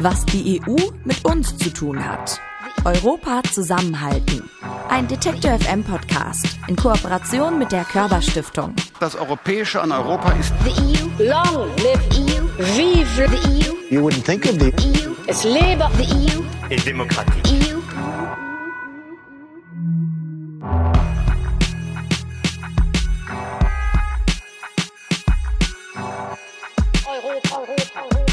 Was 0.00 0.26
die 0.26 0.60
EU 0.60 0.76
mit 1.04 1.24
uns 1.24 1.56
zu 1.56 1.72
tun 1.72 2.04
hat. 2.04 2.38
Europa 2.84 3.40
zusammenhalten. 3.50 4.50
Ein 4.90 5.08
Detektor 5.08 5.58
FM 5.60 5.82
Podcast 5.82 6.58
in 6.68 6.76
Kooperation 6.76 7.58
mit 7.58 7.72
der 7.72 7.84
Körperstiftung. 7.84 8.74
Das 9.00 9.16
Europäische 9.16 9.80
an 9.80 9.92
Europa 9.92 10.32
ist 10.32 10.52
The 10.62 10.70
EU, 10.70 11.24
long 11.24 11.68
live 11.78 12.06
EU, 12.12 12.44
vive 12.58 13.28
the 13.30 13.70
EU. 13.70 13.83
You 13.94 14.02
wouldn't 14.02 14.24
think 14.24 14.44
of 14.46 14.58
the 14.58 14.72
EU, 14.82 15.14
es 15.28 15.44
lebe 15.44 15.84
the 15.96 16.02
EU. 16.02 16.42
et 16.68 16.84
Demokratie. 16.84 17.40
EU. 17.46 17.80
Europa, 27.06 27.54
Europa, 27.54 27.54
Europa, 27.54 28.00
Europa. 28.00 28.10
Europe. 28.10 28.23